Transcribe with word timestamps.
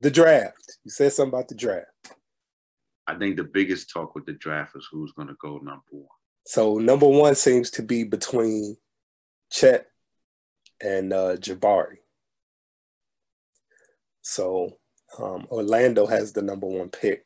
the 0.00 0.10
draft. 0.10 0.78
You 0.84 0.90
said 0.90 1.12
something 1.12 1.34
about 1.34 1.48
the 1.48 1.54
draft. 1.54 1.86
I 3.06 3.14
think 3.14 3.36
the 3.36 3.44
biggest 3.44 3.90
talk 3.90 4.14
with 4.14 4.26
the 4.26 4.32
draft 4.32 4.76
is 4.76 4.88
who's 4.90 5.12
going 5.12 5.28
to 5.28 5.36
go 5.40 5.58
number 5.58 5.82
one. 5.90 6.08
So 6.46 6.78
number 6.78 7.06
one 7.06 7.34
seems 7.34 7.70
to 7.72 7.82
be 7.82 8.04
between 8.04 8.76
Chet 9.50 9.86
and 10.80 11.12
uh, 11.12 11.36
Jabari. 11.36 11.98
So 14.22 14.78
um, 15.18 15.46
Orlando 15.50 16.06
has 16.06 16.32
the 16.32 16.42
number 16.42 16.66
one 16.66 16.88
pick. 16.88 17.24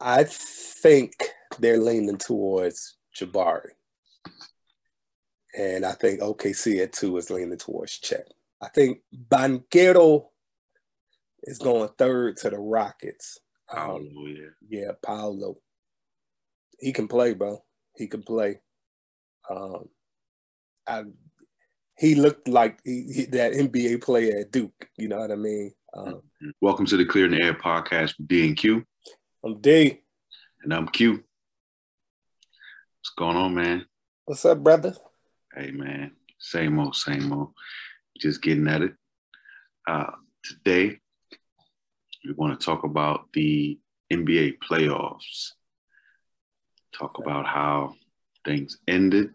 I 0.00 0.24
think 0.24 1.12
they're 1.58 1.78
leaning 1.78 2.16
towards 2.16 2.96
Jabari. 3.14 3.70
And 5.56 5.84
I 5.84 5.92
think 5.92 6.20
OKC 6.20 6.82
at 6.82 6.92
two 6.92 7.16
is 7.18 7.30
leaning 7.30 7.58
towards 7.58 7.98
Chet. 7.98 8.32
I 8.62 8.68
think 8.68 9.00
Banchero 9.28 10.26
is 11.44 11.58
going 11.58 11.88
third 11.98 12.36
to 12.38 12.50
the 12.50 12.58
Rockets. 12.58 13.38
Paolo, 13.68 13.96
um, 13.98 14.06
yeah. 14.26 14.46
Yeah, 14.68 14.90
Paolo. 15.04 15.56
He 16.78 16.92
can 16.92 17.08
play, 17.08 17.34
bro. 17.34 17.62
He 17.96 18.06
can 18.06 18.22
play. 18.22 18.60
Um, 19.48 19.88
I, 20.86 21.04
he 21.98 22.14
looked 22.14 22.48
like 22.48 22.80
he, 22.84 23.12
he, 23.12 23.24
that 23.26 23.52
NBA 23.52 24.02
player 24.02 24.40
at 24.40 24.50
Duke. 24.50 24.88
You 24.96 25.08
know 25.08 25.18
what 25.18 25.30
I 25.30 25.36
mean? 25.36 25.72
Um, 25.96 26.22
Welcome 26.60 26.86
to 26.86 26.96
the 26.96 27.04
Clear 27.04 27.28
the 27.28 27.42
Air 27.42 27.54
podcast 27.54 28.16
with 28.18 28.28
D 28.28 28.46
and 28.46 28.56
Q. 28.56 28.84
I'm 29.44 29.60
D. 29.60 30.00
And 30.62 30.74
I'm 30.74 30.88
Q. 30.88 31.12
What's 31.12 33.10
going 33.16 33.36
on, 33.36 33.54
man? 33.54 33.86
What's 34.24 34.44
up, 34.44 34.62
brother? 34.62 34.94
Hey, 35.54 35.70
man. 35.70 36.12
Same 36.38 36.78
old, 36.78 36.96
same 36.96 37.32
old. 37.32 37.52
Just 38.18 38.42
getting 38.42 38.68
at 38.68 38.82
it. 38.82 38.92
Uh, 39.86 40.12
today, 40.44 40.98
we 42.24 42.32
want 42.32 42.58
to 42.58 42.64
talk 42.64 42.84
about 42.84 43.26
the 43.32 43.78
NBA 44.12 44.58
playoffs. 44.58 45.52
Talk 46.92 47.18
about 47.18 47.46
how 47.46 47.94
things 48.44 48.78
ended, 48.88 49.30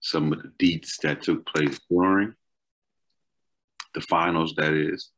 some 0.00 0.32
of 0.32 0.42
the 0.42 0.52
deets 0.58 0.98
that 1.02 1.22
took 1.22 1.46
place 1.46 1.78
during 1.90 2.34
the 3.94 4.00
finals, 4.00 4.54
that 4.56 4.72
is, 4.72 5.10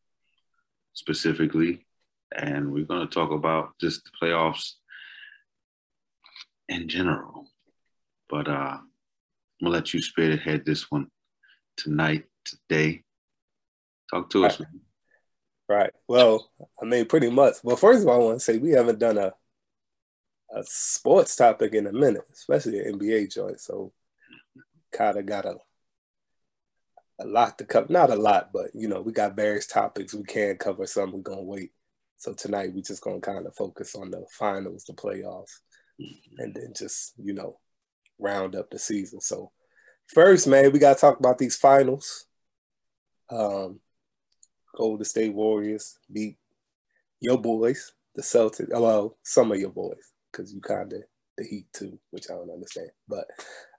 specifically. 0.94 1.86
And 2.34 2.72
we're 2.72 2.86
going 2.86 3.06
to 3.06 3.12
talk 3.12 3.30
about 3.30 3.72
just 3.80 4.04
the 4.04 4.10
playoffs 4.22 4.72
in 6.68 6.88
general. 6.88 7.48
But 8.30 8.48
uh, 8.48 8.78
I'm 8.78 8.88
going 9.60 9.64
to 9.64 9.68
let 9.70 9.92
you 9.92 10.00
spearhead 10.00 10.64
this 10.64 10.90
one 10.90 11.08
tonight, 11.76 12.24
today. 12.44 13.02
Talk 14.10 14.30
to 14.30 14.46
us, 14.46 14.58
man. 14.58 14.80
Right. 15.72 15.90
Well, 16.06 16.50
I 16.82 16.84
mean, 16.84 17.06
pretty 17.06 17.30
much. 17.30 17.54
Well, 17.64 17.76
first 17.76 18.02
of 18.02 18.08
all, 18.08 18.20
I 18.20 18.24
want 18.24 18.40
to 18.40 18.44
say 18.44 18.58
we 18.58 18.72
haven't 18.72 18.98
done 18.98 19.16
a 19.16 19.32
a 20.54 20.62
sports 20.66 21.34
topic 21.36 21.72
in 21.74 21.86
a 21.86 21.92
minute, 21.92 22.24
especially 22.32 22.78
an 22.78 22.86
NBA 22.94 23.26
joint. 23.26 23.60
So, 23.60 23.92
kind 24.92 25.18
of 25.18 25.26
got 25.26 25.46
a 25.46 25.56
a 27.20 27.26
lot 27.26 27.58
to 27.58 27.64
cover. 27.64 27.86
Not 27.92 28.10
a 28.10 28.16
lot, 28.16 28.50
but 28.52 28.70
you 28.74 28.88
know, 28.88 29.00
we 29.00 29.12
got 29.12 29.36
various 29.36 29.66
topics 29.66 30.14
we 30.14 30.24
can 30.24 30.56
cover. 30.56 30.86
Some 30.86 31.12
we're 31.12 31.20
gonna 31.20 31.42
wait. 31.42 31.72
So 32.18 32.32
tonight 32.34 32.72
we're 32.74 32.82
just 32.82 33.02
gonna 33.02 33.20
kind 33.20 33.46
of 33.46 33.54
focus 33.54 33.94
on 33.94 34.10
the 34.10 34.24
finals, 34.30 34.84
the 34.84 34.92
playoffs, 34.94 35.60
and 36.38 36.54
then 36.54 36.72
just 36.76 37.14
you 37.22 37.32
know 37.34 37.58
round 38.18 38.56
up 38.56 38.70
the 38.70 38.78
season. 38.78 39.20
So 39.20 39.52
first, 40.08 40.46
man, 40.46 40.72
we 40.72 40.78
gotta 40.78 41.00
talk 41.00 41.18
about 41.18 41.38
these 41.38 41.56
finals. 41.56 42.26
Um, 43.30 43.80
Golden 44.74 45.04
State 45.04 45.34
Warriors 45.34 45.98
beat 46.12 46.36
your 47.20 47.38
boys, 47.38 47.92
the 48.14 48.22
Celtics. 48.22 48.68
Well, 48.70 49.16
some 49.22 49.52
of 49.52 49.58
your 49.58 49.70
boys, 49.70 50.12
because 50.30 50.52
you 50.52 50.60
kind 50.60 50.92
of 50.92 51.02
the 51.38 51.44
Heat 51.44 51.66
too, 51.72 51.98
which 52.10 52.30
I 52.30 52.34
don't 52.34 52.50
understand. 52.50 52.90
But 53.08 53.26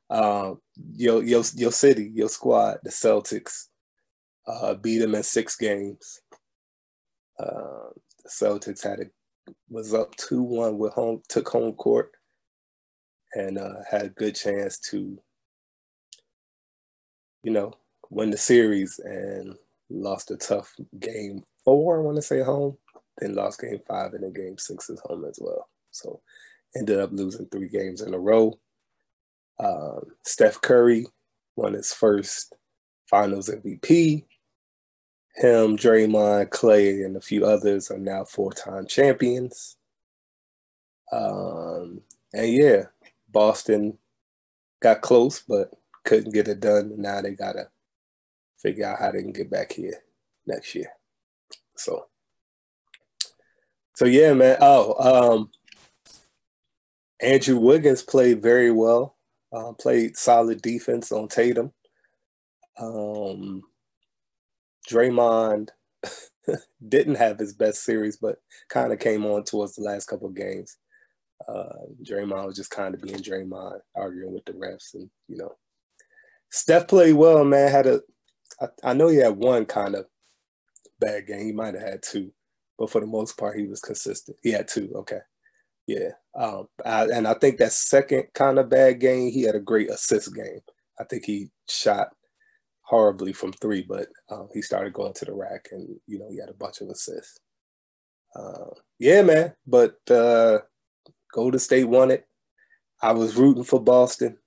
um, 0.10 0.62
your 0.96 1.24
your 1.24 1.44
your 1.56 1.72
city, 1.72 2.12
your 2.14 2.30
squad, 2.30 2.80
the 2.84 2.90
Celtics, 2.90 3.68
uh, 4.48 4.76
beat 4.76 5.00
them 5.00 5.16
in 5.16 5.24
six 5.24 5.56
games. 5.56 6.22
Uh, 7.40 7.90
the 8.24 8.30
Celtics 8.30 8.84
had 8.84 9.00
it 9.00 9.12
was 9.70 9.94
up 9.94 10.16
two 10.16 10.42
one 10.42 10.78
with 10.78 10.94
home 10.94 11.22
took 11.28 11.50
home 11.50 11.74
court, 11.74 12.12
and 13.34 13.58
uh, 13.58 13.76
had 13.90 14.06
a 14.06 14.10
good 14.10 14.36
chance 14.36 14.80
to, 14.80 15.20
you 17.44 17.52
know, 17.52 17.74
win 18.10 18.30
the 18.30 18.38
series 18.38 19.00
and 19.04 19.56
lost 19.90 20.32
a 20.32 20.38
tough 20.38 20.74
game 21.00 21.44
four, 21.64 21.98
I 21.98 22.02
want 22.02 22.18
to 22.18 22.22
say 22.22 22.42
home, 22.42 22.78
then 23.18 23.36
lost 23.36 23.62
game 23.62 23.80
five 23.88 24.14
and 24.14 24.24
then 24.24 24.34
game 24.34 24.58
six 24.58 24.90
is 24.90 25.02
home 25.06 25.26
as 25.26 25.40
well. 25.42 25.70
So 25.92 26.22
ended 26.76 27.00
up 27.00 27.12
losing 27.12 27.46
three 27.48 27.70
games 27.70 28.02
in 28.02 28.14
a 28.14 28.20
row. 28.20 28.60
Uh, 29.60 30.00
Steph 30.24 30.62
Curry 30.62 31.06
won 31.56 31.74
his 31.74 31.94
first 31.94 32.56
finals 33.10 33.50
MVP. 33.50 34.26
Him, 35.36 35.78
Draymond, 35.78 36.50
Klay, 36.50 37.06
and 37.06 37.16
a 37.16 37.22
few 37.22 37.46
others 37.46 37.90
are 37.90 37.98
now 37.98 38.24
four-time 38.24 38.86
champions. 38.88 39.78
Um, 41.12 42.02
and 42.34 42.52
yeah, 42.52 42.84
Boston 43.32 43.98
got 44.82 45.02
close, 45.02 45.42
but 45.48 45.72
couldn't 46.04 46.34
get 46.34 46.48
it 46.48 46.60
done. 46.60 46.94
Now 46.98 47.22
they 47.22 47.32
gotta 47.32 47.70
figure 48.64 48.86
out 48.86 49.00
how 49.00 49.12
they 49.12 49.22
can 49.22 49.34
get 49.34 49.52
back 49.52 49.74
here 49.74 49.94
next 50.48 50.74
year. 50.74 50.88
So, 51.76 52.08
so 53.94 54.06
yeah, 54.06 54.34
man. 54.34 54.58
Oh, 54.62 55.38
um, 55.38 55.52
Andrew 57.22 57.58
Wiggins 57.58 58.02
played 58.02 58.42
very 58.42 58.72
well. 58.72 59.18
Uh, 59.52 59.74
played 59.74 60.18
solid 60.18 60.62
defense 60.62 61.12
on 61.12 61.28
Tatum. 61.28 61.72
Um, 62.80 63.62
Draymond 64.90 65.70
didn't 66.88 67.16
have 67.16 67.38
his 67.38 67.54
best 67.54 67.84
series, 67.84 68.18
but 68.18 68.38
kind 68.70 68.92
of 68.92 69.00
came 69.00 69.26
on 69.26 69.44
towards 69.44 69.76
the 69.76 69.84
last 69.84 70.08
couple 70.08 70.28
of 70.28 70.36
games. 70.36 70.78
Uh, 71.48 71.86
Draymond 72.04 72.48
was 72.48 72.56
just 72.56 72.72
kind 72.72 72.96
of 72.96 73.02
being 73.02 73.18
Draymond, 73.18 73.80
arguing 73.96 74.34
with 74.34 74.46
the 74.46 74.54
refs, 74.54 74.94
and 74.96 75.10
you 75.28 75.38
know, 75.38 75.56
Steph 76.50 76.88
played 76.88 77.14
well. 77.14 77.44
Man 77.44 77.72
had 77.72 77.86
a 77.86 78.02
I, 78.62 78.68
I 78.84 78.94
know 78.94 79.08
he 79.08 79.18
had 79.18 79.38
one 79.38 79.66
kind 79.66 79.96
of 79.96 80.06
bad 81.00 81.28
game. 81.28 81.46
He 81.46 81.52
might 81.52 81.74
have 81.76 81.84
had 81.84 82.04
two, 82.04 82.32
but 82.78 82.90
for 82.90 83.02
the 83.02 83.08
most 83.08 83.38
part, 83.38 83.58
he 83.58 83.66
was 83.66 83.80
consistent. 83.80 84.38
He 84.42 84.52
had 84.52 84.68
two. 84.68 84.92
Okay. 84.96 85.20
Yeah. 85.88 86.10
Um, 86.36 86.68
I, 86.86 87.06
and 87.06 87.28
I 87.28 87.34
think 87.34 87.58
that 87.58 87.74
second 87.74 88.26
kind 88.34 88.58
of 88.58 88.70
bad 88.70 89.00
game, 89.00 89.32
he 89.32 89.44
had 89.44 89.56
a 89.56 89.60
great 89.60 89.90
assist 89.90 90.34
game. 90.34 90.62
I 91.00 91.04
think 91.04 91.26
he 91.26 91.50
shot 91.68 92.10
horribly 92.82 93.34
from 93.34 93.52
three, 93.54 93.86
but 93.88 94.08
um, 94.30 94.50
he 94.54 94.62
started 94.62 94.94
going 94.94 95.14
to 95.14 95.26
the 95.26 95.34
rack 95.34 95.70
and, 95.72 95.96
you 96.08 96.20
know, 96.20 96.30
he 96.30 96.40
had 96.40 96.50
a 96.50 96.54
bunch 96.54 96.82
of 96.82 96.90
assists. 96.90 97.38
Uh, 98.36 98.70
yeah, 99.00 99.22
man. 99.22 99.54
But 99.68 99.98
uh, 100.10 100.60
Golden 101.34 101.60
State 101.60 101.86
won 101.86 102.12
it. 102.12 102.28
I 103.02 103.12
was 103.12 103.36
rooting 103.36 103.64
for 103.64 103.82
Boston. 103.82 104.38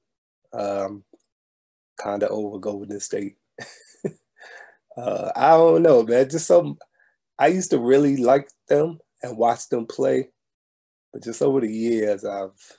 Um, 0.53 1.05
kind 2.01 2.23
of 2.23 2.31
over 2.31 2.59
Golden 2.59 3.01
State. 3.01 3.37
uh, 4.97 5.31
I 5.37 5.51
don't 5.51 5.83
know, 5.83 6.03
man. 6.03 6.29
Just 6.29 6.47
some. 6.47 6.79
I 7.39 7.49
used 7.49 7.71
to 7.71 7.79
really 7.79 8.17
like 8.17 8.49
them 8.69 8.99
and 9.23 9.37
watch 9.37 9.69
them 9.69 9.87
play, 9.87 10.31
but 11.13 11.23
just 11.23 11.43
over 11.43 11.61
the 11.61 11.73
years, 11.73 12.25
I've. 12.25 12.79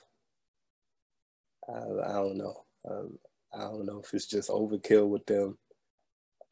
I, 1.68 1.78
I 1.78 2.12
don't 2.14 2.38
know. 2.38 2.64
Um, 2.90 3.18
I 3.52 3.60
don't 3.60 3.86
know 3.86 4.00
if 4.02 4.12
it's 4.14 4.26
just 4.26 4.50
overkill 4.50 5.08
with 5.08 5.26
them. 5.26 5.58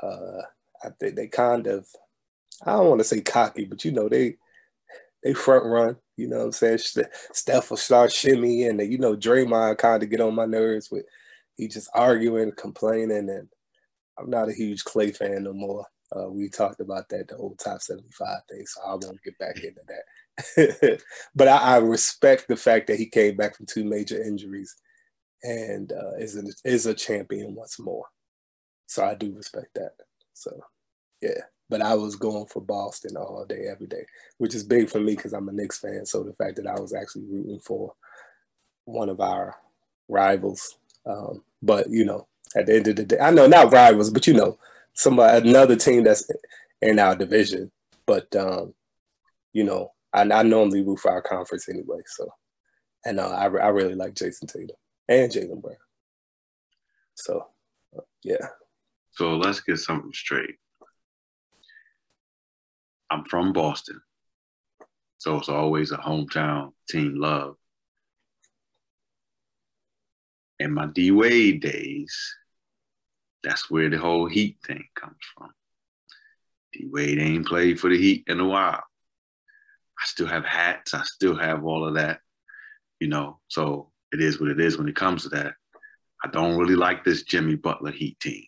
Uh, 0.03 0.43
I 0.85 0.91
think 1.01 1.17
they 1.17 1.27
kind 1.27 1.67
of. 1.67 1.87
I 2.65 2.73
don't 2.73 2.89
want 2.89 3.01
to 3.01 3.05
say 3.05 3.21
cocky, 3.21 3.65
but 3.65 3.85
you 3.85 3.93
know 3.93 4.09
they 4.09 4.37
they 5.23 5.35
front 5.35 5.65
run. 5.65 5.97
You 6.17 6.29
know 6.29 6.39
what 6.39 6.45
I'm 6.45 6.53
saying? 6.53 6.79
Steph 7.33 7.71
will 7.71 7.77
start 7.77 8.13
shimmy, 8.13 8.65
and 8.65 8.81
you 8.81 8.99
know 8.99 9.17
Draymond 9.17 9.79
kind 9.79 10.03
of 10.03 10.11
get 10.11 10.21
on 10.21 10.35
my 10.35 10.47
nerves 10.47 10.91
with 10.91 11.05
he 11.57 11.69
just 11.69 11.91
arguing, 11.95 12.53
complaining, 12.53 13.31
and 13.31 13.49
I'm 14.19 14.31
not 14.31 14.49
a 14.49 14.55
huge 14.55 14.85
Klay 14.85 15.15
fan 15.15 15.45
no 15.45 15.53
more. 15.53 15.87
Uh, 16.15 16.31
we 16.31 16.49
talked 16.49 16.81
about 16.81 17.09
that 17.09 17.29
the 17.29 17.37
whole 17.37 17.57
top 17.57 17.83
75 17.83 18.39
thing, 18.49 18.65
so 18.67 18.81
I 18.83 18.91
won't 18.91 19.23
get 19.23 19.39
back 19.39 19.57
into 19.57 19.81
that. 19.89 21.01
but 21.35 21.49
I, 21.49 21.57
I, 21.57 21.77
respect 21.79 22.47
the 22.47 22.57
fact 22.57 22.87
that 22.87 22.99
he 22.99 23.07
came 23.07 23.37
back 23.37 23.57
from 23.57 23.67
two 23.67 23.85
major 23.85 24.23
injuries 24.23 24.75
and 25.43 25.93
uh, 25.93 26.15
is, 26.19 26.61
is 26.65 26.87
a 26.87 26.95
champion 26.95 27.55
once 27.55 27.79
more. 27.79 28.05
So 28.87 29.05
I 29.05 29.15
do 29.15 29.35
respect 29.35 29.75
that. 29.75 29.93
So, 30.35 30.61
yeah. 31.23 31.41
But 31.69 31.83
I 31.83 31.95
was 31.95 32.15
going 32.15 32.47
for 32.47 32.61
Boston 32.61 33.17
all 33.17 33.45
day, 33.49 33.67
every 33.69 33.89
day, 33.89 34.05
which 34.39 34.55
is 34.55 34.63
big 34.63 34.89
for 34.89 35.01
me 35.01 35.17
because 35.17 35.33
I'm 35.33 35.49
a 35.49 35.53
Knicks 35.53 35.81
fan. 35.81 36.07
So 36.07 36.23
the 36.23 36.35
fact 36.35 36.57
that 36.57 36.67
I 36.67 36.79
was 36.79 36.95
actually 36.95 37.25
rooting 37.25 37.59
for 37.59 37.93
one 38.85 39.09
of 39.09 39.21
our 39.21 39.57
rivals. 40.09 40.79
Um, 41.07 41.43
but, 41.63 41.91
you 41.91 42.05
know, 42.05 42.29
at 42.57 42.67
the 42.67 42.77
end 42.77 42.89
of 42.89 42.97
the 42.97 43.05
day. 43.05 43.19
I 43.19 43.31
know 43.31 43.47
not 43.47 43.73
rivals, 43.73 44.11
but 44.11 44.27
you 44.27 44.35
know, 44.35 44.59
somebody 44.95 45.49
another 45.49 45.77
team 45.77 46.05
that's 46.05 46.29
in 46.83 46.99
our 46.99 47.17
division. 47.17 47.71
but 48.07 48.35
um, 48.37 48.75
you 49.53 49.65
know, 49.65 49.93
I, 50.13 50.23
I 50.23 50.43
normally 50.43 50.83
root 50.83 51.01
for 51.01 51.11
our 51.11 51.23
conference 51.23 51.69
anyway. 51.69 52.01
So, 52.07 52.29
and 53.05 53.21
uh, 53.21 53.29
I 53.29 53.45
I 53.45 53.69
really 53.69 53.95
like 53.95 54.15
Jayson 54.15 54.49
Tatum 54.49 54.77
and 55.09 55.31
Jaylen 55.31 55.63
Brown. 55.63 55.77
So, 57.15 57.47
uh, 57.97 58.03
yeah. 58.23 58.49
So 59.13 59.37
let's 59.37 59.61
get 59.61 59.79
something 59.79 60.13
straight. 60.13 60.57
I'm 63.11 63.25
from 63.25 63.53
Boston, 63.53 64.01
so 65.19 65.39
it's 65.39 65.49
always 65.49 65.93
a 65.93 65.97
hometown 65.97 66.73
team 66.89 67.17
love. 67.19 67.57
In 70.59 70.73
my 70.73 70.87
D 70.87 71.11
Wade 71.13 71.61
days, 71.61 72.35
that's 73.47 73.71
where 73.71 73.89
the 73.89 73.97
whole 73.97 74.27
Heat 74.27 74.59
thing 74.67 74.85
comes 74.97 75.17
from. 75.35 75.51
D 76.73 76.89
Wade 76.91 77.21
ain't 77.21 77.47
played 77.47 77.79
for 77.79 77.89
the 77.89 77.97
Heat 77.97 78.25
in 78.27 78.41
a 78.41 78.45
while. 78.45 78.83
I 78.83 80.05
still 80.05 80.27
have 80.27 80.45
hats. 80.45 80.95
I 80.95 81.03
still 81.05 81.37
have 81.37 81.65
all 81.65 81.87
of 81.87 81.95
that, 81.95 82.21
you 82.99 83.07
know. 83.07 83.39
So 83.47 83.93
it 84.11 84.21
is 84.21 84.41
what 84.41 84.51
it 84.51 84.61
is 84.61 84.77
when 84.77 84.89
it 84.89 84.97
comes 84.97 85.23
to 85.23 85.29
that. 85.31 85.55
I 86.25 86.29
don't 86.29 86.59
really 86.59 86.75
like 86.75 87.05
this 87.05 87.23
Jimmy 87.23 87.55
Butler 87.55 87.93
Heat 87.93 88.19
team. 88.19 88.45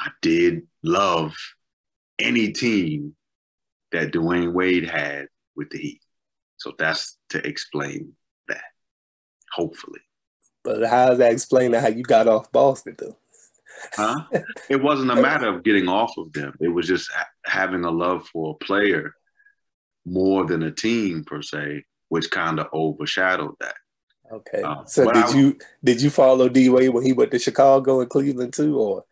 I 0.00 0.10
did 0.20 0.66
love 0.82 1.36
any 2.18 2.50
team 2.50 3.14
that 3.92 4.10
Dwyane 4.10 4.52
Wade 4.52 4.90
had 4.90 5.28
with 5.54 5.70
the 5.70 5.78
Heat. 5.78 6.00
So 6.56 6.72
that's 6.76 7.18
to 7.28 7.46
explain 7.46 8.14
that, 8.48 8.64
hopefully. 9.52 10.00
But 10.64 10.84
how 10.88 11.10
does 11.10 11.18
that 11.18 11.30
explain 11.32 11.72
how 11.72 11.86
you 11.86 12.02
got 12.02 12.26
off 12.26 12.50
Boston, 12.50 12.96
though? 12.98 13.16
Huh? 13.92 14.24
It 14.68 14.82
wasn't 14.82 15.10
a 15.10 15.16
matter 15.16 15.48
of 15.48 15.62
getting 15.62 15.88
off 15.88 16.16
of 16.16 16.32
them. 16.32 16.54
It 16.60 16.68
was 16.68 16.86
just 16.86 17.10
having 17.44 17.84
a 17.84 17.90
love 17.90 18.26
for 18.28 18.52
a 18.52 18.64
player 18.64 19.14
more 20.04 20.44
than 20.46 20.62
a 20.62 20.70
team 20.70 21.24
per 21.24 21.42
se, 21.42 21.84
which 22.08 22.30
kind 22.30 22.60
of 22.60 22.68
overshadowed 22.72 23.54
that. 23.60 23.74
Okay. 24.32 24.62
Um, 24.62 24.84
so 24.86 25.04
did 25.04 25.24
I, 25.24 25.36
you 25.36 25.58
did 25.82 26.00
you 26.00 26.10
follow 26.10 26.48
D 26.48 26.68
Wade 26.68 26.90
when 26.90 27.04
he 27.04 27.12
went 27.12 27.30
to 27.32 27.38
Chicago 27.38 28.00
and 28.00 28.10
Cleveland 28.10 28.54
too, 28.54 28.78
or 28.78 29.04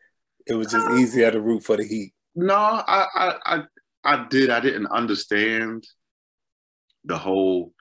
it 0.47 0.55
was 0.55 0.69
just 0.73 0.87
uh, 0.87 0.97
easier 0.97 1.31
to 1.31 1.41
root 1.41 1.65
for 1.65 1.77
the 1.77 1.85
Heat? 1.85 2.13
No, 2.35 2.55
I, 2.55 3.07
I 3.15 3.35
I 3.45 3.63
I 4.05 4.27
did. 4.29 4.51
I 4.51 4.61
didn't 4.61 4.87
understand 4.87 5.87
the 7.05 7.19
whole 7.19 7.73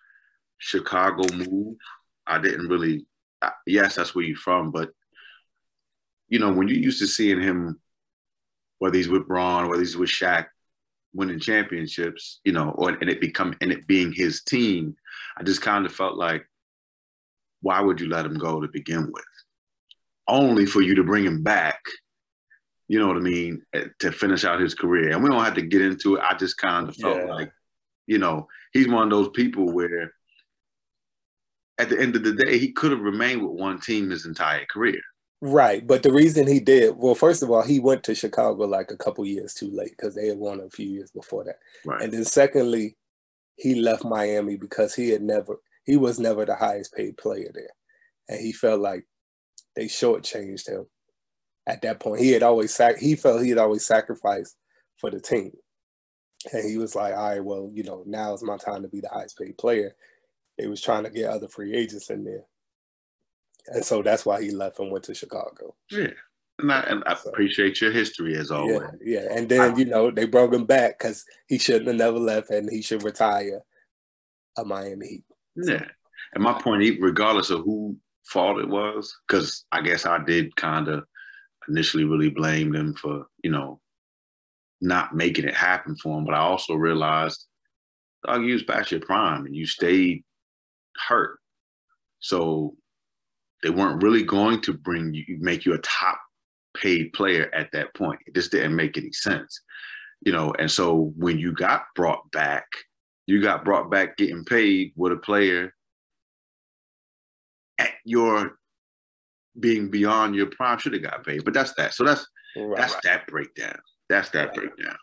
Chicago 0.57 1.23
move. 1.33 1.77
I 2.27 2.39
didn't 2.39 2.67
really. 2.67 3.05
Yes, 3.65 3.95
that's 3.95 4.13
where 4.13 4.25
you're 4.25 4.37
from, 4.37 4.71
but 4.71 4.89
you 6.31 6.39
know 6.39 6.51
when 6.51 6.67
you're 6.67 6.77
used 6.77 6.99
to 6.99 7.07
seeing 7.07 7.39
him, 7.39 7.79
whether 8.79 8.97
he's 8.97 9.09
with 9.09 9.27
Bron, 9.27 9.69
whether 9.69 9.81
he's 9.81 9.97
with 9.97 10.09
Shaq, 10.09 10.47
winning 11.13 11.39
championships, 11.39 12.39
you 12.45 12.53
know, 12.53 12.69
or 12.69 12.89
and 12.89 13.09
it 13.09 13.21
become 13.21 13.53
and 13.61 13.71
it 13.71 13.85
being 13.85 14.11
his 14.11 14.41
team, 14.43 14.95
I 15.37 15.43
just 15.43 15.61
kind 15.61 15.85
of 15.85 15.93
felt 15.93 16.17
like, 16.17 16.47
why 17.61 17.81
would 17.81 17.99
you 17.99 18.07
let 18.07 18.25
him 18.25 18.37
go 18.37 18.61
to 18.61 18.67
begin 18.69 19.11
with? 19.11 19.25
Only 20.27 20.65
for 20.65 20.81
you 20.81 20.95
to 20.95 21.03
bring 21.03 21.25
him 21.25 21.43
back, 21.43 21.81
you 22.87 22.97
know 22.97 23.07
what 23.07 23.17
I 23.17 23.21
mean, 23.21 23.61
eh, 23.73 23.85
to 23.99 24.11
finish 24.11 24.45
out 24.45 24.61
his 24.61 24.73
career. 24.73 25.11
And 25.11 25.21
we 25.21 25.29
don't 25.29 25.43
have 25.43 25.55
to 25.55 25.61
get 25.61 25.81
into 25.81 26.15
it. 26.15 26.23
I 26.23 26.35
just 26.35 26.57
kind 26.57 26.87
of 26.87 26.95
felt 26.95 27.17
yeah. 27.17 27.33
like, 27.33 27.51
you 28.07 28.19
know, 28.19 28.47
he's 28.71 28.87
one 28.87 29.03
of 29.03 29.09
those 29.09 29.29
people 29.29 29.73
where 29.73 30.13
at 31.77 31.89
the 31.89 31.99
end 31.99 32.15
of 32.15 32.23
the 32.23 32.33
day, 32.33 32.57
he 32.57 32.71
could 32.71 32.91
have 32.91 33.01
remained 33.01 33.41
with 33.41 33.59
one 33.59 33.81
team 33.81 34.09
his 34.09 34.25
entire 34.25 34.65
career. 34.65 35.01
Right, 35.41 35.85
but 35.85 36.03
the 36.03 36.13
reason 36.13 36.47
he 36.47 36.59
did 36.59 36.95
well, 36.97 37.15
first 37.15 37.41
of 37.41 37.49
all, 37.49 37.63
he 37.63 37.79
went 37.79 38.03
to 38.03 38.15
Chicago 38.15 38.65
like 38.65 38.91
a 38.91 38.97
couple 38.97 39.25
years 39.25 39.55
too 39.55 39.71
late 39.71 39.91
because 39.97 40.13
they 40.13 40.27
had 40.27 40.37
won 40.37 40.59
a 40.59 40.69
few 40.69 40.87
years 40.87 41.11
before 41.11 41.43
that. 41.45 41.57
Right. 41.83 42.01
And 42.03 42.13
then 42.13 42.25
secondly, 42.25 42.95
he 43.55 43.75
left 43.75 44.05
Miami 44.05 44.57
because 44.57 44.95
he 44.95 45.09
had 45.09 45.23
never 45.23 45.57
he 45.83 45.97
was 45.97 46.19
never 46.19 46.45
the 46.45 46.55
highest 46.55 46.93
paid 46.93 47.17
player 47.17 47.51
there, 47.53 47.71
and 48.29 48.39
he 48.39 48.51
felt 48.51 48.81
like 48.81 49.05
they 49.75 49.85
shortchanged 49.85 50.69
him 50.69 50.85
at 51.67 51.81
that 51.83 51.99
point. 51.99 52.21
He 52.21 52.31
had 52.31 52.43
always 52.43 52.73
sac- 52.75 52.99
he 52.99 53.15
felt 53.15 53.43
he 53.43 53.49
had 53.49 53.57
always 53.57 53.85
sacrificed 53.85 54.55
for 54.97 55.09
the 55.09 55.19
team, 55.19 55.53
and 56.53 56.69
he 56.69 56.77
was 56.77 56.95
like, 56.95 57.15
all 57.15 57.29
right, 57.29 57.43
well, 57.43 57.71
you 57.73 57.83
know, 57.83 58.03
now 58.05 58.33
is 58.33 58.43
my 58.43 58.57
time 58.57 58.83
to 58.83 58.89
be 58.89 59.01
the 59.01 59.09
highest 59.09 59.39
paid 59.39 59.57
player. 59.57 59.95
They 60.59 60.67
was 60.67 60.81
trying 60.81 61.03
to 61.05 61.09
get 61.09 61.29
other 61.29 61.47
free 61.47 61.75
agents 61.75 62.11
in 62.11 62.23
there 62.23 62.43
and 63.67 63.83
so 63.83 64.01
that's 64.01 64.25
why 64.25 64.41
he 64.41 64.51
left 64.51 64.79
and 64.79 64.91
went 64.91 65.05
to 65.05 65.15
Chicago. 65.15 65.75
Yeah. 65.89 66.11
And 66.59 66.71
I, 66.71 66.79
and 66.81 67.03
I 67.05 67.15
so, 67.15 67.29
appreciate 67.29 67.81
your 67.81 67.91
history 67.91 68.35
as 68.37 68.51
always. 68.51 68.81
Yeah, 69.03 69.21
yeah. 69.21 69.35
and 69.35 69.49
then 69.49 69.77
you 69.79 69.85
know 69.85 70.11
they 70.11 70.25
brought 70.25 70.53
him 70.53 70.65
back 70.65 70.99
because 70.99 71.25
he 71.47 71.57
shouldn't 71.57 71.87
have 71.87 71.95
never 71.95 72.19
left, 72.19 72.51
and 72.51 72.69
he 72.69 72.83
should 72.83 73.03
retire 73.03 73.61
a 74.57 74.63
Miami 74.63 75.07
Heat. 75.07 75.23
Yeah, 75.55 75.85
and 76.33 76.43
my 76.43 76.53
point, 76.53 76.83
regardless 77.01 77.49
of 77.49 77.61
who 77.61 77.97
fault 78.25 78.59
it 78.59 78.69
was, 78.69 79.15
because 79.27 79.65
I 79.71 79.81
guess 79.81 80.05
I 80.05 80.23
did 80.23 80.55
kind 80.55 80.87
of 80.87 81.03
initially 81.67 82.03
really 82.03 82.29
blame 82.29 82.71
them 82.71 82.93
for 82.93 83.25
you 83.43 83.49
know 83.49 83.81
not 84.81 85.15
making 85.15 85.45
it 85.45 85.55
happen 85.55 85.95
for 85.95 86.17
him, 86.17 86.25
but 86.25 86.33
I 86.33 86.39
also 86.39 86.73
realized, 86.73 87.47
dog, 88.25 88.43
you 88.43 88.53
was 88.53 88.63
past 88.63 88.91
your 88.91 88.99
prime 88.99 89.45
and 89.45 89.55
you 89.55 89.65
stayed 89.65 90.23
hurt. 91.07 91.39
So 92.19 92.75
they 93.63 93.69
weren't 93.69 94.01
really 94.01 94.23
going 94.23 94.61
to 94.61 94.73
bring 94.73 95.13
you, 95.13 95.37
make 95.39 95.65
you 95.65 95.73
a 95.73 95.79
top 95.79 96.19
paid 96.75 97.13
player 97.13 97.49
at 97.53 97.71
that 97.73 97.93
point. 97.95 98.19
It 98.25 98.35
just 98.35 98.51
didn't 98.51 98.75
make 98.75 98.97
any 98.97 99.11
sense, 99.11 99.61
you 100.25 100.31
know. 100.31 100.53
And 100.57 100.69
so 100.69 101.13
when 101.17 101.37
you 101.37 101.53
got 101.53 101.83
brought 101.95 102.31
back, 102.31 102.65
you 103.27 103.41
got 103.41 103.65
brought 103.65 103.91
back 103.91 104.17
getting 104.17 104.43
paid 104.43 104.93
with 104.95 105.13
a 105.13 105.17
player 105.17 105.73
at 107.79 107.91
your 108.05 108.57
being 109.59 109.89
beyond 109.89 110.35
your 110.35 110.47
prime 110.47 110.77
should 110.77 110.93
have 110.93 111.03
got 111.03 111.25
paid. 111.25 111.43
But 111.43 111.53
that's 111.53 111.73
that. 111.75 111.93
So 111.93 112.03
that's 112.03 112.25
right, 112.55 112.77
that's 112.77 112.93
right. 112.93 113.03
that 113.03 113.27
breakdown. 113.27 113.77
That's 114.09 114.29
that 114.29 114.49
right. 114.49 114.55
breakdown. 114.55 114.97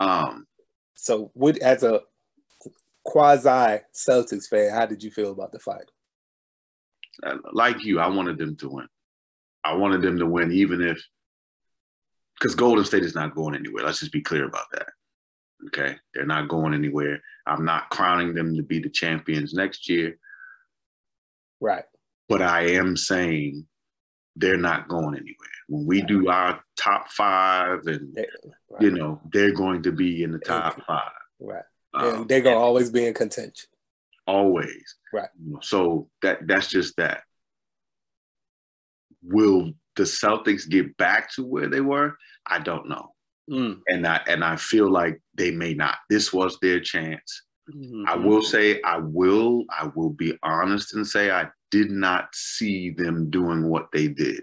Um. 0.00 0.46
So, 0.94 1.30
what 1.34 1.58
as 1.58 1.82
a 1.82 2.00
quasi 3.04 3.82
Celtics 3.94 4.48
fan, 4.48 4.70
how 4.70 4.86
did 4.86 5.02
you 5.02 5.10
feel 5.10 5.32
about 5.32 5.52
the 5.52 5.58
fight? 5.58 5.90
Like 7.52 7.84
you, 7.84 8.00
I 8.00 8.08
wanted 8.08 8.38
them 8.38 8.56
to 8.56 8.68
win. 8.68 8.88
I 9.64 9.74
wanted 9.74 10.02
them 10.02 10.18
to 10.18 10.26
win, 10.26 10.52
even 10.52 10.80
if 10.80 11.02
because 12.38 12.54
Golden 12.54 12.84
State 12.84 13.04
is 13.04 13.14
not 13.14 13.34
going 13.34 13.54
anywhere. 13.54 13.84
Let's 13.84 14.00
just 14.00 14.12
be 14.12 14.22
clear 14.22 14.46
about 14.46 14.66
that. 14.72 14.88
Okay, 15.66 15.96
they're 16.14 16.24
not 16.26 16.48
going 16.48 16.72
anywhere. 16.72 17.20
I'm 17.46 17.64
not 17.64 17.90
crowning 17.90 18.34
them 18.34 18.56
to 18.56 18.62
be 18.62 18.80
the 18.80 18.88
champions 18.88 19.52
next 19.52 19.88
year. 19.88 20.18
Right. 21.60 21.84
But 22.28 22.40
I 22.40 22.68
am 22.70 22.96
saying 22.96 23.66
they're 24.36 24.56
not 24.56 24.88
going 24.88 25.16
anywhere. 25.16 25.34
When 25.68 25.84
we 25.84 26.00
do 26.00 26.28
our 26.28 26.60
top 26.78 27.10
five, 27.10 27.86
and 27.86 28.16
right. 28.16 28.80
you 28.80 28.90
know, 28.90 29.20
they're 29.30 29.52
going 29.52 29.82
to 29.82 29.92
be 29.92 30.22
in 30.22 30.32
the 30.32 30.38
top 30.38 30.80
five. 30.86 31.10
Right. 31.38 31.64
Um, 31.92 32.26
they're 32.26 32.40
gonna 32.40 32.56
always 32.56 32.90
be 32.90 33.06
in 33.06 33.14
contention 33.14 33.68
always. 34.30 34.96
Right. 35.12 35.28
So 35.62 36.08
that 36.22 36.46
that's 36.46 36.68
just 36.68 36.96
that. 36.96 37.22
Will 39.22 39.72
the 39.96 40.04
Celtics 40.04 40.68
get 40.68 40.96
back 40.96 41.32
to 41.34 41.44
where 41.44 41.68
they 41.68 41.80
were? 41.80 42.16
I 42.46 42.60
don't 42.60 42.88
know. 42.88 43.12
Mm. 43.50 43.80
And 43.88 44.06
I 44.06 44.20
and 44.28 44.44
I 44.44 44.56
feel 44.56 44.90
like 44.90 45.20
they 45.34 45.50
may 45.50 45.74
not. 45.74 45.98
This 46.08 46.32
was 46.32 46.58
their 46.60 46.80
chance. 46.80 47.42
Mm-hmm. 47.74 48.04
I 48.06 48.16
will 48.16 48.42
say 48.42 48.80
I 48.82 48.98
will 48.98 49.64
I 49.70 49.90
will 49.94 50.10
be 50.10 50.38
honest 50.42 50.94
and 50.94 51.06
say 51.06 51.30
I 51.30 51.48
did 51.70 51.90
not 51.90 52.28
see 52.32 52.90
them 52.90 53.30
doing 53.30 53.68
what 53.68 53.88
they 53.92 54.08
did. 54.08 54.42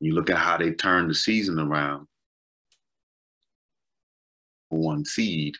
You 0.00 0.14
look 0.14 0.30
at 0.30 0.38
how 0.38 0.56
they 0.56 0.72
turned 0.72 1.10
the 1.10 1.14
season 1.14 1.58
around. 1.58 2.06
One 4.68 5.04
seed 5.04 5.56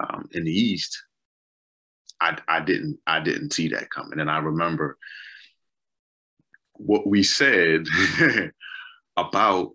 um, 0.00 0.28
in 0.32 0.44
the 0.44 0.52
East, 0.52 1.02
I, 2.20 2.38
I 2.48 2.60
didn't 2.60 2.98
I 3.06 3.20
didn't 3.20 3.52
see 3.52 3.68
that 3.68 3.90
coming. 3.90 4.20
And 4.20 4.30
I 4.30 4.38
remember 4.38 4.98
what 6.74 7.06
we 7.06 7.22
said 7.22 7.86
about 9.16 9.72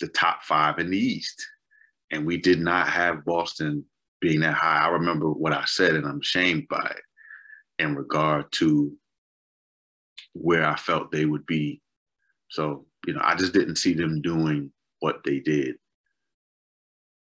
the 0.00 0.08
top 0.08 0.42
five 0.42 0.78
in 0.78 0.90
the 0.90 0.98
East. 0.98 1.46
And 2.10 2.26
we 2.26 2.36
did 2.36 2.60
not 2.60 2.88
have 2.88 3.24
Boston 3.24 3.84
being 4.20 4.40
that 4.40 4.54
high. 4.54 4.84
I 4.84 4.88
remember 4.88 5.30
what 5.30 5.52
I 5.52 5.64
said, 5.66 5.94
and 5.94 6.06
I'm 6.06 6.20
ashamed 6.20 6.66
by 6.68 6.84
it 6.96 7.82
in 7.82 7.94
regard 7.94 8.50
to 8.52 8.92
where 10.32 10.66
I 10.66 10.76
felt 10.76 11.12
they 11.12 11.24
would 11.24 11.46
be. 11.46 11.80
So, 12.50 12.84
you 13.06 13.14
know, 13.14 13.20
I 13.22 13.36
just 13.36 13.52
didn't 13.52 13.76
see 13.76 13.94
them 13.94 14.20
doing 14.22 14.72
what 14.98 15.20
they 15.24 15.38
did 15.38 15.76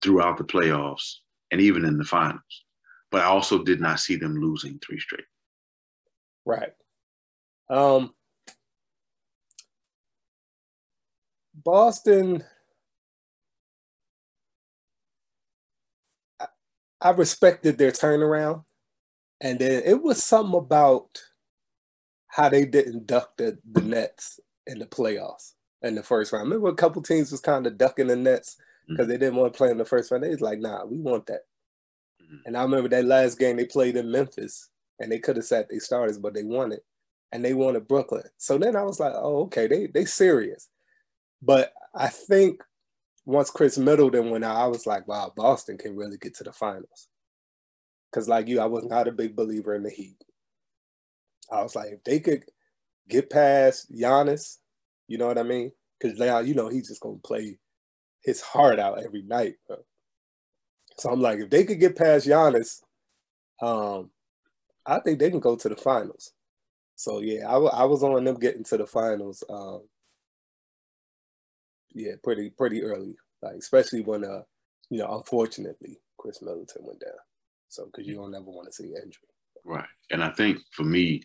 throughout 0.03 0.39
the 0.39 0.45
playoffs 0.45 1.17
and 1.51 1.61
even 1.61 1.85
in 1.85 1.99
the 1.99 2.05
finals 2.05 2.65
but 3.11 3.23
I 3.23 3.27
also 3.27 3.63
did 3.63 3.81
not 3.81 4.01
see 4.01 4.17
them 4.17 4.41
losing 4.41 4.79
three 4.79 5.01
straight. 5.01 5.25
Right. 6.45 6.73
Um, 7.69 8.15
Boston. 11.55 12.45
I 17.01 17.11
respected 17.11 17.77
their 17.77 17.93
turnaround, 17.93 18.65
and 19.41 19.59
then 19.59 19.83
it 19.85 20.03
was 20.03 20.25
something 20.25 20.59
about 20.59 21.21
how 22.29 22.49
they 22.49 22.65
didn't 22.65 23.07
duck 23.07 23.37
the, 23.37 23.59
the 23.71 23.83
Nets 23.83 24.41
in 24.67 24.79
the 24.79 24.87
playoffs 24.87 25.53
in 25.83 25.95
the 25.95 26.03
first 26.03 26.33
round. 26.33 26.45
Remember, 26.45 26.69
a 26.69 26.75
couple 26.75 27.03
teams 27.03 27.31
was 27.31 27.41
kind 27.41 27.67
of 27.67 27.79
ducking 27.79 28.09
the 28.09 28.17
Nets 28.17 28.57
because 28.89 29.05
mm-hmm. 29.05 29.13
they 29.13 29.19
didn't 29.19 29.37
want 29.37 29.53
to 29.53 29.57
play 29.57 29.71
in 29.71 29.79
the 29.79 29.85
first 29.85 30.11
round. 30.11 30.25
They 30.25 30.31
was 30.31 30.41
like, 30.41 30.59
"Nah, 30.59 30.85
we 30.85 30.99
want 30.99 31.27
that." 31.27 31.43
And 32.45 32.57
I 32.57 32.63
remember 32.63 32.89
that 32.91 33.05
last 33.05 33.39
game 33.39 33.57
they 33.57 33.65
played 33.67 33.97
in 33.97 34.11
Memphis, 34.11 34.69
and 34.99 35.11
they 35.11 35.19
could 35.19 35.37
have 35.37 35.45
sat 35.45 35.69
their 35.69 35.81
starters, 35.81 36.19
but 36.19 36.35
they 36.35 36.45
won 36.45 36.73
it, 36.73 36.85
and 37.33 37.45
they 37.45 37.55
won 37.55 37.67
wanted 37.67 37.89
Brooklyn. 37.89 38.25
So 38.39 38.59
then 38.59 38.77
I 38.77 38.83
was 38.83 39.01
like, 39.01 39.13
"Oh, 39.15 39.43
okay, 39.45 39.67
they 39.67 39.87
they 39.87 40.05
serious." 40.05 40.69
But 41.43 41.73
I 41.95 42.09
think 42.09 42.63
once 43.27 43.51
Khris 43.51 43.79
Middleton 43.79 44.31
went 44.31 44.45
out, 44.45 44.57
I 44.57 44.67
was 44.67 44.87
like, 44.87 45.07
"Wow, 45.09 45.33
Boston 45.37 45.79
can 45.79 45.97
really 45.97 46.19
get 46.19 46.35
to 46.37 46.45
the 46.45 46.53
finals." 46.53 47.09
Because 48.11 48.29
like 48.29 48.49
you, 48.49 48.61
I 48.61 48.67
was 48.67 48.85
not 48.85 49.09
a 49.09 49.13
big 49.13 49.37
believer 49.37 49.75
in 49.75 49.83
the 49.83 49.91
Heat. 49.91 50.25
I 51.51 51.63
was 51.63 51.77
like, 51.77 51.93
if 51.93 52.05
they 52.05 52.21
could 52.21 52.45
get 53.09 53.31
past 53.31 53.93
Giannis, 53.93 54.59
you 55.09 55.19
know 55.19 55.27
what 55.27 55.39
I 55.39 55.43
mean? 55.43 55.73
Because 56.01 56.19
now 56.19 56.41
you 56.41 56.55
know 56.55 56.69
he's 56.69 56.89
just 56.89 57.01
gonna 57.01 57.19
play 57.19 57.59
his 58.23 58.41
heart 58.41 58.79
out 58.79 59.03
every 59.03 59.23
night. 59.23 59.57
Bro. 59.67 59.79
So 60.99 61.11
I'm 61.11 61.21
like, 61.21 61.39
if 61.39 61.51
they 61.51 61.65
could 61.65 61.81
get 61.81 61.97
past 61.97 62.27
Giannis, 62.27 62.83
um, 63.61 64.11
I 64.87 65.01
think 65.01 65.19
they 65.19 65.31
can 65.31 65.41
go 65.41 65.57
to 65.57 65.69
the 65.69 65.77
finals. 65.77 66.33
So 66.95 67.21
yeah, 67.21 67.49
I, 67.49 67.53
w- 67.53 67.73
I 67.73 67.85
was 67.85 68.03
on 68.03 68.25
them 68.25 68.39
getting 68.39 68.65
to 68.65 68.79
the 68.79 68.87
finals. 68.87 69.45
Um, 69.51 69.83
yeah, 71.95 72.13
pretty 72.23 72.51
pretty 72.51 72.83
early, 72.83 73.17
like 73.43 73.57
especially 73.57 74.03
when 74.03 74.25
uh, 74.25 74.43
you 74.91 74.99
know, 74.99 75.17
unfortunately, 75.17 75.99
Khris 76.19 76.43
Middleton 76.43 76.83
went 76.85 77.01
down. 77.01 77.13
So 77.69 77.87
because 77.87 78.07
you 78.07 78.15
don't 78.15 78.35
ever 78.35 78.45
want 78.45 78.67
to 78.67 78.73
see 78.73 78.87
injury. 78.87 79.29
Right, 79.65 79.89
and 80.11 80.23
I 80.23 80.31
think 80.31 80.59
for 80.73 80.85
me, 80.85 81.23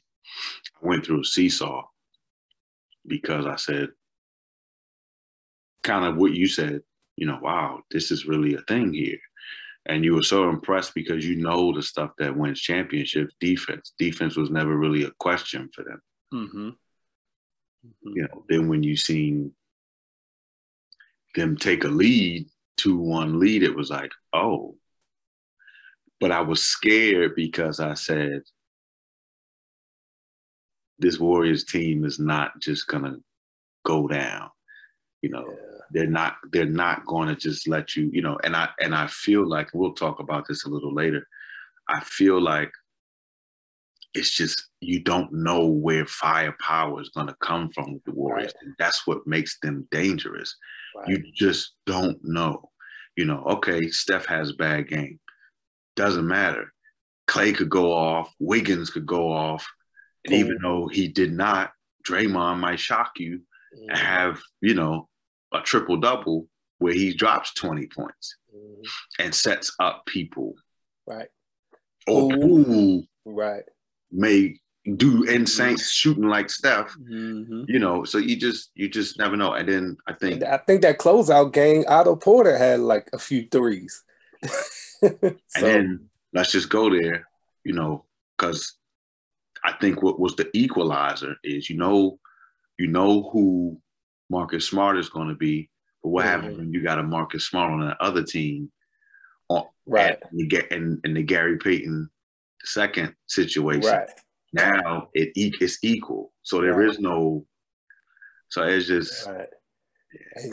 I 0.82 0.88
went 0.88 1.06
through 1.06 1.22
a 1.22 1.26
seesaw 1.26 1.84
because 3.08 3.46
I 3.46 3.56
said, 3.56 3.90
kind 5.84 6.06
of 6.06 6.18
what 6.18 6.34
you 6.34 6.48
said, 6.48 6.82
you 7.16 7.28
know, 7.28 7.40
wow, 7.42 7.82
this 7.92 8.12
is 8.12 8.26
really 8.26 8.56
a 8.56 8.62
thing 8.62 8.94
here. 8.94 9.20
And 9.88 10.06
you 10.06 10.14
were 10.14 10.24
so 10.24 10.50
impressed 10.50 10.94
because 10.94 11.26
you 11.26 11.38
know 11.38 11.74
the 11.74 11.82
stuff 11.82 12.12
that 12.20 12.36
wins 12.36 12.62
championships 12.62 13.36
defense. 13.40 13.94
Defense 13.98 14.36
was 14.36 14.52
never 14.52 14.78
really 14.78 15.04
a 15.04 15.12
question 15.20 15.70
for 15.74 15.84
them. 15.84 16.02
Mm-hmm. 16.34 16.68
Mm-hmm. 16.68 18.10
You 18.16 18.22
know, 18.24 18.46
then 18.48 18.68
when 18.68 18.84
you 18.84 18.96
seen 18.96 19.54
them 21.34 21.58
take 21.58 21.84
a 21.84 21.88
lead, 21.88 22.48
2 22.78 22.98
1 22.98 23.40
lead, 23.40 23.64
it 23.64 23.76
was 23.76 23.90
like, 23.90 24.12
oh. 24.34 24.76
But 26.20 26.32
I 26.32 26.42
was 26.42 26.62
scared 26.62 27.34
because 27.36 27.80
I 27.80 27.96
said, 27.96 28.44
this 31.00 31.20
Warriors 31.20 31.64
team 31.64 32.06
is 32.06 32.20
not 32.20 32.52
just 32.60 32.88
gonna 32.88 33.18
go 33.84 34.08
down. 34.08 34.52
You 35.22 35.30
know, 35.30 35.46
yeah. 35.48 35.78
they're 35.92 36.08
not 36.08 36.36
they're 36.52 36.66
not 36.66 37.06
going 37.06 37.28
to 37.30 37.36
just 37.36 37.68
let 37.68 37.96
you. 37.96 38.10
You 38.12 38.22
know, 38.22 38.38
and 38.44 38.56
I 38.56 38.70
and 38.80 38.96
I 38.96 39.08
feel 39.08 39.48
like 39.48 39.70
we'll 39.74 39.94
talk 39.94 40.20
about 40.20 40.48
this 40.48 40.66
a 40.66 40.70
little 40.70 40.94
later. 40.94 41.28
I 41.88 42.00
feel 42.02 42.42
like 42.42 42.72
it's 44.14 44.32
just 44.32 44.70
you 44.82 45.02
don't 45.04 45.32
know 45.32 45.66
where 45.66 46.06
firepower 46.06 47.02
is 47.02 47.10
going 47.10 47.28
to 47.28 47.36
come 47.42 47.70
from 47.70 47.94
with 47.94 48.04
the 48.06 48.12
Warriors, 48.12 48.54
right. 48.56 48.66
and 48.66 48.76
that's 48.80 49.06
what 49.06 49.26
makes 49.28 49.58
them 49.62 49.88
dangerous. 49.92 50.56
Right. 50.96 51.10
You 51.10 51.24
just 51.34 51.74
don't 51.86 52.18
know. 52.24 52.70
You 53.16 53.26
know, 53.26 53.44
okay, 53.46 53.90
Steph 53.90 54.26
has 54.26 54.52
a 54.52 54.56
bad 54.56 54.88
game. 54.88 55.20
Doesn't 55.96 56.28
matter. 56.28 56.72
Klay 57.28 57.56
could 57.56 57.70
go 57.70 57.94
off. 57.94 58.34
Wiggins 58.40 58.90
could 58.90 59.06
go 59.06 59.32
off. 59.32 59.68
And 60.26 60.34
even 60.34 60.58
though 60.62 60.88
he 60.88 61.08
did 61.08 61.32
not, 61.32 61.72
Draymond 62.08 62.60
might 62.60 62.80
shock 62.80 63.14
you 63.18 63.42
and 63.74 63.92
mm. 63.92 63.98
have, 63.98 64.42
you 64.62 64.74
know, 64.74 65.08
a 65.54 65.62
triple 65.62 65.98
double 65.98 66.48
where 66.80 66.94
he 66.94 67.14
drops 67.14 67.54
20 67.54 67.88
points 67.88 68.38
mm-hmm. 68.54 69.24
and 69.24 69.34
sets 69.34 69.74
up 69.80 70.06
people. 70.06 70.56
Right. 71.06 71.28
Or 72.08 72.32
who 72.32 73.04
right. 73.26 73.64
may 74.12 74.56
do 74.96 75.24
insane 75.24 75.76
mm-hmm. 75.76 75.82
shooting 75.82 76.28
like 76.28 76.50
Steph. 76.50 76.96
Mm-hmm. 76.98 77.64
You 77.68 77.80
know, 77.80 78.04
so 78.04 78.18
you 78.18 78.36
just 78.36 78.72
you 78.74 78.90
just 78.90 79.20
never 79.20 79.38
know. 79.38 79.54
And 79.54 79.70
then 79.70 79.98
I 80.08 80.14
think 80.14 80.44
I 80.44 80.58
think 80.58 80.82
that 80.82 80.98
closeout 80.98 81.54
game, 81.54 81.84
Otto 81.88 82.16
Porter 82.16 82.58
had 82.58 82.80
like 82.80 83.10
a 83.14 83.20
few 83.20 83.48
threes. 83.52 84.04
so. 84.44 85.10
And 85.12 85.38
then 85.56 86.10
let's 86.34 86.52
just 86.52 86.70
go 86.70 86.90
there, 86.90 87.28
you 87.64 87.74
know, 87.74 88.06
because 88.38 88.76
I 89.64 89.74
think 89.74 90.02
what 90.02 90.20
was 90.20 90.36
the 90.36 90.50
equalizer 90.54 91.36
is 91.44 91.70
you 91.70 91.78
know 91.78 92.20
you 92.80 92.88
know 92.88 93.30
who 93.32 93.80
Marcus 94.32 94.66
Smart 94.66 94.98
is 94.98 95.10
going 95.10 95.28
to 95.28 95.36
be, 95.36 95.70
but 96.02 96.10
what 96.10 96.26
mm-hmm. 96.26 96.32
happens 96.32 96.58
when 96.58 96.72
you 96.72 96.82
got 96.82 97.00
a 97.00 97.04
Marcus 97.04 97.46
Smart 97.46 97.72
on 97.72 97.82
the 97.82 98.02
other 98.02 98.24
team? 98.24 98.72
On, 99.50 99.66
right. 99.86 100.18
And 100.32 100.40
you 100.40 100.48
get 100.48 100.72
in, 100.72 101.02
in 101.04 101.14
the 101.14 101.22
Gary 101.22 101.58
Payton 101.58 102.10
second 102.64 103.14
situation. 103.28 103.92
Right. 103.92 104.10
Now 104.54 105.10
it 105.14 105.32
it's 105.36 105.78
equal, 105.82 106.34
so 106.44 106.62
there 106.62 106.74
right. 106.74 106.90
is 106.90 107.00
no. 107.00 107.46
So 108.50 108.64
it's 108.64 108.88
just. 108.88 109.28
Right. 109.28 109.48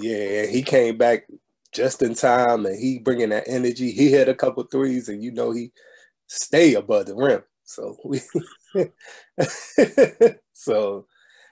Yeah. 0.00 0.22
yeah, 0.22 0.46
he 0.46 0.62
came 0.62 0.96
back 0.96 1.26
just 1.72 2.02
in 2.02 2.14
time, 2.14 2.64
and 2.66 2.78
he 2.78 3.00
bringing 3.00 3.30
that 3.30 3.48
energy. 3.48 3.90
He 3.90 4.10
hit 4.10 4.28
a 4.28 4.34
couple 4.34 4.62
threes, 4.64 5.08
and 5.08 5.20
you 5.20 5.32
know 5.32 5.50
he 5.50 5.72
stay 6.28 6.74
above 6.74 7.06
the 7.06 7.16
rim. 7.16 7.42
So 7.64 7.96
we 8.04 8.20
so 10.52 11.06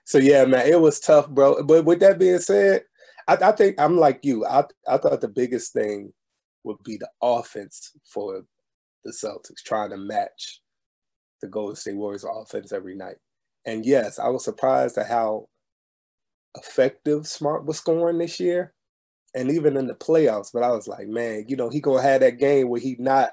so 0.06 0.18
yeah, 0.18 0.44
man, 0.44 0.68
it 0.68 0.80
was 0.80 1.00
tough, 1.00 1.28
bro. 1.28 1.64
But 1.64 1.84
with 1.84 1.98
that 1.98 2.20
being 2.20 2.38
said, 2.38 2.84
I, 3.26 3.34
I 3.34 3.52
think 3.52 3.80
I'm 3.80 3.98
like 3.98 4.20
you. 4.22 4.46
I 4.46 4.64
I 4.86 4.98
thought 4.98 5.20
the 5.20 5.28
biggest 5.28 5.72
thing 5.72 6.12
would 6.62 6.80
be 6.84 6.96
the 6.96 7.10
offense 7.20 7.90
for 8.04 8.44
the 9.04 9.10
Celtics 9.10 9.64
trying 9.64 9.90
to 9.90 9.96
match 9.96 10.60
the 11.42 11.48
Golden 11.48 11.74
State 11.74 11.96
Warriors 11.96 12.24
offense 12.24 12.72
every 12.72 12.94
night. 12.94 13.16
And 13.66 13.84
yes, 13.84 14.20
I 14.20 14.28
was 14.28 14.44
surprised 14.44 14.96
at 14.96 15.08
how 15.08 15.48
effective 16.56 17.26
Smart 17.26 17.66
was 17.66 17.78
scoring 17.78 18.18
this 18.18 18.38
year. 18.38 18.74
And 19.34 19.50
even 19.50 19.76
in 19.76 19.88
the 19.88 19.94
playoffs, 19.94 20.50
but 20.54 20.62
I 20.62 20.70
was 20.70 20.86
like, 20.86 21.08
man, 21.08 21.46
you 21.48 21.56
know, 21.56 21.68
he 21.68 21.80
gonna 21.80 22.00
have 22.00 22.20
that 22.20 22.38
game 22.38 22.68
where 22.68 22.80
he 22.80 22.94
not 23.00 23.32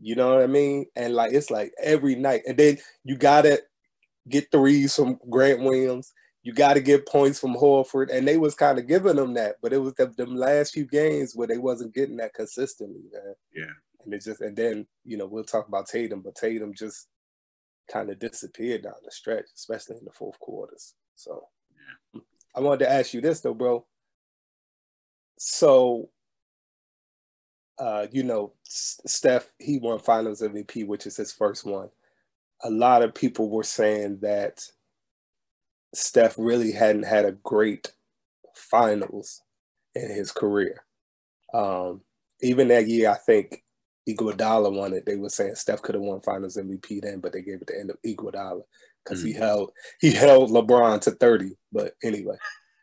you 0.00 0.14
know 0.14 0.34
what 0.34 0.42
I 0.42 0.46
mean? 0.46 0.86
And 0.96 1.14
like 1.14 1.32
it's 1.32 1.50
like 1.50 1.72
every 1.82 2.14
night. 2.14 2.42
And 2.46 2.56
then 2.56 2.78
you 3.04 3.16
gotta 3.16 3.62
get 4.28 4.50
threes 4.50 4.94
from 4.94 5.18
Grant 5.30 5.60
Williams. 5.60 6.12
You 6.42 6.52
got 6.52 6.74
to 6.74 6.80
get 6.80 7.06
points 7.08 7.40
from 7.40 7.54
Horford, 7.54 8.10
and 8.12 8.26
they 8.26 8.36
was 8.36 8.54
kind 8.54 8.78
of 8.78 8.86
giving 8.86 9.16
them 9.16 9.34
that, 9.34 9.56
but 9.60 9.72
it 9.72 9.78
was 9.78 9.94
the, 9.94 10.06
them 10.06 10.36
last 10.36 10.74
few 10.74 10.86
games 10.86 11.34
where 11.34 11.48
they 11.48 11.58
wasn't 11.58 11.94
getting 11.94 12.16
that 12.18 12.34
consistently, 12.34 13.02
man. 13.12 13.34
Yeah, 13.54 13.72
and 14.04 14.14
it 14.14 14.22
just 14.22 14.40
and 14.40 14.56
then 14.56 14.86
you 15.04 15.16
know 15.16 15.26
we'll 15.26 15.44
talk 15.44 15.66
about 15.66 15.88
Tatum, 15.88 16.20
but 16.20 16.36
Tatum 16.36 16.72
just 16.72 17.08
kind 17.90 18.10
of 18.10 18.18
disappeared 18.18 18.82
down 18.82 18.94
the 19.04 19.10
stretch, 19.10 19.46
especially 19.56 19.96
in 19.96 20.04
the 20.04 20.12
fourth 20.12 20.38
quarters. 20.38 20.94
So 21.16 21.48
yeah. 22.14 22.20
I 22.54 22.60
wanted 22.60 22.84
to 22.84 22.92
ask 22.92 23.12
you 23.12 23.20
this 23.20 23.40
though, 23.40 23.54
bro. 23.54 23.84
So 25.38 26.10
uh, 27.78 28.06
you 28.10 28.22
know, 28.22 28.52
Steph, 28.64 29.52
he 29.58 29.78
won 29.78 29.98
finals 29.98 30.40
MVP, 30.40 30.86
which 30.86 31.06
is 31.06 31.16
his 31.16 31.32
first 31.32 31.64
one. 31.64 31.90
A 32.62 32.70
lot 32.70 33.02
of 33.02 33.14
people 33.14 33.50
were 33.50 33.64
saying 33.64 34.18
that 34.22 34.62
Steph 35.94 36.34
really 36.38 36.72
hadn't 36.72 37.04
had 37.04 37.24
a 37.24 37.32
great 37.32 37.92
finals 38.54 39.42
in 39.94 40.10
his 40.10 40.32
career. 40.32 40.84
Um, 41.54 42.02
even 42.42 42.68
that 42.68 42.88
year, 42.88 43.10
I 43.10 43.16
think 43.16 43.62
Iguodala 44.08 44.72
won 44.72 44.92
it. 44.92 45.04
They 45.06 45.16
were 45.16 45.28
saying 45.28 45.54
Steph 45.54 45.82
could 45.82 45.94
have 45.94 46.02
won 46.02 46.20
Finals 46.20 46.56
MVP 46.56 47.02
then, 47.02 47.20
but 47.20 47.32
they 47.32 47.42
gave 47.42 47.60
it 47.60 47.66
to 47.68 47.78
end 47.78 47.90
of 47.90 47.98
Iguodala 48.06 48.62
because 49.04 49.20
mm-hmm. 49.20 49.28
he 49.28 49.32
held 49.34 49.70
he 50.00 50.12
held 50.12 50.50
LeBron 50.50 51.00
to 51.02 51.12
thirty. 51.12 51.56
But 51.72 51.94
anyway, 52.02 52.36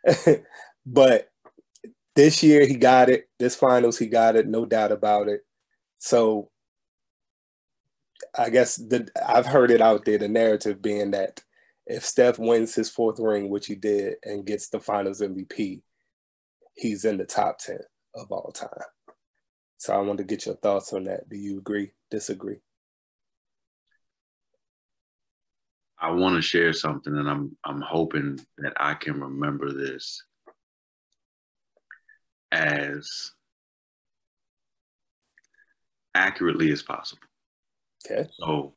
but 0.86 1.30
this 2.16 2.44
year 2.44 2.66
he 2.66 2.76
got 2.76 3.10
it. 3.10 3.30
This 3.40 3.56
finals 3.56 3.98
he 3.98 4.08
got 4.08 4.36
it, 4.36 4.48
no 4.48 4.66
doubt 4.66 4.92
about 4.92 5.28
it. 5.28 5.42
So 6.00 6.50
I 8.38 8.50
guess 8.50 8.76
the 8.76 9.10
I've 9.28 9.46
heard 9.46 9.72
it 9.72 9.82
out 9.82 10.06
there, 10.06 10.18
the 10.18 10.28
narrative 10.28 10.82
being 10.82 11.12
that 11.12 11.44
if 11.86 12.06
Steph 12.06 12.40
wins 12.40 12.76
his 12.76 12.90
fourth 12.90 13.20
ring, 13.20 13.50
which 13.50 13.68
he 13.68 13.76
did, 13.76 14.16
and 14.24 14.46
gets 14.46 14.70
the 14.70 14.80
finals 14.80 15.22
MVP, 15.22 15.82
he's 16.76 17.06
in 17.06 17.18
the 17.18 17.26
top 17.26 17.60
10 17.60 17.78
of 18.16 18.32
all 18.32 18.52
time. 18.52 18.70
So 19.78 19.94
I 19.94 20.00
want 20.00 20.18
to 20.20 20.24
get 20.24 20.46
your 20.46 20.56
thoughts 20.56 20.94
on 20.94 21.06
that. 21.06 21.28
Do 21.28 21.38
you 21.38 21.58
agree, 21.58 21.92
disagree? 22.10 22.62
I 26.00 26.12
want 26.12 26.36
to 26.36 26.42
share 26.42 26.74
something 26.74 27.16
and 27.16 27.30
I'm 27.30 27.56
I'm 27.64 27.82
hoping 27.82 28.40
that 28.58 28.74
I 28.78 28.94
can 28.94 29.22
remember 29.22 29.72
this 29.72 30.22
as 32.52 33.32
accurately 36.14 36.72
as 36.72 36.84
possible. 36.84 37.24
Okay. 38.06 38.28
So, 38.38 38.74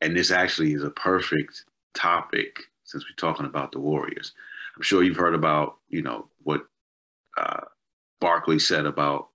and 0.00 0.16
this 0.16 0.30
actually 0.30 0.74
is 0.74 0.82
a 0.84 0.90
perfect 0.90 1.64
topic 1.94 2.58
since 2.84 3.04
we're 3.04 3.16
talking 3.16 3.46
about 3.46 3.72
the 3.72 3.80
Warriors. 3.80 4.32
I'm 4.76 4.82
sure 4.82 5.02
you've 5.02 5.16
heard 5.16 5.34
about, 5.34 5.76
you 5.88 6.02
know, 6.02 6.28
what 6.42 6.62
uh, 7.36 7.62
Barkley 8.20 8.58
said 8.58 8.86
about 8.86 9.28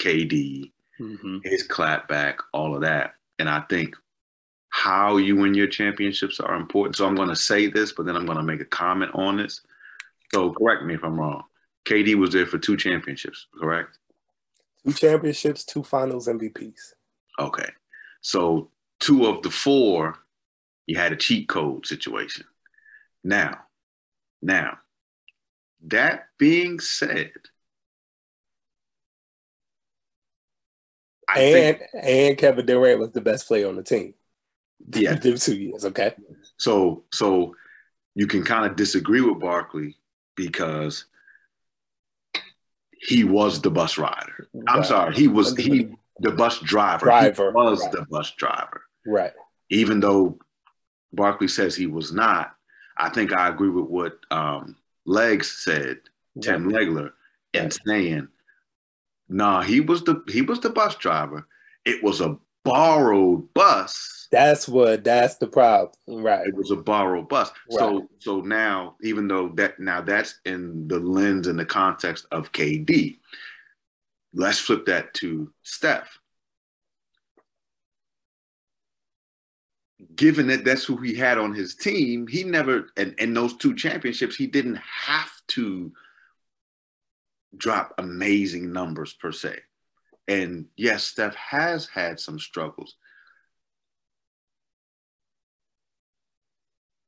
KD, 0.00 0.72
Mm-hmm. 1.00 1.38
his 1.44 1.64
clapback, 1.68 2.38
all 2.52 2.74
of 2.74 2.80
that. 2.80 3.14
And 3.38 3.48
I 3.48 3.60
think 3.70 3.94
how 4.70 5.16
you 5.18 5.36
win 5.36 5.54
your 5.54 5.68
championships 5.68 6.40
are 6.40 6.56
important. 6.56 6.96
So 6.96 7.06
I'm 7.06 7.14
going 7.14 7.28
to 7.28 7.36
say 7.36 7.68
this, 7.68 7.92
but 7.92 8.04
then 8.04 8.16
I'm 8.16 8.26
going 8.26 8.38
to 8.38 8.42
make 8.42 8.60
a 8.60 8.64
comment 8.64 9.12
on 9.14 9.36
this. 9.36 9.60
So 10.34 10.52
correct 10.52 10.82
me 10.82 10.94
if 10.94 11.04
I'm 11.04 11.16
wrong. 11.18 11.44
KD 11.86 12.16
was 12.16 12.32
there 12.32 12.46
for 12.46 12.58
two 12.58 12.76
championships, 12.76 13.46
correct? 13.60 13.98
Two 14.84 14.92
championships, 14.92 15.64
two 15.64 15.84
finals 15.84 16.26
MVPs. 16.26 16.94
Okay. 17.38 17.68
So 18.20 18.70
two 19.00 19.26
of 19.26 19.42
the 19.42 19.50
four, 19.50 20.16
you 20.86 20.96
had 20.96 21.12
a 21.12 21.16
cheat 21.16 21.48
code 21.48 21.86
situation. 21.86 22.44
Now, 23.24 23.60
now, 24.42 24.78
that 25.86 26.28
being 26.38 26.80
said, 26.80 27.32
I 31.28 31.40
and 31.40 31.78
think 31.78 31.90
and 31.94 32.38
Kevin 32.38 32.66
Durant 32.66 33.00
was 33.00 33.12
the 33.12 33.20
best 33.20 33.46
player 33.46 33.68
on 33.68 33.76
the 33.76 33.82
team. 33.82 34.14
Yeah. 34.94 35.14
Them 35.14 35.36
two 35.36 35.56
years, 35.56 35.84
okay? 35.84 36.14
so. 36.56 37.04
So 37.12 37.54
you 38.14 38.26
can 38.26 38.42
kind 38.42 38.66
of 38.66 38.76
disagree 38.76 39.20
with 39.20 39.40
Barkley 39.40 39.96
because 40.34 41.04
he 42.90 43.24
was 43.24 43.60
the 43.60 43.70
bus 43.70 43.98
rider. 43.98 44.48
I'm 44.66 44.82
sorry, 44.84 45.14
he 45.14 45.28
was 45.28 45.54
he 45.56 45.88
the 46.20 46.32
bus 46.32 46.58
driver. 46.60 47.06
Driver, 47.06 47.50
he 47.50 47.54
was 47.54 47.80
right. 47.82 47.92
the 47.92 48.06
bus 48.10 48.32
driver. 48.32 48.82
Right. 49.06 49.32
even 49.70 50.00
though 50.00 50.38
Barkley 51.12 51.48
says 51.48 51.74
he 51.74 51.86
was 51.86 52.12
not, 52.12 52.54
I 52.98 53.08
think 53.08 53.32
I 53.32 53.48
agree 53.48 53.70
with 53.70 53.86
what 53.86 54.18
um, 54.30 54.76
Legs 55.06 55.50
said, 55.50 56.00
Tim 56.42 56.70
Legler, 56.70 57.12
in 57.54 57.64
Right. 57.64 57.78
saying, 57.86 58.28
"Nah, 59.28 59.62
he 59.62 59.80
was 59.80 60.04
the 60.04 60.22
he 60.28 60.42
was 60.42 60.60
the 60.60 60.70
bus 60.70 60.96
driver. 60.96 61.46
It 61.84 62.02
was 62.02 62.20
a 62.20 62.36
borrowed 62.64 63.52
bus. 63.54 64.28
That's 64.30 64.68
what 64.68 65.04
that's 65.04 65.36
the 65.36 65.46
problem. 65.46 65.92
Right. 66.06 66.46
It 66.46 66.54
was 66.54 66.70
a 66.70 66.76
borrowed 66.76 67.28
bus. 67.28 67.50
So 67.70 68.08
so 68.18 68.40
now, 68.42 68.96
even 69.02 69.26
though 69.28 69.48
that 69.54 69.80
now 69.80 70.02
that's 70.02 70.40
in 70.44 70.86
the 70.88 70.98
lens 70.98 71.46
and 71.46 71.58
the 71.58 71.64
context 71.64 72.26
of 72.30 72.52
KD, 72.52 73.18
let's 74.32 74.58
flip 74.58 74.86
that 74.86 75.14
to 75.14 75.52
Steph. 75.62 76.18
given 80.14 80.46
that 80.48 80.64
that's 80.64 80.84
who 80.84 80.96
he 80.96 81.14
had 81.14 81.38
on 81.38 81.54
his 81.54 81.74
team, 81.74 82.26
he 82.26 82.44
never, 82.44 82.88
and 82.96 83.14
in 83.18 83.34
those 83.34 83.56
two 83.56 83.74
championships, 83.74 84.36
he 84.36 84.46
didn't 84.46 84.76
have 84.78 85.30
to 85.48 85.92
drop 87.56 87.94
amazing 87.98 88.72
numbers 88.72 89.14
per 89.14 89.32
se. 89.32 89.58
And 90.28 90.66
yes, 90.76 91.04
Steph 91.04 91.34
has 91.34 91.86
had 91.86 92.20
some 92.20 92.38
struggles. 92.38 92.96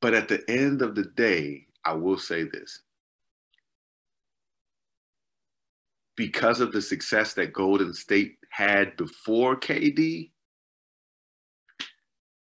But 0.00 0.14
at 0.14 0.28
the 0.28 0.42
end 0.48 0.80
of 0.80 0.94
the 0.94 1.04
day, 1.04 1.66
I 1.84 1.92
will 1.92 2.18
say 2.18 2.44
this. 2.44 2.80
Because 6.20 6.60
of 6.60 6.70
the 6.70 6.82
success 6.82 7.32
that 7.32 7.54
Golden 7.54 7.94
State 7.94 8.36
had 8.50 8.94
before 8.98 9.56
KD, 9.56 10.30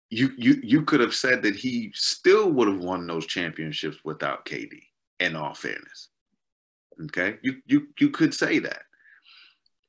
you 0.08 0.30
you 0.38 0.60
you 0.62 0.82
could 0.82 1.00
have 1.00 1.16
said 1.16 1.42
that 1.42 1.56
he 1.56 1.90
still 1.92 2.52
would 2.52 2.68
have 2.68 2.78
won 2.78 3.08
those 3.08 3.26
championships 3.26 3.98
without 4.04 4.46
KD. 4.46 4.78
In 5.18 5.34
all 5.34 5.52
fairness, 5.52 6.10
okay, 7.06 7.38
you 7.42 7.56
you 7.66 7.88
you 7.98 8.10
could 8.10 8.32
say 8.34 8.60
that, 8.60 8.82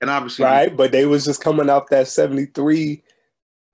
and 0.02 0.10
obviously, 0.10 0.46
Right. 0.46 0.76
But 0.76 0.92
they 0.92 1.06
was 1.06 1.24
just 1.26 1.44
coming 1.44 1.70
off 1.70 1.84
that 1.92 2.08
73, 2.08 3.04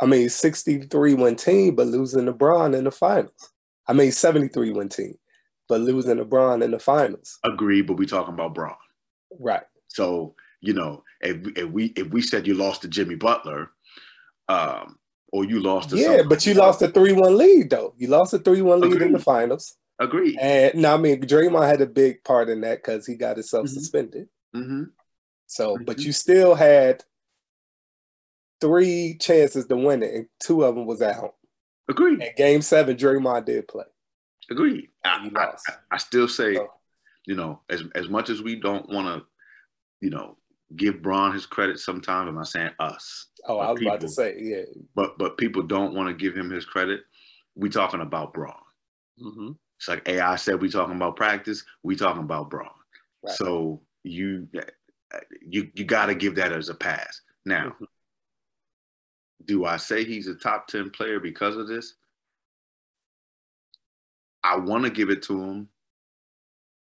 I 0.01 0.05
mean 0.05 0.27
63 0.27 1.13
win 1.13 1.37
team, 1.37 1.75
but 1.75 1.87
losing 1.87 2.29
Bron 2.33 2.73
in 2.73 2.83
the 2.83 2.91
finals. 2.91 3.53
I 3.87 3.93
mean 3.93 4.11
73 4.11 4.71
win 4.71 4.89
team, 4.89 5.13
but 5.69 5.79
losing 5.79 6.21
Bron 6.25 6.61
in 6.61 6.71
the 6.71 6.79
finals. 6.79 7.39
agree. 7.45 7.81
But 7.81 7.93
we 7.93 8.05
talking 8.05 8.33
about 8.33 8.53
Bron, 8.53 8.75
Right. 9.39 9.63
So 9.93 10.35
you 10.61 10.73
know, 10.73 11.03
if, 11.21 11.37
if 11.57 11.69
we 11.69 11.85
if 11.95 12.07
we 12.11 12.21
said 12.21 12.47
you 12.47 12.53
lost 12.55 12.81
to 12.81 12.87
Jimmy 12.87 13.15
Butler, 13.15 13.69
um, 14.49 14.97
or 15.31 15.43
you 15.45 15.59
lost 15.61 15.89
to 15.89 15.97
Yeah, 15.97 16.05
somebody 16.05 16.27
but 16.29 16.45
you 16.45 16.53
lost 16.53 16.81
a 16.81 16.87
3-1 16.87 17.35
lead 17.37 17.69
though. 17.69 17.93
You 17.97 18.07
lost 18.07 18.33
a 18.33 18.39
3-1 18.39 18.81
lead 18.81 19.01
in 19.01 19.11
the 19.11 19.19
finals. 19.19 19.75
Agree. 19.99 20.37
And 20.41 20.75
no, 20.75 20.93
I 20.95 20.97
mean 20.97 21.21
Draymond 21.21 21.67
had 21.67 21.81
a 21.81 21.85
big 21.85 22.23
part 22.23 22.49
in 22.49 22.61
that 22.61 22.81
because 22.83 23.05
he 23.05 23.15
got 23.15 23.35
himself 23.37 23.65
Mhm. 23.65 23.69
suspended. 23.73 24.27
hmm 24.53 24.83
So, 25.47 25.77
but 25.85 25.97
Mhm. 25.97 26.05
you 26.05 26.11
still 26.13 26.55
had 26.55 27.03
three 28.61 29.17
chances 29.19 29.65
to 29.67 29.75
win 29.75 30.01
it, 30.03 30.13
and 30.13 30.27
two 30.39 30.63
of 30.63 30.75
them 30.75 30.85
was 30.85 31.01
at 31.01 31.15
home. 31.17 31.31
Agree. 31.89 32.13
And 32.13 32.35
game 32.37 32.61
seven, 32.61 32.95
Draymond 32.95 33.45
did 33.45 33.67
play. 33.67 33.83
Agree. 34.49 34.89
I, 35.03 35.25
You 35.25 35.31
I, 35.35 35.45
lost. 35.45 35.65
I- 35.69 35.95
I 35.95 35.97
still 35.97 36.27
say, 36.27 36.55
So- 36.55 36.71
you 37.25 37.35
know, 37.35 37.61
as 37.69 37.83
as 37.95 38.07
much 38.09 38.29
as 38.29 38.41
we 38.41 38.55
don't 38.55 38.87
want 38.89 39.07
to, 39.07 39.25
you 40.03 40.09
know, 40.09 40.35
give 40.75 41.01
Bron 41.01 41.31
his 41.31 41.45
credit 41.45 41.79
sometimes. 41.79 42.27
I'm 42.27 42.35
not 42.35 42.47
saying 42.49 42.71
us, 42.79 43.27
Oh, 43.47 43.57
I 43.59 43.71
was 43.71 43.81
about 43.81 44.01
to 44.01 44.09
say, 44.09 44.35
yeah. 44.37 44.63
but 44.95 45.17
but 45.17 45.37
people 45.37 45.63
don't 45.63 45.93
want 45.95 46.09
to 46.09 46.13
give 46.13 46.35
him 46.35 46.49
his 46.49 46.65
credit. 46.65 47.01
We 47.55 47.69
talking 47.69 48.01
about 48.01 48.33
Bron. 48.33 48.53
Mm-hmm. 49.21 49.51
It's 49.79 49.87
like 49.87 50.07
AI 50.09 50.35
said, 50.35 50.61
we 50.61 50.69
talking 50.69 50.95
about 50.95 51.15
practice. 51.15 51.63
We 51.83 51.95
talking 51.95 52.23
about 52.23 52.49
Bron. 52.49 52.67
Right. 53.23 53.35
So 53.35 53.81
you 54.03 54.49
you 55.41 55.69
you 55.73 55.85
got 55.85 56.07
to 56.07 56.15
give 56.15 56.35
that 56.35 56.51
as 56.51 56.67
a 56.67 56.75
pass. 56.75 57.21
Now, 57.45 57.69
Mhm. 57.69 57.85
do 59.45 59.65
I 59.65 59.77
say 59.77 60.03
he's 60.03 60.27
a 60.27 60.35
top 60.35 60.67
ten 60.67 60.89
player 60.89 61.19
because 61.21 61.55
of 61.55 61.67
this? 61.69 61.95
I 64.43 64.57
want 64.57 64.83
to 64.83 64.89
give 64.89 65.09
it 65.09 65.21
to 65.23 65.41
him, 65.41 65.69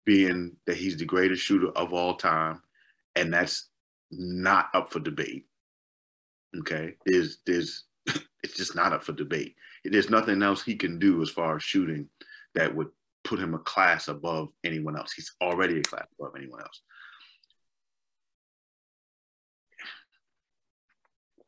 being 0.05 0.57
that 0.65 0.75
he's 0.75 0.97
the 0.97 1.05
greatest 1.05 1.43
shooter 1.43 1.69
of 1.69 1.93
all 1.93 2.15
time, 2.15 2.61
and 3.17 3.33
that's 3.33 3.69
not 4.11 4.69
up 4.73 4.91
for 4.91 4.99
debate. 4.99 5.45
Okay, 6.59 6.95
there's 7.05 7.39
there's 7.45 7.83
it's 8.43 8.55
just 8.55 8.75
not 8.75 8.93
up 8.93 9.03
for 9.03 9.13
debate. 9.13 9.55
There's 9.83 10.09
nothing 10.09 10.41
else 10.41 10.63
he 10.63 10.75
can 10.75 10.99
do 10.99 11.21
as 11.21 11.29
far 11.29 11.55
as 11.57 11.63
shooting 11.63 12.09
that 12.55 12.73
would 12.73 12.89
put 13.23 13.39
him 13.39 13.53
a 13.53 13.59
class 13.59 14.07
above 14.07 14.49
anyone 14.63 14.97
else. 14.97 15.11
He's 15.13 15.33
already 15.41 15.79
a 15.79 15.83
class 15.83 16.07
above 16.19 16.33
anyone 16.37 16.61
else. 16.61 16.81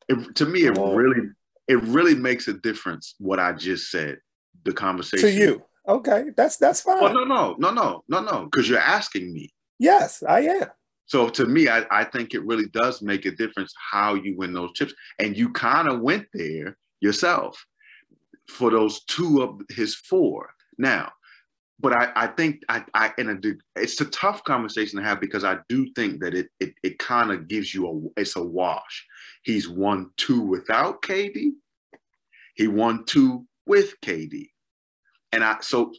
It, 0.10 0.36
to 0.36 0.46
me, 0.46 0.62
it 0.62 0.78
really 0.78 1.30
it 1.68 1.82
really 1.84 2.16
makes 2.16 2.48
a 2.48 2.54
difference 2.54 3.16
what 3.20 3.40
I 3.40 3.54
just 3.54 3.92
said. 3.92 4.20
The 4.66 4.74
conversation 4.74 5.30
To 5.30 5.34
you. 5.34 5.64
Okay, 5.88 6.26
that's 6.36 6.58
that's 6.58 6.82
fine. 6.82 7.02
Well, 7.02 7.14
no, 7.14 7.24
no, 7.24 7.56
no, 7.58 7.72
no, 7.72 8.04
no, 8.10 8.22
no, 8.22 8.44
because 8.46 8.68
you're 8.68 8.80
asking 8.80 9.34
me. 9.34 9.54
Yes, 9.80 10.22
I 10.28 10.42
am. 10.42 10.68
So 11.10 11.28
to 11.28 11.48
me, 11.48 11.68
I, 11.68 11.86
I 11.90 12.04
think 12.04 12.36
it 12.36 12.46
really 12.46 12.68
does 12.68 13.02
make 13.02 13.26
a 13.26 13.32
difference 13.32 13.74
how 13.92 14.14
you 14.14 14.38
win 14.38 14.54
those 14.54 14.74
chips. 14.74 14.94
And 15.18 15.36
you 15.36 15.52
kind 15.52 15.90
of 15.90 16.02
went 16.02 16.28
there 16.36 16.78
yourself 17.02 17.66
for 18.48 18.70
those 18.70 19.04
two 19.06 19.42
of 19.42 19.60
his 19.70 19.96
four. 19.96 20.52
Now, 20.78 21.12
but 21.80 21.94
I, 21.94 22.12
I 22.16 22.28
think 22.28 22.62
I, 22.70 22.86
I 22.94 23.12
it's 23.76 24.00
a 24.00 24.06
tough 24.06 24.44
conversation 24.44 25.00
to 25.00 25.04
have 25.04 25.20
because 25.20 25.44
I 25.44 25.58
do 25.68 25.92
think 25.96 26.22
that 26.22 26.36
it 26.36 26.50
it, 26.60 26.76
it 26.84 27.00
kind 27.00 27.32
of 27.32 27.48
gives 27.48 27.74
you 27.74 28.12
a 28.16 28.22
it's 28.22 28.36
a 28.36 28.44
wash. 28.44 29.08
He's 29.42 29.68
won 29.68 30.12
two 30.16 30.42
without 30.42 31.02
KD. 31.02 31.54
He 32.54 32.68
won 32.68 33.04
two 33.06 33.48
with 33.66 34.00
KD. 34.02 34.50
And 35.32 35.44
I 35.44 35.58
so 35.62 35.92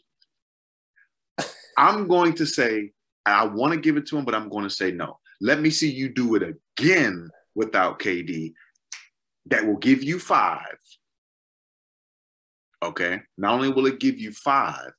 I'm 1.77 2.07
going 2.07 2.35
to 2.35 2.47
say 2.47 2.93
I 3.27 3.45
want 3.47 3.73
to 3.73 3.81
give 3.81 3.97
it 3.97 4.07
to 4.07 4.19
him, 4.19 4.25
but 4.25 4.35
I'm 4.35 4.49
going 4.49 4.65
to 4.65 4.71
say 4.71 4.91
no. 4.91 5.19
Let 5.41 5.61
me 5.61 5.71
see 5.71 5.91
you 5.91 6.09
do 6.09 6.35
it 6.35 6.43
again 6.79 7.31
without 7.55 7.99
KD. 7.99 8.53
That 9.47 9.67
will 9.67 9.77
give 9.77 10.03
you 10.03 10.19
five. 10.19 10.79
Okay. 12.83 13.21
Not 13.37 13.55
only 13.55 13.71
will 13.71 13.87
it 13.87 14.01
give 14.01 14.19
you 14.19 14.33
five, 14.33 14.93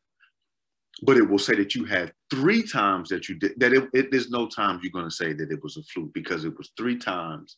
but 1.04 1.18
it 1.18 1.28
will 1.28 1.40
say 1.40 1.56
that 1.56 1.74
you 1.74 1.86
had 1.86 2.14
three 2.30 2.64
times 2.64 3.10
that 3.10 3.28
you 3.28 3.36
did 3.36 3.54
that. 3.58 3.74
It, 3.74 3.90
it, 3.94 4.12
there's 4.12 4.30
no 4.30 4.48
times 4.48 4.82
you're 4.84 4.92
going 4.92 5.10
to 5.10 5.16
say 5.16 5.34
that 5.34 5.52
it 5.52 5.64
was 5.64 5.78
a 5.78 5.84
fluke 5.84 6.14
because 6.14 6.46
it 6.46 6.56
was 6.58 6.72
three 6.78 6.98
times. 6.98 7.58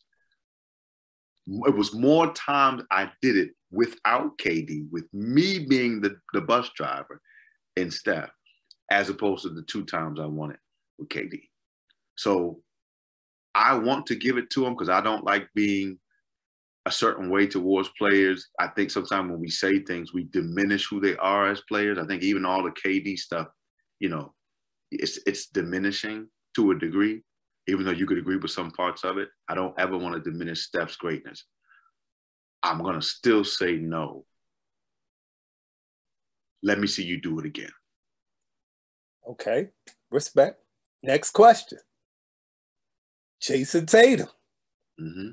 It 1.46 1.76
was 1.76 1.92
more 1.92 2.32
times 2.32 2.82
I 2.90 3.10
did 3.20 3.36
it 3.36 3.50
without 3.70 4.38
KD, 4.38 4.90
with 4.90 5.04
me 5.12 5.58
being 5.58 6.00
the, 6.00 6.16
the 6.32 6.40
bus 6.40 6.70
driver 6.74 7.20
and 7.76 7.92
Steph, 7.92 8.30
as 8.90 9.08
opposed 9.08 9.42
to 9.42 9.50
the 9.50 9.62
two 9.62 9.84
times 9.84 10.20
I 10.20 10.26
won 10.26 10.50
it 10.52 10.58
with 10.98 11.08
KD. 11.08 11.42
So 12.16 12.60
I 13.54 13.76
want 13.78 14.06
to 14.06 14.16
give 14.16 14.36
it 14.36 14.50
to 14.50 14.66
him 14.66 14.74
because 14.74 14.88
I 14.88 15.00
don't 15.00 15.24
like 15.24 15.48
being 15.54 15.98
a 16.86 16.90
certain 16.90 17.30
way 17.30 17.46
towards 17.46 17.88
players. 17.96 18.48
I 18.60 18.68
think 18.68 18.90
sometimes 18.90 19.30
when 19.30 19.40
we 19.40 19.48
say 19.48 19.80
things, 19.80 20.12
we 20.12 20.24
diminish 20.24 20.86
who 20.86 21.00
they 21.00 21.16
are 21.16 21.50
as 21.50 21.62
players. 21.62 21.98
I 21.98 22.06
think 22.06 22.22
even 22.22 22.44
all 22.44 22.62
the 22.62 22.70
KD 22.70 23.16
stuff, 23.18 23.48
you 24.00 24.08
know, 24.08 24.34
it's 24.90 25.18
it's 25.26 25.46
diminishing 25.46 26.28
to 26.56 26.72
a 26.72 26.78
degree, 26.78 27.22
even 27.68 27.84
though 27.84 27.92
you 27.92 28.06
could 28.06 28.18
agree 28.18 28.36
with 28.36 28.50
some 28.50 28.70
parts 28.70 29.04
of 29.04 29.18
it. 29.18 29.28
I 29.48 29.54
don't 29.54 29.78
ever 29.78 29.96
want 29.96 30.14
to 30.14 30.30
diminish 30.30 30.62
Steph's 30.62 30.96
greatness. 30.96 31.44
I'm 32.62 32.82
gonna 32.82 33.02
still 33.02 33.44
say 33.44 33.76
no. 33.76 34.24
Let 36.62 36.78
me 36.78 36.86
see 36.86 37.04
you 37.04 37.20
do 37.20 37.38
it 37.38 37.46
again. 37.46 37.72
Okay, 39.28 39.68
respect. 40.10 40.60
Next 41.02 41.30
question. 41.30 41.78
Jayson 43.40 43.86
Tatum. 43.86 44.28
Mm-hmm. 45.00 45.30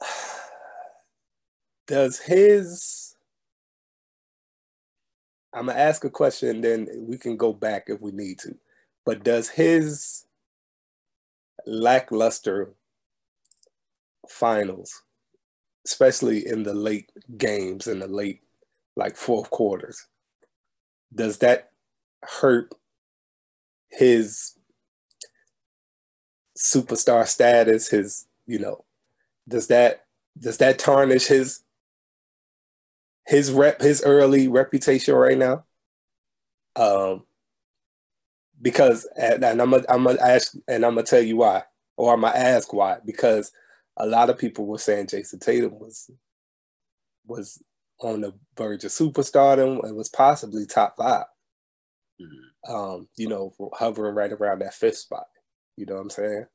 Does 1.86 2.18
his 2.18 3.06
I'm 5.56 5.66
gonna 5.66 5.78
ask 5.78 6.04
a 6.04 6.10
question, 6.10 6.60
then 6.60 6.86
we 7.08 7.16
can 7.16 7.38
go 7.38 7.54
back 7.54 7.84
if 7.86 7.98
we 8.02 8.12
need 8.12 8.38
to. 8.40 8.54
But 9.06 9.24
does 9.24 9.48
his 9.48 10.26
lackluster 11.66 12.74
finals, 14.28 15.02
especially 15.86 16.46
in 16.46 16.62
the 16.62 16.74
late 16.74 17.10
games, 17.38 17.86
in 17.86 18.00
the 18.00 18.06
late 18.06 18.42
like 18.96 19.16
fourth 19.16 19.48
quarters, 19.48 20.06
does 21.14 21.38
that 21.38 21.70
hurt 22.28 22.74
his 23.88 24.56
superstar 26.56 27.26
status? 27.26 27.88
His, 27.88 28.26
you 28.46 28.58
know, 28.58 28.84
does 29.48 29.68
that 29.68 30.04
does 30.38 30.58
that 30.58 30.78
tarnish 30.78 31.26
his 31.26 31.62
his 33.26 33.50
rep 33.50 33.80
his 33.80 34.02
early 34.02 34.48
reputation 34.48 35.14
right 35.14 35.38
now? 35.38 35.64
Um, 36.76 37.24
because 38.60 39.08
and, 39.16 39.44
and 39.44 39.60
I'm 39.60 39.70
gonna 39.70 39.84
I'm 39.88 40.06
ask 40.06 40.54
and 40.68 40.84
I'm 40.84 40.94
gonna 40.94 41.06
tell 41.06 41.22
you 41.22 41.36
why, 41.36 41.62
or 41.96 42.12
I'm 42.12 42.22
gonna 42.22 42.36
ask 42.36 42.72
why 42.72 42.98
because 43.04 43.52
a 43.96 44.06
lot 44.06 44.30
of 44.30 44.38
people 44.38 44.66
were 44.66 44.78
saying 44.78 45.06
Jayson 45.06 45.40
Tatum 45.40 45.78
was 45.78 46.10
was 47.26 47.62
on 48.00 48.20
the 48.20 48.34
verge 48.56 48.84
of 48.84 48.90
superstardom 48.90 49.82
and 49.84 49.96
was 49.96 50.08
possibly 50.08 50.66
top 50.66 50.96
5 50.96 51.24
mm-hmm. 52.20 52.72
Um, 52.74 53.08
you 53.16 53.28
know, 53.28 53.54
hovering 53.74 54.14
right 54.14 54.32
around 54.32 54.60
that 54.60 54.74
fifth 54.74 54.98
spot. 54.98 55.26
You 55.76 55.86
know 55.86 55.94
what 55.94 56.02
I'm 56.02 56.10
saying? 56.10 56.46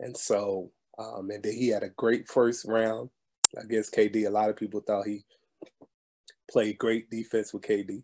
And 0.00 0.16
so, 0.16 0.70
um, 0.98 1.30
and 1.30 1.42
then 1.42 1.52
he 1.52 1.68
had 1.68 1.82
a 1.82 1.90
great 1.90 2.28
first 2.28 2.64
round 2.66 3.10
against 3.56 3.94
KD. 3.94 4.26
A 4.26 4.30
lot 4.30 4.50
of 4.50 4.56
people 4.56 4.80
thought 4.80 5.06
he 5.06 5.24
played 6.50 6.78
great 6.78 7.10
defense 7.10 7.52
with 7.52 7.62
KD. 7.62 8.02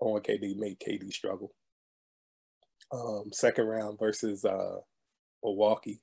On 0.00 0.20
KD 0.20 0.56
made 0.56 0.78
KD 0.80 1.12
struggle. 1.12 1.54
Um, 2.92 3.30
second 3.32 3.66
round 3.66 3.98
versus 3.98 4.44
uh, 4.44 4.76
Milwaukee, 5.42 6.02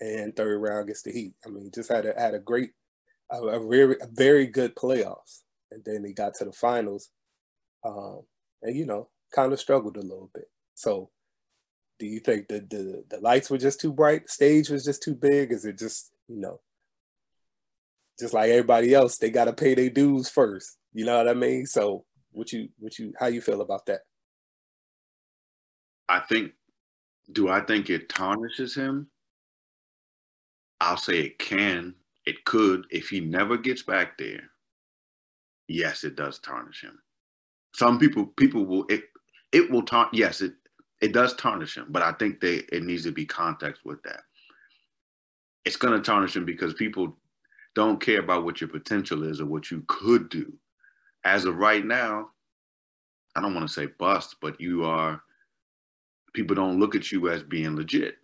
and 0.00 0.34
third 0.34 0.58
round 0.58 0.84
against 0.84 1.04
the 1.04 1.12
Heat. 1.12 1.34
I 1.46 1.50
mean, 1.50 1.70
just 1.72 1.92
had 1.92 2.06
a 2.06 2.18
had 2.18 2.34
a 2.34 2.38
great, 2.38 2.70
a, 3.30 3.36
a 3.40 3.68
very 3.68 3.96
a 4.00 4.06
very 4.10 4.46
good 4.46 4.74
playoffs, 4.74 5.42
and 5.70 5.82
then 5.84 6.04
he 6.04 6.12
got 6.12 6.34
to 6.34 6.46
the 6.46 6.52
finals, 6.52 7.10
um, 7.84 8.22
and 8.62 8.76
you 8.76 8.86
know, 8.86 9.08
kind 9.34 9.52
of 9.52 9.60
struggled 9.60 9.96
a 9.96 10.02
little 10.02 10.30
bit. 10.34 10.50
So, 10.74 11.10
do 11.98 12.06
you 12.06 12.20
think 12.20 12.48
the 12.48 12.60
the 12.60 13.04
the 13.08 13.20
lights 13.20 13.50
were 13.50 13.58
just 13.58 13.80
too 13.80 13.92
bright, 13.92 14.28
stage 14.28 14.68
was 14.68 14.84
just 14.84 15.02
too 15.02 15.14
big? 15.14 15.52
Is 15.52 15.64
it 15.64 15.78
just 15.78 16.12
you 16.28 16.40
know, 16.40 16.60
just 18.18 18.34
like 18.34 18.50
everybody 18.50 18.94
else, 18.94 19.18
they 19.18 19.30
got 19.30 19.46
to 19.46 19.52
pay 19.52 19.74
their 19.74 19.90
dues 19.90 20.28
first. 20.28 20.76
You 20.92 21.04
know 21.04 21.16
what 21.16 21.28
I 21.28 21.34
mean? 21.34 21.66
So, 21.66 22.04
what 22.30 22.52
you 22.52 22.68
what 22.78 22.98
you 22.98 23.12
how 23.18 23.26
you 23.26 23.40
feel 23.40 23.60
about 23.60 23.86
that? 23.86 24.00
I 26.08 26.20
think. 26.20 26.52
Do 27.30 27.50
I 27.50 27.60
think 27.60 27.90
it 27.90 28.08
tarnishes 28.08 28.74
him? 28.74 29.10
I'll 30.80 30.96
say 30.96 31.20
it 31.20 31.38
can. 31.38 31.94
It 32.24 32.44
could 32.44 32.86
if 32.90 33.08
he 33.08 33.20
never 33.20 33.58
gets 33.58 33.82
back 33.82 34.16
there. 34.16 34.50
Yes, 35.66 36.04
it 36.04 36.16
does 36.16 36.38
tarnish 36.38 36.82
him. 36.82 36.98
Some 37.74 37.98
people 37.98 38.26
people 38.26 38.64
will 38.64 38.86
it 38.88 39.04
it 39.52 39.70
will 39.70 39.82
tarnish. 39.82 40.18
Yes, 40.18 40.40
it 40.40 40.54
it 41.00 41.12
does 41.12 41.34
tarnish 41.36 41.76
him, 41.76 41.86
but 41.90 42.02
I 42.02 42.12
think 42.12 42.40
they 42.40 42.56
it 42.72 42.82
needs 42.82 43.04
to 43.04 43.12
be 43.12 43.26
context 43.26 43.84
with 43.84 44.02
that. 44.02 44.20
It's 45.64 45.76
going 45.76 45.94
to 45.94 46.04
tarnish 46.04 46.36
him 46.36 46.44
because 46.44 46.74
people 46.74 47.16
don't 47.74 48.00
care 48.00 48.20
about 48.20 48.44
what 48.44 48.60
your 48.60 48.68
potential 48.68 49.22
is 49.22 49.40
or 49.40 49.46
what 49.46 49.70
you 49.70 49.84
could 49.86 50.28
do. 50.30 50.52
As 51.24 51.44
of 51.44 51.56
right 51.56 51.84
now, 51.84 52.30
I 53.36 53.40
don't 53.40 53.54
want 53.54 53.68
to 53.68 53.72
say 53.72 53.86
bust, 53.86 54.36
but 54.40 54.60
you 54.60 54.84
are, 54.84 55.22
people 56.32 56.56
don't 56.56 56.80
look 56.80 56.94
at 56.94 57.12
you 57.12 57.28
as 57.28 57.42
being 57.42 57.76
legit. 57.76 58.16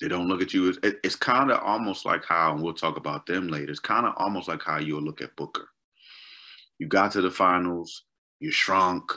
They 0.00 0.08
don't 0.08 0.26
look 0.26 0.42
at 0.42 0.52
you 0.52 0.70
as, 0.70 0.78
it, 0.82 0.98
it's 1.04 1.16
kind 1.16 1.50
of 1.50 1.60
almost 1.62 2.04
like 2.04 2.24
how, 2.24 2.52
and 2.52 2.62
we'll 2.62 2.74
talk 2.74 2.96
about 2.96 3.26
them 3.26 3.48
later, 3.48 3.70
it's 3.70 3.78
kind 3.78 4.06
of 4.06 4.14
almost 4.16 4.48
like 4.48 4.62
how 4.62 4.78
you'll 4.78 5.02
look 5.02 5.20
at 5.20 5.36
Booker. 5.36 5.68
You 6.78 6.88
got 6.88 7.12
to 7.12 7.20
the 7.20 7.30
finals, 7.30 8.04
you 8.40 8.50
shrunk, 8.50 9.12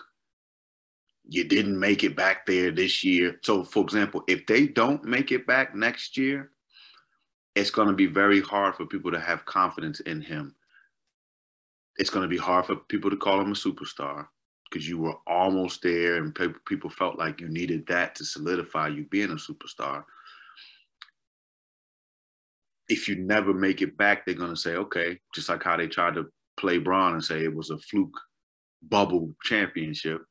you 1.30 1.44
didn't 1.44 1.80
make 1.80 2.04
it 2.04 2.16
back 2.16 2.46
there 2.46 2.72
this 2.72 3.04
year. 3.04 3.40
So, 3.44 3.64
for 3.64 3.84
example, 3.84 4.24
if 4.28 4.46
they 4.46 4.68
don't 4.68 5.04
make 5.04 5.32
it 5.32 5.46
back 5.46 5.76
next 5.76 6.18
year, 6.18 6.52
it's 7.56 7.72
going 7.72 7.88
to 7.88 7.94
be 7.94 8.06
very 8.06 8.40
hard 8.40 8.76
for 8.76 8.86
people 8.86 9.12
to 9.12 9.20
have 9.20 9.46
confidence 9.46 10.00
in 10.02 10.22
him. 10.22 10.56
It's 11.98 12.10
going 12.10 12.24
to 12.24 12.30
be 12.30 12.38
hard 12.38 12.66
for 12.66 12.76
people 12.76 13.10
to 13.10 13.18
call 13.18 13.42
him 13.42 13.52
a 13.52 13.56
superstar 13.56 14.28
because 14.70 14.88
you 14.88 15.00
were 15.00 15.16
almost 15.26 15.82
there 15.82 16.18
and 16.18 16.38
people 16.66 16.90
felt 16.90 17.18
like 17.18 17.42
you 17.42 17.48
needed 17.48 17.88
that 17.88 18.16
to 18.16 18.26
solidify 18.26 18.90
you 18.90 19.06
being 19.06 19.32
a 19.32 19.36
superstar. 19.36 20.04
If 22.90 23.08
you 23.08 23.16
never 23.16 23.54
make 23.54 23.82
it 23.82 23.98
back, 23.98 24.26
they're 24.26 24.36
going 24.36 24.52
to 24.52 24.56
say, 24.56 24.76
okay, 24.76 25.20
just 25.34 25.50
like 25.50 25.64
how 25.64 25.78
they 25.78 25.88
tried 25.88 26.16
to 26.16 26.28
play 26.58 26.78
Bron 26.78 27.14
and 27.14 27.24
say 27.24 27.44
it 27.44 27.54
was 27.54 27.70
a 27.70 27.78
fluke 27.80 28.18
bubble 28.84 29.34
championship. 29.44 30.22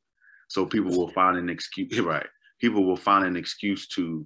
So 0.47 0.65
people 0.65 0.91
will 0.91 1.09
find 1.09 1.37
an 1.37 1.49
excuse, 1.49 1.99
right? 1.99 2.27
People 2.59 2.85
will 2.85 2.97
find 2.97 3.25
an 3.25 3.35
excuse 3.35 3.87
to 3.89 4.25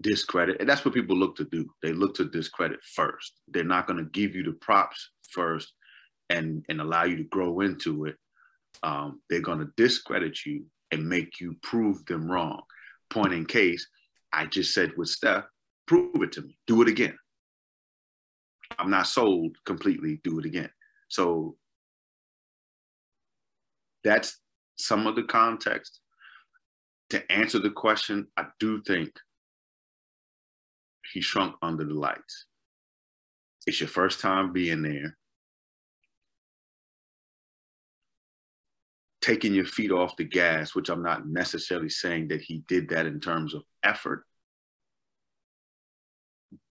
discredit. 0.00 0.60
And 0.60 0.68
that's 0.68 0.84
what 0.84 0.94
people 0.94 1.16
look 1.16 1.36
to 1.36 1.44
do. 1.44 1.68
They 1.82 1.92
look 1.92 2.14
to 2.16 2.24
discredit 2.24 2.80
first. 2.94 3.32
They're 3.48 3.64
not 3.64 3.86
going 3.86 3.98
to 3.98 4.10
give 4.10 4.34
you 4.34 4.42
the 4.42 4.52
props 4.52 5.10
first 5.30 5.72
and, 6.30 6.64
and 6.68 6.80
allow 6.80 7.04
you 7.04 7.16
to 7.16 7.24
grow 7.24 7.60
into 7.60 8.06
it. 8.06 8.16
Um, 8.82 9.20
they're 9.30 9.40
going 9.40 9.60
to 9.60 9.72
discredit 9.76 10.44
you 10.44 10.64
and 10.90 11.08
make 11.08 11.40
you 11.40 11.56
prove 11.62 12.04
them 12.06 12.30
wrong. 12.30 12.62
Point 13.10 13.32
in 13.32 13.46
case, 13.46 13.86
I 14.32 14.46
just 14.46 14.74
said 14.74 14.92
with 14.96 15.08
Steph, 15.08 15.44
prove 15.86 16.22
it 16.22 16.32
to 16.32 16.42
me. 16.42 16.56
Do 16.66 16.82
it 16.82 16.88
again. 16.88 17.16
I'm 18.78 18.90
not 18.90 19.06
sold 19.06 19.56
completely. 19.64 20.20
Do 20.24 20.38
it 20.38 20.44
again. 20.44 20.70
So 21.08 21.56
that's 24.02 24.38
some 24.76 25.06
of 25.06 25.16
the 25.16 25.22
context. 25.22 26.00
To 27.10 27.32
answer 27.32 27.58
the 27.58 27.70
question, 27.70 28.26
I 28.36 28.46
do 28.58 28.82
think 28.82 29.10
he 31.12 31.20
shrunk 31.20 31.54
under 31.62 31.84
the 31.84 31.94
lights. 31.94 32.46
It's 33.66 33.80
your 33.80 33.88
first 33.88 34.20
time 34.20 34.52
being 34.52 34.82
there. 34.82 35.16
Taking 39.20 39.54
your 39.54 39.64
feet 39.64 39.90
off 39.90 40.16
the 40.16 40.24
gas, 40.24 40.74
which 40.74 40.88
I'm 40.88 41.02
not 41.02 41.26
necessarily 41.26 41.88
saying 41.88 42.28
that 42.28 42.42
he 42.42 42.64
did 42.68 42.88
that 42.90 43.06
in 43.06 43.20
terms 43.20 43.54
of 43.54 43.62
effort, 43.82 44.24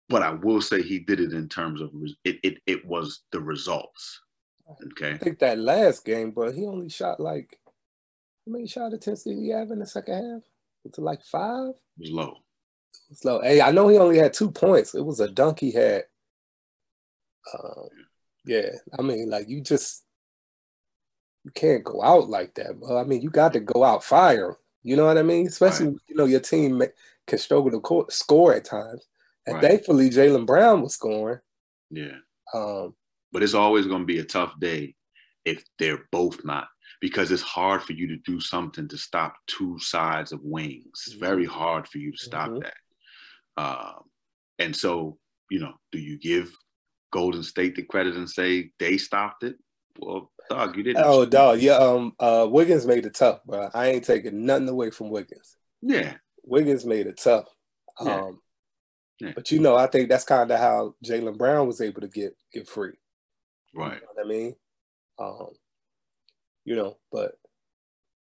but 0.08 0.22
I 0.22 0.30
will 0.30 0.60
say 0.60 0.82
he 0.82 0.98
did 0.98 1.20
it 1.20 1.32
in 1.32 1.48
terms 1.48 1.80
of 1.80 1.90
it. 2.24 2.38
It, 2.42 2.58
it 2.66 2.86
was 2.86 3.22
the 3.32 3.40
results. 3.40 4.20
Okay. 4.92 5.12
I 5.12 5.18
think 5.18 5.38
that 5.38 5.58
last 5.58 6.04
game, 6.04 6.32
but 6.32 6.54
he 6.54 6.66
only 6.66 6.88
shot 6.88 7.20
like 7.20 7.58
how 8.46 8.52
many 8.52 8.66
shot 8.66 8.92
attempts 8.92 9.24
did 9.24 9.38
he 9.38 9.50
have 9.50 9.70
in 9.70 9.78
the 9.78 9.86
second 9.86 10.14
half? 10.14 10.42
Was 10.84 10.98
it 10.98 11.02
like 11.02 11.22
five? 11.22 11.70
It 11.70 12.00
was 12.00 12.10
low 12.10 12.34
slow. 13.12 13.40
Hey, 13.40 13.60
I 13.60 13.70
know 13.70 13.88
he 13.88 13.98
only 13.98 14.18
had 14.18 14.32
two 14.32 14.50
points. 14.50 14.94
It 14.94 15.04
was 15.04 15.20
a 15.20 15.28
dunk 15.28 15.60
he 15.60 15.72
had. 15.72 16.04
Um, 17.52 17.88
yeah, 18.44 18.70
I 18.98 19.02
mean, 19.02 19.28
like 19.30 19.48
you 19.48 19.60
just 19.60 20.04
you 21.44 21.50
can't 21.52 21.84
go 21.84 22.02
out 22.02 22.28
like 22.28 22.54
that. 22.54 22.80
But 22.80 22.96
I 22.96 23.04
mean, 23.04 23.22
you 23.22 23.30
got 23.30 23.52
to 23.54 23.60
go 23.60 23.84
out 23.84 24.04
fire. 24.04 24.56
You 24.82 24.96
know 24.96 25.06
what 25.06 25.18
I 25.18 25.22
mean? 25.22 25.46
Especially 25.46 25.88
right. 25.88 25.96
you 26.08 26.16
know 26.16 26.26
your 26.26 26.40
team 26.40 26.82
can 27.26 27.38
struggle 27.38 27.70
to 27.70 27.80
co- 27.80 28.06
score 28.10 28.54
at 28.54 28.64
times. 28.64 29.06
And 29.46 29.56
right. 29.56 29.64
thankfully, 29.64 30.10
Jaylen 30.10 30.46
Brown 30.46 30.82
was 30.82 30.94
scoring. 30.94 31.40
Yeah. 31.90 32.16
Um, 32.54 32.94
but 33.32 33.42
it's 33.42 33.54
always 33.54 33.86
going 33.86 34.00
to 34.02 34.06
be 34.06 34.20
a 34.20 34.24
tough 34.24 34.58
day 34.58 34.94
if 35.44 35.64
they're 35.78 36.06
both 36.10 36.44
not. 36.44 36.68
Because 37.04 37.30
it's 37.30 37.42
hard 37.42 37.82
for 37.82 37.92
you 37.92 38.06
to 38.08 38.16
do 38.24 38.40
something 38.40 38.88
to 38.88 38.96
stop 38.96 39.34
two 39.46 39.78
sides 39.78 40.32
of 40.32 40.40
wings. 40.42 41.04
It's 41.06 41.16
very 41.16 41.44
mm-hmm. 41.44 41.52
hard 41.52 41.86
for 41.86 41.98
you 41.98 42.12
to 42.12 42.16
stop 42.16 42.48
mm-hmm. 42.48 42.60
that. 42.60 43.62
Uh, 43.62 43.98
and 44.58 44.74
so, 44.74 45.18
you 45.50 45.60
know, 45.60 45.74
do 45.92 45.98
you 45.98 46.18
give 46.18 46.50
Golden 47.12 47.42
State 47.42 47.76
the 47.76 47.82
credit 47.82 48.16
and 48.16 48.30
say 48.30 48.70
they 48.78 48.96
stopped 48.96 49.44
it? 49.44 49.56
Well, 49.98 50.32
dog, 50.48 50.78
you 50.78 50.82
didn't. 50.82 51.04
Oh, 51.04 51.26
dog, 51.26 51.60
yeah. 51.60 51.74
Um, 51.74 52.14
uh, 52.18 52.46
Wiggins 52.48 52.86
made 52.86 53.04
it 53.04 53.14
tough, 53.14 53.44
bro. 53.44 53.68
I 53.74 53.88
ain't 53.88 54.04
taking 54.04 54.46
nothing 54.46 54.70
away 54.70 54.88
from 54.88 55.10
Wiggins. 55.10 55.58
Yeah, 55.82 56.14
Wiggins 56.42 56.86
made 56.86 57.06
it 57.06 57.20
tough. 57.22 57.44
Um, 58.00 58.08
yeah. 58.08 58.30
Yeah. 59.20 59.32
but 59.34 59.50
you 59.50 59.60
know, 59.60 59.76
I 59.76 59.88
think 59.88 60.08
that's 60.08 60.24
kind 60.24 60.50
of 60.50 60.58
how 60.58 60.94
Jaylen 61.04 61.36
Brown 61.36 61.66
was 61.66 61.82
able 61.82 62.00
to 62.00 62.08
get 62.08 62.34
get 62.52 62.66
free. 62.66 62.94
Right. 63.74 64.00
You 64.00 64.00
know 64.16 64.24
I 64.24 64.26
mean, 64.26 64.54
um, 65.18 65.48
you 66.64 66.76
know, 66.76 66.96
but 67.12 67.32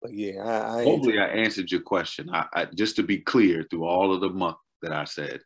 but 0.00 0.12
yeah, 0.12 0.42
I, 0.42 0.80
I 0.80 0.84
hopefully 0.84 1.18
I 1.18 1.26
answered 1.26 1.70
your 1.70 1.80
question. 1.80 2.30
I, 2.32 2.46
I, 2.52 2.64
just 2.66 2.96
to 2.96 3.02
be 3.02 3.18
clear 3.18 3.64
through 3.68 3.84
all 3.84 4.14
of 4.14 4.20
the 4.20 4.30
month 4.30 4.56
that 4.82 4.92
I 4.92 5.04
said, 5.04 5.40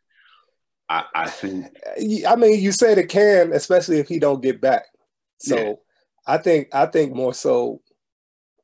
I, 0.89 1.05
I 1.15 1.29
think. 1.29 1.65
I 2.27 2.35
mean, 2.35 2.61
you 2.61 2.71
said 2.71 2.97
it 2.97 3.09
can, 3.09 3.51
especially 3.53 3.99
if 3.99 4.07
he 4.07 4.19
don't 4.19 4.43
get 4.43 4.61
back. 4.61 4.85
So 5.39 5.57
yeah. 5.57 5.73
I 6.27 6.37
think 6.37 6.69
I 6.73 6.85
think 6.85 7.13
more 7.13 7.33
so. 7.33 7.81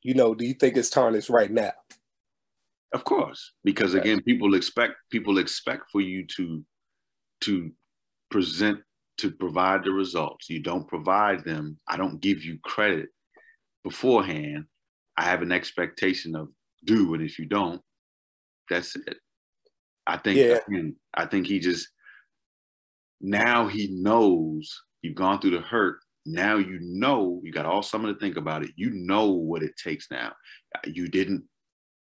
You 0.02 0.14
know, 0.14 0.34
do 0.34 0.46
you 0.46 0.54
think 0.54 0.78
it's 0.78 0.90
tarnished 0.90 1.30
right 1.30 1.52
now? 1.52 1.74
Of 2.94 3.04
course, 3.04 3.52
because 3.64 3.96
okay. 3.96 4.12
again, 4.12 4.24
people 4.24 4.56
expect 4.56 4.94
people 5.12 5.40
expect 5.40 5.92
for 5.92 6.02
you 6.02 6.26
to 6.38 6.64
to 7.42 7.72
present 8.30 8.80
to 9.18 9.32
provide 9.32 9.84
the 9.84 9.92
results. 9.92 10.50
You 10.50 10.62
don't 10.62 10.88
provide 10.88 11.44
them. 11.44 11.80
I 11.88 11.98
don't 11.98 12.22
give 12.22 12.44
you 12.44 12.60
credit 12.64 13.10
beforehand. 13.84 14.66
I 15.18 15.24
have 15.24 15.42
an 15.42 15.52
expectation 15.52 16.36
of 16.36 16.50
do, 16.86 17.14
and 17.14 17.24
if 17.24 17.40
you 17.40 17.46
don't, 17.46 17.82
that's 18.70 18.96
it. 18.96 19.18
I 20.08 20.18
think 20.18 20.38
yeah. 20.38 20.60
again, 20.68 20.96
I 21.14 21.26
think 21.26 21.48
he 21.48 21.60
just 21.60 21.88
now 23.22 23.68
he 23.68 23.88
knows 23.92 24.82
you've 25.02 25.16
gone 25.16 25.40
through 25.40 25.52
the 25.52 25.62
hurt. 25.62 25.98
Now 26.26 26.58
you 26.58 26.80
know 26.82 27.42
you 27.44 27.52
got 27.52 27.66
all 27.66 27.84
summer 27.84 28.14
to 28.14 28.20
think 28.20 28.38
about 28.38 28.64
it. 28.64 28.72
You 28.76 28.92
know 28.92 29.30
what 29.32 29.64
it 29.64 29.74
takes 29.82 30.08
now. 30.10 30.34
You 30.86 31.08
didn't 31.08 31.44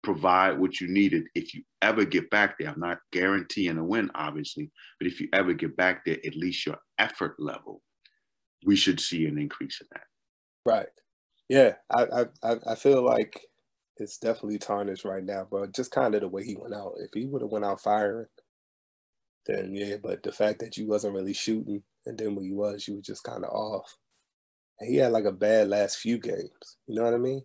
provide 0.04 0.58
what 0.60 0.80
you 0.80 0.88
needed. 0.88 1.26
If 1.36 1.54
you 1.54 1.64
ever 1.82 2.06
get 2.06 2.30
back 2.30 2.58
there, 2.58 2.70
I'm 2.70 2.80
not 2.80 3.00
guaranteeing 3.12 3.78
a 3.78 3.84
win, 3.84 4.10
obviously, 4.16 4.72
but 5.00 5.08
if 5.08 5.20
you 5.20 5.28
ever 5.34 5.54
get 5.54 5.78
back 5.78 6.06
there, 6.06 6.18
at 6.26 6.36
least 6.36 6.66
your 6.66 6.78
effort 6.98 7.36
level, 7.40 7.82
we 8.66 8.76
should 8.76 9.00
see 9.00 9.26
an 9.26 9.38
increase 9.38 9.80
in 9.82 9.88
that. 9.92 10.04
Right. 10.66 10.88
Yeah, 11.52 11.76
I 11.92 12.26
I 12.44 12.56
I 12.72 12.76
feel 12.76 13.04
like 13.04 13.46
it's 13.98 14.18
definitely 14.18 14.58
tarnished 14.58 15.06
right 15.06 15.24
now, 15.24 15.44
bro. 15.46 15.68
Just 15.68 15.92
kind 15.92 16.16
of 16.16 16.22
the 16.22 16.28
way 16.30 16.44
he 16.46 16.56
went 16.56 16.74
out. 16.74 16.96
If 17.00 17.12
he 17.14 17.26
would 17.28 17.42
have 17.42 17.52
went 17.52 17.66
out 17.66 17.82
firing, 17.82 18.28
then 19.46 19.74
yeah. 19.76 19.98
But 20.02 20.24
the 20.24 20.32
fact 20.32 20.60
that 20.60 20.78
you 20.78 20.88
wasn't 20.88 21.14
really 21.16 21.34
shooting, 21.34 21.84
and 22.06 22.18
then 22.18 22.36
when 22.36 22.46
you 22.46 22.56
was, 22.56 22.88
you 22.88 22.96
were 22.96 23.02
just 23.02 23.24
kind 23.24 23.44
of 23.44 23.52
off. 23.52 23.98
And 24.80 24.90
he 24.90 24.98
had 24.98 25.12
like 25.14 25.26
a 25.26 25.32
bad 25.34 25.70
last 25.70 25.98
few 26.00 26.20
games. 26.20 26.78
You 26.88 26.96
know 26.96 27.04
what 27.06 27.16
I 27.16 27.18
mean? 27.20 27.44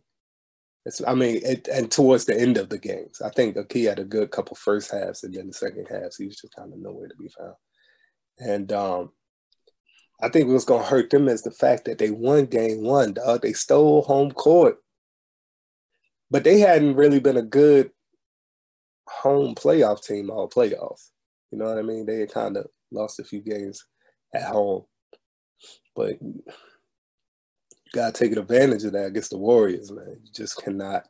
It's, 0.86 1.02
I 1.06 1.14
mean, 1.14 1.40
it, 1.44 1.68
and 1.68 1.90
towards 1.90 2.26
the 2.26 2.38
end 2.40 2.58
of 2.58 2.70
the 2.70 2.78
games, 2.78 3.20
I 3.22 3.30
think 3.30 3.56
he 3.72 3.84
had 3.84 4.00
a 4.00 4.04
good 4.04 4.30
couple 4.32 4.56
first 4.56 4.92
halves, 4.92 5.24
and 5.24 5.34
then 5.34 5.48
the 5.48 5.54
second 5.54 5.86
halves, 5.90 6.16
he 6.16 6.26
was 6.26 6.36
just 6.40 6.54
kind 6.56 6.72
of 6.72 6.78
nowhere 6.80 7.08
to 7.08 7.16
be 7.16 7.28
found. 7.38 7.54
And 8.40 8.72
um, 8.72 9.12
I 10.20 10.28
think 10.28 10.48
what's 10.48 10.64
going 10.64 10.82
to 10.82 10.88
hurt 10.88 11.10
them 11.10 11.28
is 11.28 11.42
the 11.42 11.50
fact 11.50 11.84
that 11.84 11.98
they 11.98 12.10
won 12.10 12.46
game 12.46 12.82
one, 12.82 13.14
dog. 13.14 13.26
Uh, 13.26 13.38
they 13.38 13.52
stole 13.52 14.02
home 14.02 14.32
court, 14.32 14.78
but 16.30 16.42
they 16.42 16.58
hadn't 16.58 16.96
really 16.96 17.20
been 17.20 17.36
a 17.36 17.42
good 17.42 17.90
home 19.08 19.54
playoff 19.54 20.02
team 20.04 20.30
all 20.30 20.48
playoffs. 20.48 21.10
You 21.50 21.58
know 21.58 21.66
what 21.66 21.78
I 21.78 21.82
mean? 21.82 22.06
They 22.06 22.20
had 22.20 22.32
kind 22.32 22.56
of 22.56 22.66
lost 22.90 23.20
a 23.20 23.24
few 23.24 23.40
games 23.40 23.84
at 24.34 24.44
home, 24.44 24.84
but 25.94 26.18
gotta 27.94 28.12
take 28.12 28.36
advantage 28.36 28.84
of 28.84 28.92
that 28.92 29.06
against 29.06 29.30
the 29.30 29.38
Warriors, 29.38 29.90
man. 29.90 30.20
You 30.22 30.32
just 30.34 30.62
cannot, 30.62 31.06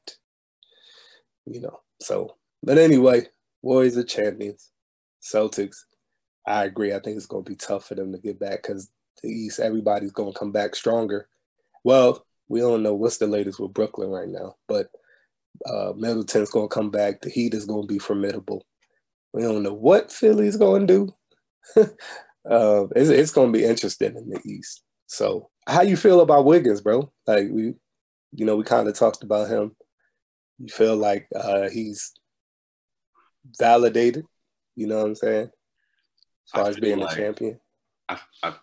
you 1.47 1.61
know. 1.61 1.81
So, 2.01 2.37
but 2.63 2.79
anyway, 2.79 3.27
Warriors 3.63 3.97
are 3.97 4.05
champions. 4.05 4.71
Celtics, 5.23 5.77
I 6.47 6.65
agree. 6.65 6.93
I 6.95 7.01
think 7.01 7.17
it's 7.17 7.27
gonna 7.27 7.43
be 7.43 7.57
tough 7.57 7.87
for 7.87 7.95
them 7.95 8.13
to 8.13 8.19
get 8.19 8.39
back 8.39 8.63
because 8.63 8.91
the 9.23 9.29
East, 9.29 9.61
everybody's 9.61 10.13
gonna 10.13 10.33
come 10.33 10.53
back 10.53 10.75
stronger. 10.77 11.29
Well, 11.85 12.25
we 12.49 12.61
don't 12.61 12.83
know 12.83 12.95
what's 12.95 13.19
the 13.19 13.27
latest 13.27 13.59
with 13.59 13.75
Brooklyn 13.75 14.11
right 14.11 14.29
now, 14.29 14.57
but 14.69 14.89
uh, 15.67 15.93
Middleton's 15.97 16.51
gonna 16.51 16.69
come 16.69 16.91
back. 16.91 17.21
The 17.21 17.31
Heat 17.31 17.55
is 17.55 17.67
gonna 17.67 17.87
be 17.87 17.99
formidable. 17.99 18.65
We 19.33 19.43
don't 19.43 19.63
know 19.63 19.75
what 19.75 20.13
Philly's 20.13 20.57
gonna 20.57 20.87
do. 20.87 21.15
uh, 21.77 22.87
it's, 22.95 23.11
it's 23.11 23.33
gonna 23.33 23.53
be 23.53 23.65
interesting 23.65 24.17
in 24.17 24.29
the 24.31 24.41
East. 24.45 24.83
So 25.07 25.51
how 25.67 25.83
you 25.83 25.97
feel 25.97 26.21
about 26.21 26.45
Wiggins, 26.45 26.81
bro? 26.81 27.13
Like 27.27 27.49
we, 27.51 27.75
you 28.33 28.45
know, 28.47 28.57
we 28.57 28.65
kind 28.65 28.89
of 28.89 28.95
talked 28.95 29.25
about 29.25 29.49
him. 29.49 29.75
You 30.59 30.69
feel 30.69 30.97
like 30.97 31.29
uh, 31.35 31.69
he's 31.69 32.13
validated. 33.59 34.25
You 34.77 34.87
know 34.87 34.99
what 34.99 35.07
I'm 35.07 35.15
saying? 35.17 35.51
As 36.47 36.61
far 36.61 36.69
as 36.69 36.77
being 36.79 36.99
like 36.99 37.17
a 37.17 37.21
champion. 37.21 37.61
I, 38.09 38.19
I 38.43 38.55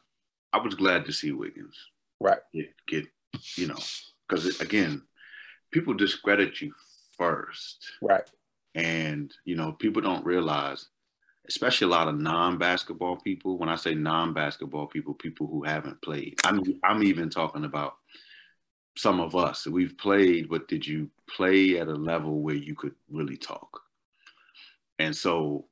I 0.53 0.57
was 0.59 0.75
glad 0.75 1.05
to 1.05 1.11
see 1.11 1.31
Wiggins. 1.31 1.77
Right. 2.19 2.39
Get, 2.53 2.73
get 2.87 3.05
you 3.55 3.67
know, 3.67 3.79
because 4.27 4.59
again, 4.61 5.01
people 5.71 5.93
discredit 5.93 6.61
you 6.61 6.73
first. 7.17 7.91
Right. 8.01 8.29
And 8.75 9.33
you 9.45 9.55
know, 9.55 9.73
people 9.73 10.01
don't 10.01 10.25
realize 10.25 10.87
especially 11.49 11.85
a 11.87 11.89
lot 11.89 12.07
of 12.07 12.19
non-basketball 12.19 13.17
people. 13.17 13.57
When 13.57 13.69
I 13.69 13.75
say 13.75 13.93
non-basketball 13.93 14.87
people, 14.87 15.13
people 15.13 15.47
who 15.47 15.63
haven't 15.63 16.01
played. 16.01 16.39
I'm 16.43 16.61
I'm 16.83 17.03
even 17.03 17.29
talking 17.29 17.65
about 17.65 17.95
some 18.95 19.19
of 19.19 19.35
us. 19.35 19.67
We've 19.67 19.97
played, 19.97 20.49
but 20.49 20.67
did 20.67 20.85
you 20.85 21.09
play 21.35 21.79
at 21.79 21.87
a 21.87 21.95
level 21.95 22.41
where 22.41 22.55
you 22.55 22.75
could 22.75 22.95
really 23.09 23.37
talk? 23.37 23.81
And 24.99 25.15
so, 25.15 25.65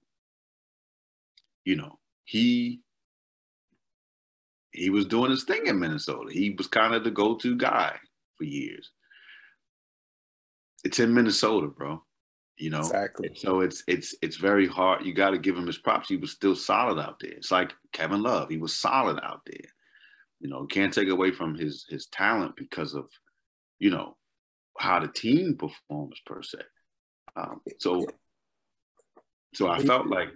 you 1.63 1.75
know, 1.75 1.99
he 2.31 2.81
he 4.71 4.89
was 4.89 5.05
doing 5.05 5.31
his 5.31 5.43
thing 5.43 5.67
in 5.67 5.79
Minnesota. 5.79 6.31
He 6.31 6.51
was 6.51 6.67
kind 6.67 6.93
of 6.93 7.03
the 7.03 7.11
go-to 7.11 7.57
guy 7.57 7.97
for 8.37 8.45
years. 8.45 8.91
It's 10.85 10.99
in 10.99 11.13
Minnesota, 11.13 11.67
bro 11.67 12.01
you 12.61 12.69
know? 12.69 12.79
Exactly. 12.79 13.31
So 13.35 13.61
it's 13.61 13.83
it's 13.87 14.15
it's 14.21 14.37
very 14.37 14.67
hard. 14.67 15.03
You 15.03 15.13
got 15.13 15.31
to 15.31 15.39
give 15.39 15.57
him 15.57 15.65
his 15.65 15.79
props. 15.79 16.07
He 16.07 16.17
was 16.17 16.31
still 16.31 16.55
solid 16.55 17.01
out 17.01 17.19
there. 17.19 17.31
It's 17.31 17.51
like 17.51 17.73
kevin 17.91 18.21
love. 18.21 18.49
He 18.49 18.57
was 18.57 18.73
solid 18.73 19.19
out 19.23 19.41
there. 19.45 19.69
You 20.39 20.49
know 20.49 20.65
can't 20.65 20.93
take 20.93 21.09
away 21.09 21.31
from 21.31 21.55
his 21.55 21.85
his 21.89 22.05
talent 22.07 22.55
because 22.55 22.93
of 22.93 23.05
you 23.79 23.89
know 23.89 24.15
how 24.77 24.99
the 24.99 25.07
team 25.07 25.57
performs 25.57 26.21
per 26.25 26.43
se. 26.43 26.59
Um, 27.35 27.61
so 27.79 28.05
so 29.53 29.69
i 29.69 29.79
felt 29.79 30.07
like 30.07 30.29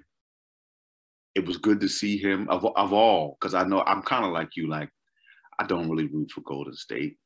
it 1.35 1.45
was 1.45 1.57
good 1.57 1.79
to 1.81 1.87
see 1.87 2.17
him 2.17 2.47
of, 2.49 2.65
of 2.75 2.93
all 2.93 3.37
because 3.39 3.53
i 3.53 3.63
know 3.63 3.83
i'm 3.85 4.01
kind 4.01 4.25
of 4.25 4.31
like 4.31 4.49
you 4.55 4.67
like 4.67 4.89
i 5.59 5.65
don't 5.65 5.89
really 5.89 6.07
root 6.07 6.29
for 6.31 6.41
golden 6.41 6.75
state 6.75 7.17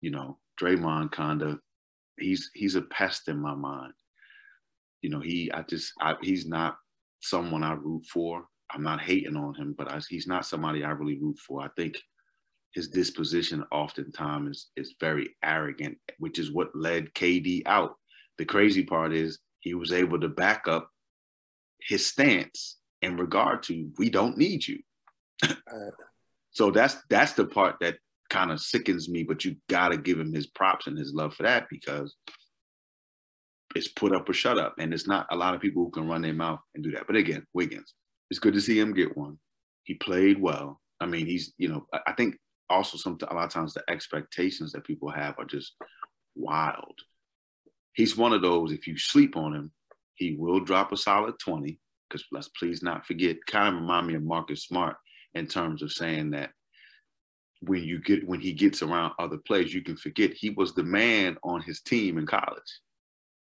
you 0.00 0.10
know 0.10 0.38
Draymond 0.60 1.12
kind 1.12 1.42
of 1.42 1.60
he's 2.18 2.50
he's 2.54 2.74
a 2.74 2.82
pest 2.82 3.28
in 3.28 3.40
my 3.40 3.54
mind 3.54 3.92
you 5.02 5.10
know, 5.10 5.20
he, 5.20 5.50
I 5.52 5.62
just, 5.62 5.92
I, 6.00 6.14
he's 6.22 6.46
not 6.46 6.76
someone 7.20 7.62
I 7.62 7.74
root 7.74 8.04
for. 8.06 8.44
I'm 8.70 8.82
not 8.82 9.00
hating 9.00 9.36
on 9.36 9.54
him, 9.54 9.74
but 9.76 9.90
I, 9.90 10.00
he's 10.08 10.26
not 10.26 10.46
somebody 10.46 10.84
I 10.84 10.90
really 10.90 11.18
root 11.18 11.38
for. 11.38 11.62
I 11.62 11.68
think 11.76 11.96
his 12.74 12.88
disposition 12.88 13.64
oftentimes 13.72 14.68
is, 14.76 14.88
is 14.88 14.94
very 15.00 15.30
arrogant, 15.42 15.96
which 16.18 16.38
is 16.38 16.52
what 16.52 16.74
led 16.74 17.14
KD 17.14 17.62
out. 17.66 17.94
The 18.38 18.44
crazy 18.44 18.82
part 18.82 19.12
is 19.12 19.38
he 19.60 19.74
was 19.74 19.92
able 19.92 20.20
to 20.20 20.28
back 20.28 20.68
up 20.68 20.90
his 21.80 22.06
stance 22.06 22.77
in 23.02 23.16
regard 23.16 23.62
to 23.64 23.90
we 23.98 24.10
don't 24.10 24.36
need 24.36 24.66
you. 24.66 24.80
so 26.50 26.70
that's 26.70 26.96
that's 27.08 27.32
the 27.32 27.44
part 27.44 27.76
that 27.80 27.96
kind 28.30 28.50
of 28.50 28.60
sickens 28.60 29.08
me, 29.08 29.22
but 29.22 29.44
you 29.44 29.56
gotta 29.68 29.96
give 29.96 30.18
him 30.18 30.32
his 30.32 30.46
props 30.46 30.86
and 30.86 30.98
his 30.98 31.14
love 31.14 31.34
for 31.34 31.44
that 31.44 31.66
because 31.70 32.14
it's 33.74 33.88
put 33.88 34.14
up 34.14 34.28
or 34.28 34.32
shut 34.32 34.58
up. 34.58 34.74
And 34.78 34.92
it's 34.92 35.06
not 35.06 35.26
a 35.30 35.36
lot 35.36 35.54
of 35.54 35.60
people 35.60 35.84
who 35.84 35.90
can 35.90 36.08
run 36.08 36.22
their 36.22 36.34
mouth 36.34 36.60
and 36.74 36.82
do 36.82 36.90
that. 36.92 37.06
But 37.06 37.16
again, 37.16 37.46
Wiggins, 37.54 37.94
it's 38.30 38.40
good 38.40 38.54
to 38.54 38.60
see 38.60 38.78
him 38.78 38.94
get 38.94 39.16
one. 39.16 39.38
He 39.84 39.94
played 39.94 40.40
well. 40.40 40.80
I 41.00 41.06
mean, 41.06 41.26
he's, 41.26 41.52
you 41.58 41.68
know, 41.68 41.86
I 42.06 42.12
think 42.12 42.36
also 42.68 42.98
some 42.98 43.18
a 43.28 43.34
lot 43.34 43.44
of 43.44 43.50
times 43.50 43.74
the 43.74 43.84
expectations 43.88 44.72
that 44.72 44.84
people 44.84 45.10
have 45.10 45.34
are 45.38 45.44
just 45.44 45.74
wild. 46.34 46.98
He's 47.92 48.16
one 48.16 48.32
of 48.32 48.42
those, 48.42 48.72
if 48.72 48.86
you 48.86 48.98
sleep 48.98 49.36
on 49.36 49.54
him, 49.54 49.72
he 50.14 50.34
will 50.38 50.60
drop 50.60 50.92
a 50.92 50.96
solid 50.96 51.34
20. 51.38 51.78
Because 52.08 52.24
let's 52.32 52.48
please 52.48 52.82
not 52.82 53.06
forget, 53.06 53.36
kind 53.46 53.74
of 53.74 53.80
remind 53.82 54.06
me 54.06 54.14
of 54.14 54.22
Marcus 54.22 54.64
Smart 54.64 54.96
in 55.34 55.46
terms 55.46 55.82
of 55.82 55.92
saying 55.92 56.30
that 56.30 56.50
when 57.60 57.82
you 57.82 58.00
get 58.00 58.26
when 58.26 58.40
he 58.40 58.52
gets 58.52 58.82
around 58.82 59.12
other 59.18 59.38
players, 59.38 59.74
you 59.74 59.82
can 59.82 59.96
forget 59.96 60.32
he 60.32 60.50
was 60.50 60.74
the 60.74 60.82
man 60.82 61.36
on 61.42 61.60
his 61.60 61.80
team 61.80 62.18
in 62.18 62.26
college. 62.26 62.80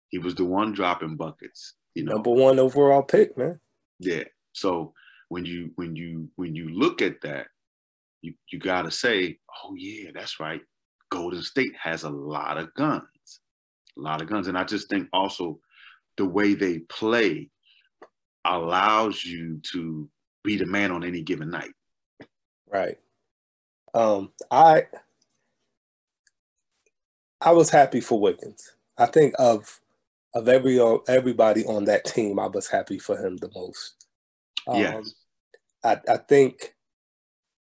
He 0.08 0.18
was 0.18 0.34
the 0.34 0.44
one 0.44 0.72
dropping 0.72 1.16
buckets. 1.16 1.74
You 1.94 2.04
know, 2.04 2.12
number 2.12 2.30
one 2.30 2.58
overall 2.58 3.02
pick, 3.02 3.36
man. 3.36 3.58
Yeah. 3.98 4.24
So 4.52 4.92
when 5.28 5.44
you 5.44 5.70
when 5.74 5.96
you 5.96 6.28
when 6.36 6.54
you 6.54 6.68
look 6.68 7.02
at 7.02 7.20
that, 7.22 7.48
you 8.22 8.34
you 8.50 8.58
gotta 8.58 8.90
say, 8.90 9.38
oh 9.64 9.74
yeah, 9.76 10.10
that's 10.14 10.38
right. 10.38 10.60
Golden 11.10 11.42
State 11.42 11.72
has 11.80 12.04
a 12.04 12.10
lot 12.10 12.58
of 12.58 12.72
guns, 12.74 13.40
a 13.96 14.00
lot 14.00 14.22
of 14.22 14.28
guns, 14.28 14.48
and 14.48 14.58
I 14.58 14.64
just 14.64 14.88
think 14.88 15.08
also 15.12 15.58
the 16.16 16.24
way 16.24 16.54
they 16.54 16.80
play 16.80 17.50
allows 18.48 19.24
you 19.24 19.60
to 19.72 20.08
be 20.44 20.56
the 20.56 20.66
man 20.66 20.92
on 20.92 21.04
any 21.04 21.22
given 21.22 21.50
night. 21.50 21.72
Right. 22.68 22.98
Um, 23.94 24.32
I 24.50 24.86
I 27.40 27.52
was 27.52 27.70
happy 27.70 28.00
for 28.00 28.20
Wiggins. 28.20 28.74
I 28.98 29.06
think 29.06 29.34
of 29.38 29.80
of 30.34 30.48
every 30.48 30.80
everybody 31.08 31.64
on 31.64 31.84
that 31.86 32.04
team, 32.04 32.38
I 32.38 32.46
was 32.46 32.68
happy 32.68 32.98
for 32.98 33.16
him 33.16 33.36
the 33.36 33.50
most. 33.54 34.06
Um, 34.68 34.80
yes. 34.80 35.14
I, 35.82 35.98
I 36.08 36.16
think 36.16 36.74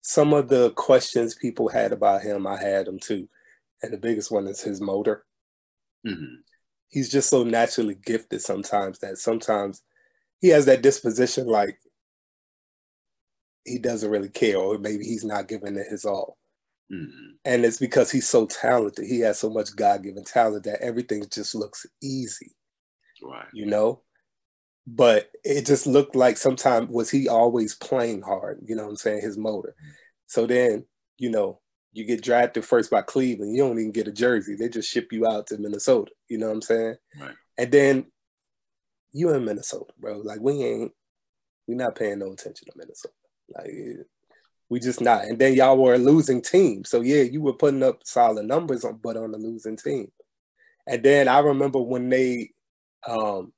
some 0.03 0.33
of 0.33 0.49
the 0.49 0.70
questions 0.70 1.35
people 1.35 1.68
had 1.68 1.92
about 1.92 2.23
him, 2.23 2.47
I 2.47 2.61
had 2.61 2.87
them 2.87 2.99
too. 2.99 3.29
And 3.83 3.92
the 3.92 3.99
biggest 3.99 4.31
one 4.31 4.47
is 4.47 4.61
his 4.61 4.81
motor. 4.81 5.25
Mm-hmm. 6.07 6.40
He's 6.88 7.11
just 7.11 7.29
so 7.29 7.42
naturally 7.42 7.94
gifted 7.94 8.40
sometimes 8.40 8.99
that 9.01 9.18
sometimes 9.18 9.83
he 10.45 10.51
has 10.51 10.67
that 10.67 10.83
disposition 10.83 11.47
like 11.47 11.79
he 13.65 13.79
doesn't 13.79 14.11
really 14.11 14.29
care, 14.29 14.59
or 14.59 14.77
maybe 14.77 15.03
he's 15.03 15.25
not 15.25 15.49
giving 15.49 15.75
it 15.75 15.87
his 15.89 16.05
all. 16.05 16.37
Mm-hmm. 16.93 17.37
And 17.47 17.65
it's 17.65 17.79
because 17.79 18.11
he's 18.11 18.29
so 18.29 18.45
talented. 18.45 19.07
He 19.07 19.21
has 19.21 19.39
so 19.39 19.49
much 19.49 19.75
God 19.75 20.03
given 20.03 20.23
talent 20.23 20.65
that 20.65 20.83
everything 20.83 21.25
just 21.33 21.55
looks 21.55 21.87
easy. 22.03 22.55
Right. 23.23 23.47
You 23.55 23.65
know? 23.65 24.03
But 24.87 25.31
it 25.45 25.65
just 25.65 25.87
looked 25.87 26.15
like 26.15 26.37
sometimes 26.37 26.91
was 26.91 27.09
he 27.09 27.27
always 27.27 27.75
playing 27.75 28.21
hard, 28.21 28.61
you 28.67 28.77
know 28.77 28.83
what 28.83 28.91
I'm 28.91 28.97
saying, 28.97 29.23
his 29.23 29.39
motor. 29.39 29.75
So 30.27 30.47
then, 30.47 30.85
you 31.17 31.31
know, 31.31 31.63
you 31.95 32.05
get 32.05 32.23
drafted 32.23 32.67
first 32.67 32.91
by 32.91 33.01
Cleveland, 33.01 33.57
you 33.57 33.63
don't 33.63 33.79
even 33.79 33.93
get 33.93 34.09
a 34.09 34.13
jersey. 34.13 34.57
They 34.57 34.69
just 34.69 34.91
ship 34.91 35.11
you 35.11 35.27
out 35.27 35.47
to 35.47 35.57
Minnesota. 35.57 36.11
You 36.29 36.37
know 36.37 36.49
what 36.49 36.57
I'm 36.57 36.61
saying? 36.61 36.97
Right. 37.19 37.35
And 37.57 37.73
then 37.73 38.07
you 39.14 39.31
in 39.31 39.44
Minnesota, 39.44 39.92
bro. 39.98 40.18
Like 40.18 40.40
we 40.40 40.62
ain't 40.62 40.92
we 41.66 41.74
not 41.74 41.94
paying 41.94 42.18
no 42.18 42.33
attention 42.33 42.66
to 42.66 42.72
Minnesota. 42.77 43.14
Like 43.57 43.70
we 44.68 44.81
just 44.81 45.00
not. 45.00 45.24
And 45.24 45.38
then 45.38 45.55
y'all 45.55 45.79
were 45.79 45.94
a 45.94 45.98
losing 45.98 46.42
team. 46.42 46.85
So 46.85 47.00
yeah, 47.00 47.22
you 47.22 47.40
were 47.40 47.55
putting 47.55 47.83
up 47.83 48.00
solid 48.05 48.46
numbers 48.46 48.85
on 48.85 49.00
but 49.03 49.16
on 49.16 49.33
a 49.33 49.38
losing 49.38 49.77
team. 49.77 50.11
And 50.87 51.03
then 51.03 51.29
I 51.29 51.38
remember 51.38 51.81
when 51.81 52.11
they 52.11 52.50
um 53.09 53.53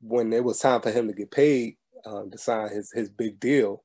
when 0.00 0.32
it 0.32 0.44
was 0.44 0.60
time 0.60 0.80
for 0.80 0.90
him 0.90 1.08
to 1.08 1.14
get 1.14 1.30
paid 1.30 1.76
um, 2.06 2.30
to 2.30 2.38
sign 2.38 2.70
his 2.70 2.92
his 2.92 3.10
big 3.10 3.40
deal, 3.40 3.82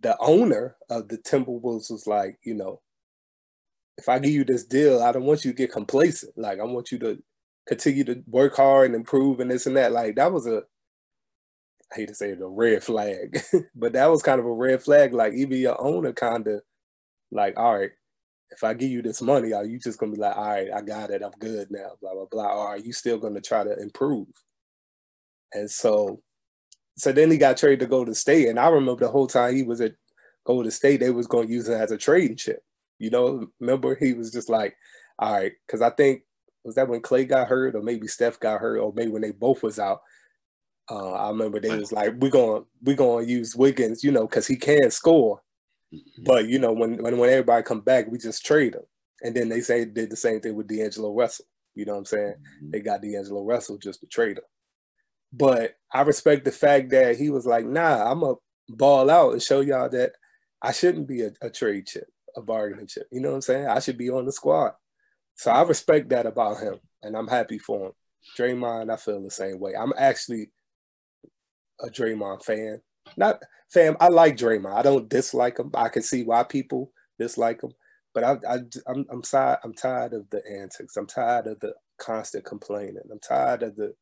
the 0.00 0.16
owner 0.20 0.76
of 0.90 1.08
the 1.08 1.18
Timberwolves 1.18 1.90
was 1.90 2.06
like, 2.06 2.38
you 2.42 2.54
know, 2.54 2.80
if 3.96 4.08
I 4.08 4.18
give 4.18 4.32
you 4.32 4.44
this 4.44 4.64
deal, 4.64 5.02
I 5.02 5.12
don't 5.12 5.24
want 5.24 5.44
you 5.44 5.52
to 5.52 5.56
get 5.56 5.72
complacent. 5.72 6.32
Like 6.36 6.60
I 6.60 6.64
want 6.64 6.90
you 6.90 6.98
to 7.00 7.22
continue 7.66 8.04
to 8.04 8.22
work 8.26 8.56
hard 8.56 8.86
and 8.86 8.94
improve 8.94 9.40
and 9.40 9.50
this 9.50 9.66
and 9.66 9.76
that. 9.76 9.92
Like 9.92 10.16
that 10.16 10.32
was 10.32 10.46
a 10.46 10.62
I 11.92 11.96
hate 11.96 12.08
to 12.08 12.14
say 12.14 12.30
it, 12.30 12.40
a 12.40 12.46
red 12.46 12.84
flag, 12.84 13.42
but 13.74 13.94
that 13.94 14.10
was 14.10 14.22
kind 14.22 14.38
of 14.38 14.46
a 14.46 14.52
red 14.52 14.82
flag. 14.82 15.12
Like 15.12 15.34
even 15.34 15.58
your 15.58 15.80
owner 15.80 16.12
kind 16.12 16.46
of 16.46 16.62
like, 17.32 17.58
all 17.58 17.78
right, 17.78 17.90
if 18.50 18.62
I 18.64 18.74
give 18.74 18.90
you 18.90 19.02
this 19.02 19.20
money, 19.22 19.52
are 19.52 19.64
you 19.64 19.78
just 19.78 19.98
gonna 19.98 20.12
be 20.12 20.18
like, 20.18 20.36
all 20.36 20.48
right, 20.48 20.68
I 20.74 20.82
got 20.82 21.10
it, 21.10 21.22
I'm 21.22 21.32
good 21.38 21.68
now, 21.70 21.92
blah 22.00 22.14
blah 22.14 22.26
blah, 22.30 22.52
or 22.54 22.68
are 22.68 22.78
you 22.78 22.92
still 22.92 23.18
gonna 23.18 23.40
try 23.40 23.64
to 23.64 23.76
improve? 23.80 24.28
And 25.52 25.68
so, 25.70 26.22
so 26.96 27.12
then 27.12 27.30
he 27.30 27.38
got 27.38 27.56
traded 27.56 27.80
to 27.80 27.86
go 27.86 28.04
to 28.04 28.14
state, 28.14 28.48
and 28.48 28.58
I 28.58 28.68
remember 28.68 29.04
the 29.04 29.10
whole 29.12 29.26
time 29.26 29.54
he 29.56 29.62
was 29.62 29.80
at 29.80 29.94
Golden 30.44 30.70
State, 30.70 31.00
they 31.00 31.10
was 31.10 31.26
gonna 31.26 31.48
use 31.48 31.68
it 31.68 31.74
as 31.80 31.90
a 31.92 31.98
trading 31.98 32.36
chip. 32.36 32.62
You 32.98 33.10
know, 33.10 33.48
remember 33.60 33.96
he 33.96 34.12
was 34.12 34.30
just 34.32 34.48
like, 34.48 34.76
all 35.18 35.32
right, 35.32 35.52
because 35.66 35.82
I 35.82 35.90
think 35.90 36.22
was 36.64 36.74
that 36.74 36.88
when 36.88 37.00
Klay 37.00 37.28
got 37.28 37.48
hurt, 37.48 37.74
or 37.74 37.82
maybe 37.82 38.06
Steph 38.06 38.40
got 38.40 38.60
hurt, 38.60 38.78
or 38.78 38.92
maybe 38.94 39.10
when 39.10 39.22
they 39.22 39.32
both 39.32 39.62
was 39.62 39.78
out 39.78 40.00
uh, 40.90 41.12
I 41.12 41.28
remember 41.28 41.60
they 41.60 41.76
was 41.76 41.92
like, 41.92 42.14
"We're 42.18 42.30
gonna 42.30 42.64
we're 42.82 42.96
going 42.96 43.24
to 43.24 43.32
use 43.32 43.54
Wiggins, 43.54 44.02
you 44.02 44.10
know, 44.10 44.26
because 44.26 44.46
he 44.46 44.56
can 44.56 44.90
score." 44.90 45.40
Mm-hmm. 45.94 46.24
But 46.24 46.48
you 46.48 46.58
know, 46.58 46.72
when, 46.72 47.00
when 47.02 47.16
when 47.16 47.30
everybody 47.30 47.62
come 47.62 47.80
back, 47.80 48.10
we 48.10 48.18
just 48.18 48.44
trade 48.44 48.74
him. 48.74 48.82
And 49.22 49.34
then 49.34 49.48
they 49.48 49.60
say 49.60 49.84
did 49.84 50.10
the 50.10 50.16
same 50.16 50.40
thing 50.40 50.56
with 50.56 50.66
D'Angelo 50.66 51.14
Russell. 51.14 51.46
You 51.74 51.84
know 51.84 51.92
what 51.92 51.98
I'm 51.98 52.04
saying? 52.06 52.34
Mm-hmm. 52.34 52.70
They 52.72 52.80
got 52.80 53.02
D'Angelo 53.02 53.44
Russell 53.44 53.78
just 53.78 54.00
to 54.00 54.06
trade 54.06 54.38
him. 54.38 54.44
But 55.32 55.74
I 55.92 56.02
respect 56.02 56.44
the 56.44 56.52
fact 56.52 56.90
that 56.90 57.16
he 57.16 57.30
was 57.30 57.46
like, 57.46 57.64
"Nah, 57.64 58.10
I'm 58.10 58.24
a 58.24 58.34
ball 58.68 59.10
out 59.10 59.32
and 59.32 59.42
show 59.42 59.60
y'all 59.60 59.88
that 59.90 60.12
I 60.60 60.72
shouldn't 60.72 61.06
be 61.06 61.22
a, 61.22 61.30
a 61.40 61.50
trade 61.50 61.86
chip, 61.86 62.08
a 62.36 62.42
bargaining 62.42 62.88
chip. 62.88 63.06
You 63.12 63.20
know 63.20 63.28
what 63.30 63.36
I'm 63.36 63.42
saying? 63.42 63.66
I 63.66 63.78
should 63.78 63.98
be 63.98 64.10
on 64.10 64.26
the 64.26 64.32
squad." 64.32 64.72
So 65.40 65.50
I 65.50 65.62
respect 65.62 66.10
that 66.10 66.26
about 66.26 66.60
him, 66.60 66.74
and 67.02 67.16
I'm 67.16 67.26
happy 67.26 67.56
for 67.56 67.86
him. 67.86 67.92
Draymond, 68.38 68.92
I 68.92 68.96
feel 68.96 69.22
the 69.22 69.30
same 69.30 69.58
way. 69.58 69.72
I'm 69.74 69.94
actually 69.96 70.50
a 71.80 71.88
Draymond 71.88 72.44
fan. 72.44 72.82
Not 73.16 73.42
fam. 73.72 73.96
I 74.00 74.08
like 74.08 74.36
Draymond. 74.36 74.74
I 74.74 74.82
don't 74.82 75.08
dislike 75.08 75.58
him. 75.58 75.70
I 75.72 75.88
can 75.88 76.02
see 76.02 76.24
why 76.24 76.42
people 76.42 76.92
dislike 77.18 77.62
him, 77.62 77.72
but 78.12 78.22
I, 78.22 78.32
I 78.46 78.58
I'm 78.86 79.06
I'm 79.10 79.22
tired. 79.22 79.60
I'm 79.64 79.72
tired 79.72 80.12
of 80.12 80.28
the 80.28 80.42
antics. 80.46 80.98
I'm 80.98 81.06
tired 81.06 81.46
of 81.46 81.58
the 81.60 81.72
constant 81.98 82.44
complaining. 82.44 82.98
I'm 83.10 83.18
tired 83.18 83.62
of 83.62 83.76
the 83.76 83.94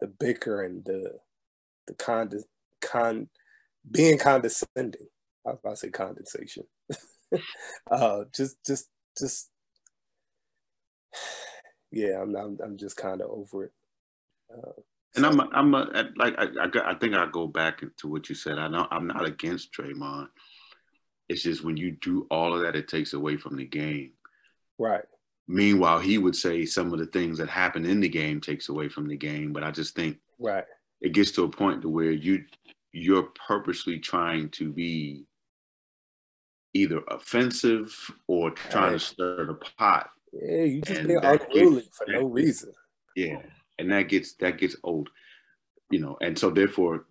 the 0.00 0.06
bickering, 0.06 0.84
the 0.86 1.18
the 1.86 1.92
con 1.96 2.30
con 2.80 3.28
being 3.90 4.16
condescending. 4.16 5.08
I 5.46 5.50
was 5.50 5.58
about 5.62 5.70
to 5.72 5.76
say 5.76 5.90
condensation. 5.90 6.64
uh, 7.90 8.24
just 8.34 8.56
just 8.64 8.88
just 9.18 9.50
yeah. 11.90 12.20
I'm 12.20 12.34
I'm, 12.36 12.58
I'm 12.62 12.76
just 12.76 12.96
kind 12.96 13.20
of 13.20 13.30
over 13.30 13.64
it. 13.64 13.72
Uh, 14.52 14.72
and 15.16 15.24
I'm, 15.24 15.40
a, 15.40 15.48
I'm 15.52 15.74
a, 15.74 16.10
like, 16.16 16.34
I, 16.38 16.44
I, 16.62 16.90
I 16.90 16.94
think 16.94 17.14
I 17.14 17.26
go 17.30 17.46
back 17.46 17.82
to 17.98 18.08
what 18.08 18.28
you 18.28 18.34
said. 18.34 18.58
I 18.58 18.68
know 18.68 18.86
I'm 18.90 19.06
not 19.06 19.24
against 19.24 19.72
Draymond. 19.72 20.28
It's 21.28 21.42
just 21.42 21.64
when 21.64 21.76
you 21.76 21.92
do 21.92 22.26
all 22.30 22.54
of 22.54 22.60
that, 22.60 22.76
it 22.76 22.86
takes 22.86 23.14
away 23.14 23.36
from 23.36 23.56
the 23.56 23.64
game. 23.64 24.12
Right. 24.78 25.04
Meanwhile, 25.48 26.00
he 26.00 26.18
would 26.18 26.36
say 26.36 26.66
some 26.66 26.92
of 26.92 26.98
the 26.98 27.06
things 27.06 27.38
that 27.38 27.48
happen 27.48 27.86
in 27.86 28.00
the 28.00 28.08
game 28.08 28.40
takes 28.40 28.68
away 28.68 28.88
from 28.88 29.08
the 29.08 29.16
game. 29.16 29.52
But 29.52 29.64
I 29.64 29.70
just 29.70 29.94
think 29.94 30.18
right. 30.38 30.64
it 31.00 31.12
gets 31.12 31.30
to 31.32 31.44
a 31.44 31.48
point 31.48 31.82
to 31.82 31.88
where 31.88 32.10
you 32.10 32.44
you're 32.92 33.28
purposely 33.46 33.98
trying 33.98 34.48
to 34.50 34.72
be 34.72 35.24
either 36.74 37.00
offensive 37.08 37.94
or 38.26 38.50
trying 38.50 38.92
right. 38.92 38.92
to 38.92 38.98
stir 38.98 39.46
the 39.46 39.54
pot. 39.78 40.10
Yeah, 40.42 40.62
you 40.62 40.82
just 40.82 41.06
being 41.06 41.18
unruly 41.22 41.88
for 41.92 42.06
no 42.08 42.26
reason. 42.26 42.72
Yeah 43.14 43.38
and 43.78 43.90
that 43.92 44.08
gets 44.08 44.34
that 44.34 44.58
gets 44.58 44.76
old 44.82 45.08
you 45.90 45.98
know 46.00 46.16
and 46.20 46.38
so 46.38 46.50
therefore 46.50 47.04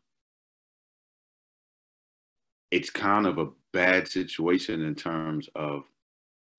it's 2.71 2.89
kind 2.89 3.25
of 3.25 3.38
a 3.38 3.49
bad 3.71 4.07
situation 4.07 4.81
in 4.81 4.95
terms 4.95 5.47
of 5.55 5.83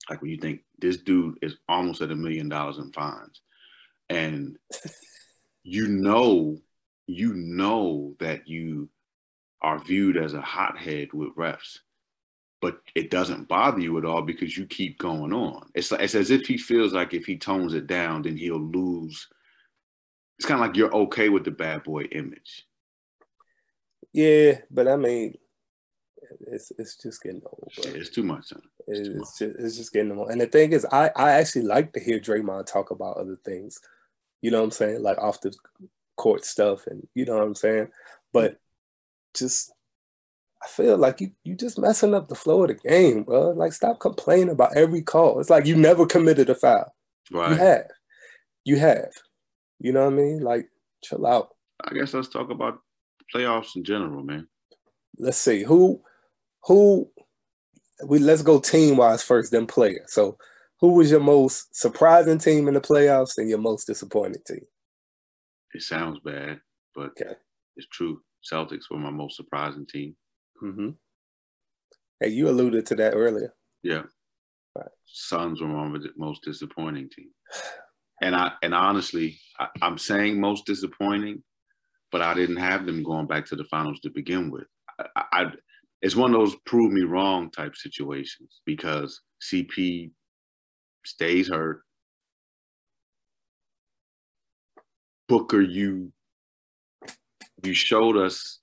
like 0.09 0.21
when 0.21 0.31
you 0.31 0.37
think 0.37 0.61
this 0.79 0.97
dude 0.97 1.37
is 1.41 1.57
almost 1.67 2.01
at 2.01 2.11
a 2.11 2.15
million 2.15 2.47
dollars 2.49 2.77
in 2.77 2.91
fines 2.91 3.41
and 4.09 4.57
you 5.63 5.87
know 5.87 6.57
you 7.07 7.33
know 7.33 8.15
that 8.19 8.47
you 8.47 8.89
are 9.61 9.79
viewed 9.79 10.17
as 10.17 10.33
a 10.33 10.41
hothead 10.41 11.11
with 11.13 11.35
refs 11.35 11.79
but 12.61 12.79
it 12.95 13.11
doesn't 13.11 13.47
bother 13.47 13.79
you 13.79 13.97
at 13.97 14.05
all 14.05 14.21
because 14.21 14.57
you 14.57 14.65
keep 14.65 14.97
going 14.97 15.33
on 15.33 15.69
it's, 15.75 15.91
like, 15.91 16.01
it's 16.01 16.15
as 16.15 16.31
if 16.31 16.47
he 16.47 16.57
feels 16.57 16.93
like 16.93 17.13
if 17.13 17.25
he 17.25 17.37
tones 17.37 17.73
it 17.73 17.87
down 17.87 18.21
then 18.21 18.35
he'll 18.35 18.59
lose 18.59 19.27
it's 20.37 20.45
kind 20.45 20.61
of 20.61 20.67
like 20.67 20.75
you're 20.75 20.93
okay 20.93 21.29
with 21.29 21.43
the 21.43 21.51
bad 21.51 21.83
boy 21.83 22.03
image. 22.03 22.65
Yeah, 24.13 24.59
but 24.69 24.87
I 24.87 24.95
mean, 24.95 25.35
it's 26.47 26.71
it's 26.77 26.95
just 27.01 27.23
getting 27.23 27.41
old. 27.45 27.71
Bro. 27.75 27.93
It's 27.93 28.09
too 28.09 28.23
much. 28.23 28.51
Huh? 28.53 28.59
It's, 28.87 29.09
it's, 29.09 29.39
just, 29.39 29.59
it's 29.59 29.77
just 29.77 29.93
getting 29.93 30.17
old. 30.17 30.29
And 30.29 30.39
the 30.39 30.47
thing 30.47 30.73
is, 30.73 30.85
I 30.91 31.11
I 31.15 31.31
actually 31.31 31.63
like 31.63 31.93
to 31.93 31.99
hear 31.99 32.19
Draymond 32.19 32.67
talk 32.67 32.91
about 32.91 33.17
other 33.17 33.37
things. 33.43 33.79
You 34.41 34.51
know 34.51 34.59
what 34.59 34.65
I'm 34.65 34.71
saying? 34.71 35.01
Like 35.01 35.17
off 35.17 35.41
the 35.41 35.53
court 36.15 36.45
stuff, 36.45 36.85
and 36.87 37.07
you 37.15 37.25
know 37.25 37.33
what 37.33 37.43
I'm 37.43 37.55
saying. 37.55 37.89
But 38.31 38.59
just 39.33 39.71
I 40.63 40.67
feel 40.67 40.97
like 40.97 41.21
you 41.21 41.31
you 41.43 41.55
just 41.55 41.77
messing 41.77 42.13
up 42.13 42.27
the 42.27 42.35
flow 42.35 42.63
of 42.63 42.69
the 42.69 42.75
game, 42.75 43.23
bro. 43.23 43.51
Like 43.51 43.73
stop 43.73 43.99
complaining 43.99 44.49
about 44.49 44.75
every 44.75 45.01
call. 45.01 45.39
It's 45.39 45.49
like 45.49 45.65
you 45.65 45.75
never 45.75 46.05
committed 46.05 46.49
a 46.49 46.55
foul. 46.55 46.93
Right. 47.31 47.51
You 47.51 47.57
have. 47.57 47.87
You 48.65 48.77
have. 48.77 49.11
You 49.79 49.93
know 49.93 50.05
what 50.05 50.13
I 50.13 50.15
mean? 50.15 50.39
Like, 50.41 50.67
chill 51.03 51.25
out. 51.25 51.49
I 51.83 51.93
guess 51.93 52.13
let's 52.13 52.29
talk 52.29 52.49
about 52.49 52.79
playoffs 53.33 53.75
in 53.75 53.83
general, 53.83 54.23
man. 54.23 54.47
Let's 55.19 55.37
see 55.37 55.63
who 55.63 56.01
who 56.63 57.09
we 58.05 58.19
let's 58.19 58.41
go 58.41 58.59
team 58.59 58.97
wise 58.97 59.23
first, 59.23 59.51
then 59.51 59.67
player. 59.67 60.03
So 60.07 60.37
who 60.79 60.93
was 60.93 61.09
your 61.09 61.19
most 61.19 61.75
surprising 61.75 62.37
team 62.37 62.67
in 62.67 62.73
the 62.73 62.81
playoffs 62.81 63.37
and 63.37 63.49
your 63.49 63.57
most 63.59 63.85
disappointing 63.85 64.41
team? 64.45 64.65
It 65.73 65.81
sounds 65.81 66.19
bad, 66.23 66.59
but 66.95 67.11
okay. 67.11 67.35
it's 67.75 67.87
true. 67.87 68.21
Celtics 68.51 68.89
were 68.89 68.97
my 68.97 69.09
most 69.09 69.35
surprising 69.35 69.85
team. 69.85 70.15
Mm-hmm. 70.63 70.89
Hey, 72.19 72.29
you 72.29 72.49
alluded 72.49 72.85
to 72.87 72.95
that 72.95 73.13
earlier. 73.13 73.53
Yeah. 73.83 74.03
Right. 74.75 74.87
Suns 75.05 75.61
were 75.61 75.67
my 75.67 75.99
most 76.17 76.43
disappointing 76.43 77.09
team. 77.09 77.29
And 78.21 78.35
I 78.35 78.51
and 78.63 78.73
honestly, 78.73 79.39
I, 79.59 79.67
I'm 79.81 79.97
saying 79.97 80.39
most 80.39 80.65
disappointing, 80.65 81.43
but 82.11 82.21
I 82.21 82.33
didn't 82.33 82.57
have 82.57 82.85
them 82.85 83.03
going 83.03 83.27
back 83.27 83.45
to 83.47 83.55
the 83.55 83.65
finals 83.65 83.99
to 84.01 84.09
begin 84.09 84.49
with. 84.49 84.65
I, 85.15 85.23
I 85.31 85.45
it's 86.01 86.15
one 86.15 86.33
of 86.33 86.39
those 86.39 86.55
prove 86.65 86.91
me 86.91 87.01
wrong 87.01 87.51
type 87.51 87.75
situations 87.75 88.61
because 88.65 89.21
CP 89.41 90.11
stays 91.05 91.49
hurt. 91.49 91.81
Booker, 95.27 95.61
you 95.61 96.11
you 97.63 97.73
showed 97.73 98.17
us 98.17 98.59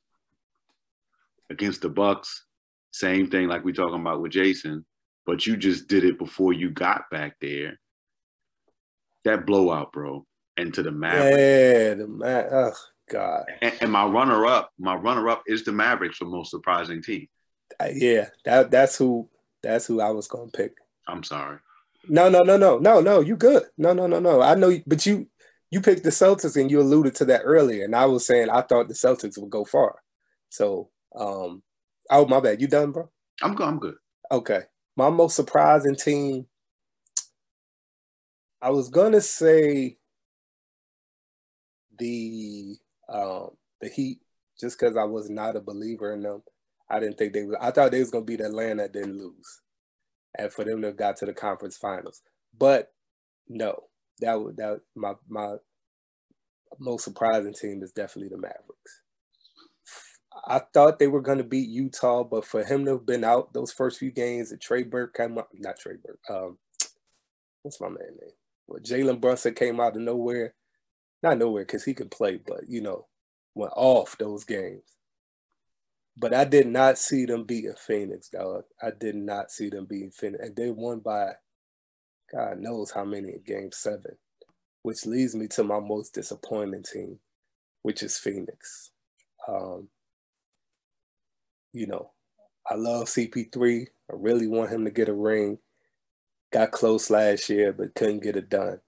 against 1.55 1.83
the 1.83 1.89
Bucks, 1.89 2.45
same 2.91 3.31
thing 3.31 3.49
like 3.49 3.65
we 3.65 3.73
talking 3.73 4.01
about 4.01 4.21
with 4.21 4.33
Jayson, 4.33 4.85
but 5.25 5.47
you 5.47 5.57
just 5.57 5.89
did 5.89 6.05
it 6.05 6.19
before 6.19 6.53
you 6.53 6.71
got 6.71 7.03
back 7.11 7.37
there. 7.41 7.79
That 9.25 9.47
blowout, 9.47 9.93
bro, 9.93 10.27
and 10.57 10.75
to 10.75 10.83
the 10.83 10.91
Mavericks. 10.91 11.39
Yeah, 11.39 11.95
the 11.95 12.07
Ma- 12.09 12.27
oh 12.27 12.73
God. 13.11 13.45
And, 13.63 13.75
and 13.81 13.93
my 13.93 14.05
runner 14.05 14.45
up, 14.45 14.71
my 14.79 14.95
runner 14.97 15.29
up 15.31 15.43
is 15.47 15.65
the 15.65 15.73
Mavericks 15.73 16.19
for 16.19 16.27
most 16.27 16.51
surprising 16.51 17.03
team. 17.03 17.29
Uh, 17.81 17.89
yeah, 17.95 18.29
that 18.45 18.71
that's 18.71 18.99
who 18.99 19.29
that's 19.63 19.87
who 19.87 20.01
I 20.01 20.11
was 20.11 20.29
gonna 20.29 20.51
pick. 20.51 20.75
I'm 21.09 21.23
sorry. 21.23 21.59
No, 22.07 22.29
no, 22.29 22.43
no, 22.43 22.59
no, 22.59 22.79
no, 22.79 23.01
no. 23.01 23.21
You 23.21 23.37
good? 23.37 23.63
No, 23.79 23.95
no, 23.95 24.07
no, 24.07 24.21
no. 24.21 24.43
I 24.43 24.55
know, 24.55 24.77
but 24.87 25.07
you 25.07 25.29
you 25.71 25.81
picked 25.81 26.05
the 26.05 26.11
Celtics 26.11 26.61
and 26.61 26.71
you 26.71 26.81
alluded 26.81 27.15
to 27.17 27.25
that 27.27 27.43
earlier, 27.45 27.85
and 27.85 27.97
I 27.97 28.05
was 28.07 28.27
saying 28.27 28.51
I 28.51 28.61
thought 28.61 28.89
the 28.89 28.95
Celtics 28.95 29.39
would 29.39 29.51
go 29.51 29.65
far. 29.65 29.97
So, 30.51 30.91
um, 31.15 31.63
oh 32.11 32.27
my 32.27 32.41
bad. 32.41 32.61
You 32.61 32.69
done, 32.69 32.93
bro? 32.93 33.09
I'm 33.43 33.55
good. 33.55 33.67
I'm 33.67 33.79
good. 33.79 33.95
Okay. 34.31 34.63
My 34.97 35.11
most 35.11 35.37
surprising 35.37 35.97
team. 35.97 36.47
I 38.63 38.71
was 38.71 38.89
gonna 38.89 39.21
say 39.21 39.99
the 41.99 42.77
um, 43.09 43.51
the 43.81 43.89
Heat, 43.89 44.21
just 44.59 44.79
because 44.79 44.97
I 44.97 45.05
was 45.05 45.29
not 45.29 45.57
a 45.57 45.61
believer 45.61 46.15
in 46.15 46.23
them. 46.23 46.43
I 46.89 47.01
didn't 47.01 47.19
think 47.19 47.33
they 47.33 47.45
was. 47.45 47.57
I 47.61 47.71
thought 47.71 47.91
they 47.91 48.01
was 48.01 48.11
gonna 48.11 48.25
be 48.25 48.37
the 48.37 48.47
Atlanta 48.47 48.85
that 48.85 48.93
didn't 48.93 49.19
lose, 49.19 49.61
and 50.39 50.53
for 50.53 50.65
them 50.65 50.81
to 50.81 50.89
have 50.89 50.97
got 50.97 51.17
to 51.19 51.27
the 51.27 51.35
conference 51.35 51.77
finals. 51.77 52.23
But 52.57 52.93
no, 53.49 53.85
that 54.21 54.41
would 54.41 54.57
that 54.57 54.81
my 54.95 55.15
my 55.29 55.57
most 56.79 57.05
surprising 57.05 57.55
team 57.55 57.83
is 57.83 57.93
definitely 57.93 58.31
the 58.31 58.41
Mavericks. 58.41 59.03
I 60.47 60.61
thought 60.73 60.99
they 60.99 61.07
were 61.07 61.21
going 61.21 61.39
to 61.39 61.45
beat 61.45 61.69
Utah, 61.69 62.25
but 62.25 62.45
for 62.45 62.65
him 62.65 62.85
to 62.85 62.93
have 62.93 63.07
been 63.07 63.25
out 63.25 63.53
those 63.53 63.73
first 63.73 63.99
few 63.99 64.11
games, 64.11 64.53
and 64.53 64.61
Trey 64.61 64.83
Burke 64.83 65.15
came 65.15 65.39
up, 65.39 65.49
not 65.55 65.79
Trey 65.79 65.95
Burke, 66.03 66.21
um, 66.29 66.59
what's 67.63 67.81
my 67.81 67.89
man 67.89 67.97
name? 68.21 68.31
Well, 68.67 68.81
Jalen 68.81 69.21
Brunson 69.21 69.55
came 69.55 69.81
out 69.81 69.97
of 69.97 70.03
nowhere, 70.03 70.55
not 71.23 71.39
nowhere 71.39 71.65
because 71.65 71.85
he 71.85 71.95
could 71.95 72.11
play, 72.11 72.37
but 72.45 72.69
you 72.69 72.81
know, 72.81 73.07
went 73.55 73.73
off 73.77 74.17
those 74.19 74.45
games. 74.45 74.83
But 76.17 76.33
I 76.33 76.45
did 76.45 76.69
not 76.69 76.99
see 76.99 77.27
them 77.27 77.45
beating 77.45 77.75
Phoenix, 77.77 78.29
dog. 78.29 78.65
I 78.81 78.91
did 78.99 79.17
not 79.17 79.51
see 79.51 79.69
them 79.69 79.85
beating 79.85 80.13
Phoenix. 80.13 80.47
And 80.47 80.57
they 80.57 80.71
won 80.71 81.01
by 81.01 81.33
God 82.33 82.59
knows 82.59 82.91
how 82.91 83.05
many 83.05 83.31
in 83.31 83.43
game 83.45 83.71
seven, 83.73 84.17
which 84.83 85.07
leads 85.07 85.35
me 85.35 85.49
to 85.49 85.65
my 85.65 85.81
most 85.81 86.15
disappointing 86.15 86.85
team, 86.85 87.19
which 87.83 88.03
is 88.03 88.17
Phoenix. 88.17 88.91
Um, 89.49 89.89
you 91.75 91.87
know, 91.89 92.13
I 92.71 92.77
love 92.77 93.09
CP3. 93.09 93.87
I 94.11 94.15
really 94.15 94.47
want 94.47 94.71
him 94.71 94.85
to 94.85 94.91
get 94.91 95.09
a 95.09 95.15
ring. 95.15 95.59
Got 96.53 96.71
close 96.71 97.11
last 97.11 97.51
year, 97.51 97.73
but 97.73 97.95
couldn't 97.95 98.23
get 98.23 98.37
it 98.37 98.49
done. 98.49 98.81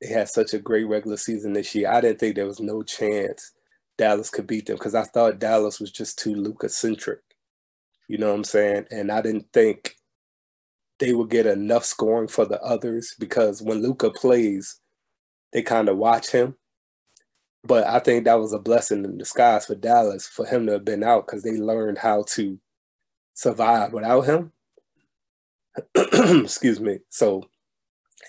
They 0.00 0.08
had 0.08 0.28
such 0.28 0.52
a 0.52 0.58
great 0.58 0.84
regular 0.84 1.16
season 1.16 1.54
this 1.54 1.74
year. 1.74 1.90
I 1.90 2.00
didn't 2.00 2.20
think 2.20 2.36
there 2.36 2.46
was 2.46 2.60
no 2.60 2.82
chance 2.82 3.52
Dallas 3.96 4.30
could 4.30 4.46
beat 4.46 4.66
them 4.66 4.76
because 4.76 4.94
I 4.94 5.04
thought 5.04 5.38
Dallas 5.38 5.80
was 5.80 5.90
just 5.90 6.18
too 6.18 6.34
Luka 6.34 6.68
centric. 6.68 7.20
You 8.06 8.18
know 8.18 8.28
what 8.28 8.36
I'm 8.36 8.44
saying? 8.44 8.86
And 8.90 9.10
I 9.10 9.22
didn't 9.22 9.46
think 9.52 9.96
they 10.98 11.14
would 11.14 11.30
get 11.30 11.46
enough 11.46 11.84
scoring 11.84 12.28
for 12.28 12.44
the 12.44 12.60
others 12.62 13.14
because 13.18 13.62
when 13.62 13.80
Luka 13.80 14.10
plays, 14.10 14.78
they 15.52 15.62
kind 15.62 15.88
of 15.88 15.96
watch 15.96 16.30
him. 16.30 16.56
But 17.64 17.86
I 17.86 18.00
think 18.00 18.24
that 18.24 18.40
was 18.40 18.52
a 18.52 18.58
blessing 18.58 19.04
in 19.04 19.18
disguise 19.18 19.66
for 19.66 19.74
Dallas 19.76 20.26
for 20.26 20.44
him 20.46 20.66
to 20.66 20.72
have 20.72 20.84
been 20.84 21.04
out 21.04 21.26
because 21.26 21.42
they 21.42 21.52
learned 21.52 21.98
how 21.98 22.24
to 22.30 22.58
survive 23.34 23.92
without 23.92 24.22
him. 24.22 24.52
Excuse 26.44 26.80
me. 26.80 26.98
So, 27.08 27.44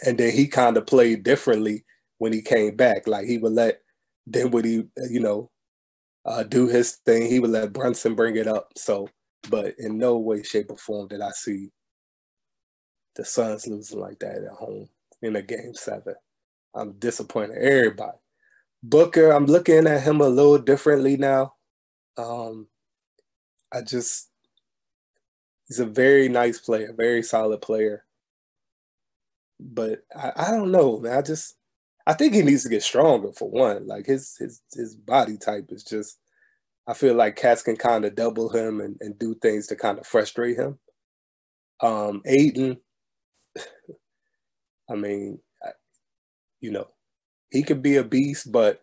and 0.05 0.17
then 0.17 0.33
he 0.33 0.47
kind 0.47 0.77
of 0.77 0.85
played 0.87 1.23
differently 1.23 1.85
when 2.19 2.33
he 2.33 2.41
came 2.41 2.75
back. 2.75 3.07
Like 3.07 3.25
he 3.27 3.37
would 3.37 3.53
let 3.53 3.81
then 4.27 4.51
would 4.51 4.65
he, 4.65 4.85
you 5.09 5.19
know, 5.19 5.49
uh, 6.25 6.43
do 6.43 6.67
his 6.67 6.97
thing. 7.05 7.27
He 7.29 7.39
would 7.39 7.51
let 7.51 7.73
Brunson 7.73 8.15
bring 8.15 8.37
it 8.37 8.47
up. 8.47 8.71
So, 8.77 9.09
but 9.49 9.75
in 9.79 9.97
no 9.97 10.17
way, 10.17 10.43
shape, 10.43 10.71
or 10.71 10.77
form 10.77 11.07
did 11.09 11.21
I 11.21 11.31
see 11.31 11.69
the 13.15 13.25
Suns 13.25 13.67
losing 13.67 13.99
like 13.99 14.19
that 14.19 14.43
at 14.43 14.51
home 14.57 14.89
in 15.21 15.35
a 15.35 15.41
game 15.41 15.73
seven. 15.73 16.15
I'm 16.75 16.93
disappointed. 16.93 17.57
Everybody. 17.57 18.17
Booker, 18.83 19.31
I'm 19.31 19.47
looking 19.47 19.87
at 19.87 20.03
him 20.03 20.21
a 20.21 20.29
little 20.29 20.59
differently 20.59 21.17
now. 21.17 21.55
Um, 22.17 22.67
I 23.73 23.81
just 23.81 24.29
he's 25.67 25.79
a 25.79 25.85
very 25.85 26.29
nice 26.29 26.59
player, 26.59 26.93
very 26.97 27.23
solid 27.23 27.61
player. 27.61 28.05
But 29.59 30.01
I, 30.15 30.33
I 30.35 30.51
don't 30.51 30.71
know, 30.71 30.99
man. 30.99 31.17
I 31.17 31.21
just 31.23 31.55
I 32.07 32.13
think 32.13 32.33
he 32.35 32.43
needs 32.43 32.63
to 32.63 32.69
get 32.69 32.83
stronger 32.83 33.31
for 33.33 33.49
one. 33.49 33.87
Like 33.87 34.05
his 34.07 34.35
his 34.39 34.61
his 34.73 34.95
body 34.95 35.37
type 35.37 35.67
is 35.71 35.83
just. 35.83 36.19
I 36.87 36.93
feel 36.93 37.15
like 37.15 37.37
cats 37.37 37.63
can 37.63 37.77
kind 37.77 38.05
of 38.05 38.15
double 38.15 38.49
him 38.49 38.81
and, 38.81 38.97
and 38.99 39.17
do 39.17 39.35
things 39.35 39.67
to 39.67 39.75
kind 39.75 39.99
of 39.99 40.07
frustrate 40.07 40.57
him. 40.57 40.79
Um, 41.81 42.21
Ayton, 42.25 42.77
I 44.91 44.95
mean, 44.95 45.39
you 46.61 46.71
know, 46.71 46.87
he 47.53 47.61
could 47.63 47.83
be 47.83 47.97
a 47.97 48.03
beast, 48.03 48.51
but 48.51 48.81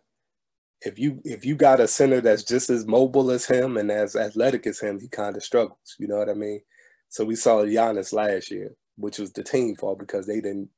if 0.81 0.97
you 0.97 1.21
if 1.25 1.45
you 1.45 1.55
got 1.55 1.81
a 1.81 1.87
center 1.87 2.21
that's 2.21 2.43
just 2.43 2.69
as 2.69 2.87
mobile 2.87 3.29
as 3.29 3.45
him 3.45 3.77
and 3.77 3.91
as 3.91 4.15
athletic 4.15 4.65
as 4.65 4.79
him, 4.79 4.99
he 4.99 5.09
kind 5.09 5.35
of 5.35 5.43
struggles. 5.43 5.95
You 5.99 6.07
know 6.07 6.17
what 6.17 6.29
I 6.29 6.33
mean? 6.33 6.61
So 7.09 7.25
we 7.25 7.35
saw 7.35 7.63
Giannis 7.63 8.13
last 8.13 8.49
year, 8.49 8.71
which 8.95 9.19
was 9.19 9.33
the 9.33 9.43
team 9.43 9.75
fault 9.75 9.99
because 9.99 10.25
they 10.25 10.39
didn't 10.39 10.69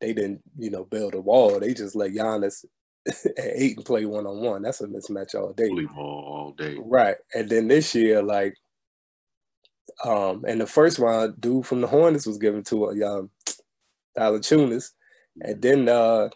they 0.00 0.14
didn't, 0.14 0.40
you 0.58 0.70
know, 0.70 0.84
build 0.84 1.14
a 1.14 1.20
wall. 1.20 1.60
They 1.60 1.74
just 1.74 1.94
let 1.94 2.12
Giannis 2.12 2.64
at 3.06 3.22
eight 3.36 3.76
and 3.76 3.86
play 3.86 4.06
one 4.06 4.26
on 4.26 4.40
one. 4.40 4.62
That's 4.62 4.80
a 4.80 4.86
mismatch 4.88 5.34
all 5.34 5.52
day. 5.52 5.70
all 5.96 6.54
day. 6.56 6.78
Right. 6.82 7.16
And 7.34 7.48
then 7.48 7.68
this 7.68 7.94
year, 7.94 8.22
like, 8.22 8.56
um, 10.04 10.44
in 10.46 10.58
the 10.58 10.66
first 10.66 10.98
round, 10.98 11.40
dude 11.40 11.66
from 11.66 11.82
the 11.82 11.86
Hornets 11.86 12.26
was 12.26 12.38
given 12.38 12.64
to 12.64 12.86
a 12.86 13.18
um, 13.18 13.30
Valanciunas, 14.18 14.90
and 15.40 15.60
then 15.60 15.88
uh, 15.88 16.30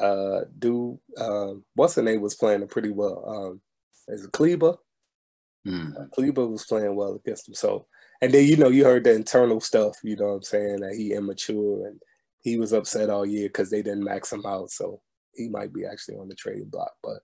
uh, 0.00 0.40
dude, 0.58 0.98
uh, 1.16 1.54
what's 1.74 1.94
the 1.94 2.02
name 2.02 2.20
was 2.20 2.34
playing 2.34 2.66
pretty 2.68 2.90
well. 2.90 3.24
Um, 3.26 3.60
is 4.08 4.24
it 4.24 4.32
Kleber? 4.32 4.76
Mm. 5.66 5.96
Uh, 5.96 6.06
Kleber 6.14 6.46
was 6.46 6.64
playing 6.64 6.94
well 6.94 7.14
against 7.14 7.48
him. 7.48 7.54
So, 7.54 7.86
and 8.20 8.32
then 8.32 8.46
you 8.46 8.56
know 8.56 8.68
you 8.68 8.84
heard 8.84 9.04
the 9.04 9.14
internal 9.14 9.60
stuff. 9.60 9.96
You 10.02 10.16
know 10.16 10.28
what 10.28 10.34
I'm 10.34 10.42
saying 10.42 10.80
that 10.80 10.94
he 10.94 11.12
immature 11.12 11.86
and 11.86 12.00
he 12.40 12.58
was 12.58 12.72
upset 12.72 13.10
all 13.10 13.26
year 13.26 13.48
because 13.48 13.70
they 13.70 13.82
didn't 13.82 14.04
max 14.04 14.32
him 14.32 14.44
out. 14.46 14.70
So 14.70 15.00
he 15.34 15.48
might 15.48 15.72
be 15.72 15.84
actually 15.84 16.16
on 16.16 16.28
the 16.28 16.34
trading 16.34 16.68
block. 16.68 16.92
But 17.02 17.18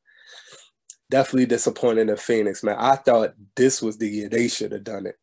definitely 1.11 1.47
disappointed 1.47 2.09
in 2.09 2.17
Phoenix, 2.17 2.63
man. 2.63 2.77
I 2.79 2.97
thought 2.97 3.35
this 3.57 3.83
was 3.83 3.99
the 3.99 4.09
year 4.09 4.29
they 4.29 4.49
should 4.49 4.73
have 4.73 4.85
done 4.85 5.07
it 5.07 5.17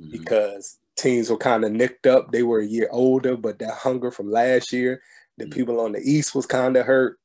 mm-hmm. 0.00 0.12
because 0.12 0.78
teams 0.96 1.30
were 1.30 1.36
kind 1.36 1.64
of 1.64 1.72
nicked 1.72 2.06
up. 2.06 2.32
They 2.32 2.42
were 2.42 2.60
a 2.60 2.66
year 2.66 2.88
older, 2.90 3.36
but 3.36 3.58
that 3.58 3.74
hunger 3.74 4.10
from 4.10 4.30
last 4.30 4.72
year, 4.72 5.02
the 5.38 5.44
mm-hmm. 5.44 5.52
people 5.52 5.80
on 5.80 5.92
the 5.92 6.00
East 6.00 6.34
was 6.34 6.46
kind 6.46 6.76
of 6.76 6.86
hurt. 6.86 7.18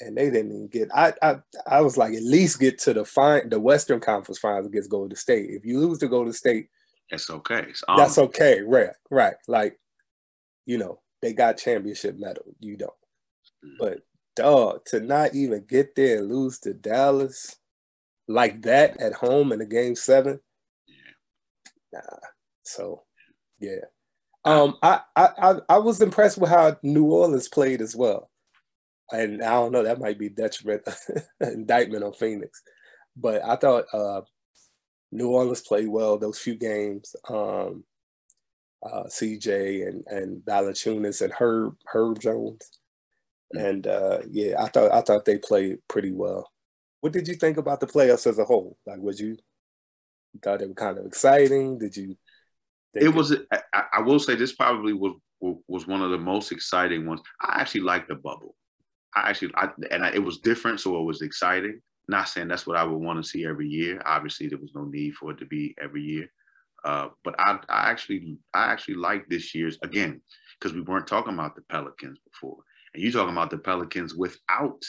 And 0.00 0.16
they 0.16 0.30
didn't 0.30 0.50
even 0.50 0.68
get. 0.68 0.88
I, 0.92 1.12
I 1.22 1.36
I 1.66 1.80
was 1.80 1.96
like, 1.96 2.12
at 2.14 2.24
least 2.24 2.58
get 2.58 2.78
to 2.80 2.92
the 2.92 3.04
fine, 3.04 3.50
the 3.50 3.60
Western 3.60 4.00
Conference 4.00 4.38
Finals 4.38 4.66
against 4.66 4.90
Golden 4.90 5.16
State. 5.16 5.50
If 5.50 5.64
you 5.64 5.78
lose 5.78 5.98
to 5.98 6.08
Golden 6.08 6.32
State, 6.32 6.68
that's 7.08 7.30
okay. 7.30 7.66
That's 7.96 8.18
okay, 8.18 8.62
right? 8.62 8.90
Right. 9.10 9.34
Like 9.46 9.78
you 10.66 10.78
know, 10.78 11.00
they 11.20 11.32
got 11.32 11.58
championship 11.58 12.18
medal. 12.18 12.44
You 12.58 12.76
don't. 12.76 12.90
Mm-hmm. 13.64 13.76
But 13.78 13.98
dog, 14.34 14.84
to 14.86 15.00
not 15.00 15.34
even 15.34 15.64
get 15.68 15.94
there 15.94 16.18
and 16.18 16.32
lose 16.32 16.58
to 16.60 16.74
Dallas 16.74 17.56
like 18.28 18.62
that 18.62 19.00
at 19.00 19.12
home 19.12 19.52
in 19.52 19.60
a 19.60 19.66
game 19.66 19.94
seven, 19.94 20.40
nah. 21.92 22.00
So, 22.64 23.02
yeah. 23.60 23.84
Um, 24.44 24.76
I, 24.82 25.00
I 25.16 25.54
I 25.68 25.78
was 25.78 26.00
impressed 26.00 26.38
with 26.38 26.50
how 26.50 26.76
New 26.82 27.04
Orleans 27.04 27.48
played 27.48 27.80
as 27.80 27.94
well, 27.94 28.30
and 29.12 29.42
I 29.42 29.50
don't 29.50 29.72
know 29.72 29.84
that 29.84 30.00
might 30.00 30.18
be 30.18 30.28
detriment 30.28 30.82
indictment 31.40 32.04
on 32.04 32.12
Phoenix, 32.14 32.62
but 33.16 33.44
I 33.44 33.56
thought 33.56 33.86
uh, 33.92 34.22
New 35.12 35.30
Orleans 35.30 35.62
played 35.62 35.88
well 35.88 36.18
those 36.18 36.38
few 36.38 36.56
games. 36.56 37.14
Um, 37.28 37.84
uh, 38.82 39.04
CJ 39.04 39.86
and 39.88 40.04
and 40.08 40.42
Valanciunas 40.44 41.22
and 41.22 41.32
Herb 41.32 41.76
Herb 41.86 42.20
Jones, 42.20 42.68
and 43.52 43.86
uh, 43.86 44.18
yeah, 44.30 44.62
I 44.62 44.68
thought 44.68 44.92
I 44.92 45.02
thought 45.02 45.24
they 45.24 45.38
played 45.38 45.78
pretty 45.88 46.12
well. 46.12 46.50
What 47.00 47.12
did 47.12 47.28
you 47.28 47.34
think 47.34 47.58
about 47.58 47.80
the 47.80 47.86
playoffs 47.86 48.26
as 48.26 48.38
a 48.38 48.44
whole? 48.44 48.76
Like, 48.86 49.00
you, 49.18 49.36
you 50.32 50.40
thought 50.42 50.60
they 50.60 50.66
were 50.66 50.74
kind 50.74 50.98
of 50.98 51.06
exciting? 51.06 51.78
Did 51.78 51.96
you? 51.96 52.16
It 52.94 53.08
was. 53.08 53.34
I, 53.72 53.82
I, 53.94 54.00
will 54.00 54.18
say 54.18 54.34
this 54.34 54.52
probably 54.52 54.92
was 54.92 55.14
was 55.40 55.86
one 55.86 56.02
of 56.02 56.10
the 56.10 56.18
most 56.18 56.52
exciting 56.52 57.06
ones. 57.06 57.22
I 57.40 57.60
actually 57.60 57.80
liked 57.82 58.08
the 58.08 58.14
bubble. 58.14 58.54
I 59.14 59.30
actually, 59.30 59.52
I, 59.54 59.68
and 59.90 60.04
I, 60.04 60.10
it 60.10 60.22
was 60.22 60.38
different, 60.38 60.80
so 60.80 60.98
it 60.98 61.04
was 61.04 61.22
exciting. 61.22 61.80
Not 62.08 62.28
saying 62.28 62.48
that's 62.48 62.66
what 62.66 62.76
I 62.76 62.84
would 62.84 62.98
want 62.98 63.22
to 63.22 63.28
see 63.28 63.46
every 63.46 63.68
year. 63.68 64.02
Obviously, 64.04 64.48
there 64.48 64.58
was 64.58 64.74
no 64.74 64.84
need 64.84 65.14
for 65.14 65.30
it 65.30 65.38
to 65.38 65.46
be 65.46 65.74
every 65.82 66.02
year. 66.02 66.30
Uh, 66.84 67.08
but 67.24 67.34
I, 67.38 67.58
I 67.68 67.90
actually, 67.90 68.38
I 68.54 68.64
actually 68.64 68.96
like 68.96 69.28
this 69.28 69.54
year's 69.54 69.78
again 69.82 70.20
because 70.58 70.74
we 70.74 70.80
weren't 70.82 71.06
talking 71.06 71.34
about 71.34 71.54
the 71.54 71.62
Pelicans 71.62 72.18
before, 72.30 72.58
and 72.92 73.02
you 73.02 73.12
talking 73.12 73.32
about 73.32 73.50
the 73.50 73.58
Pelicans 73.58 74.14
without 74.14 74.82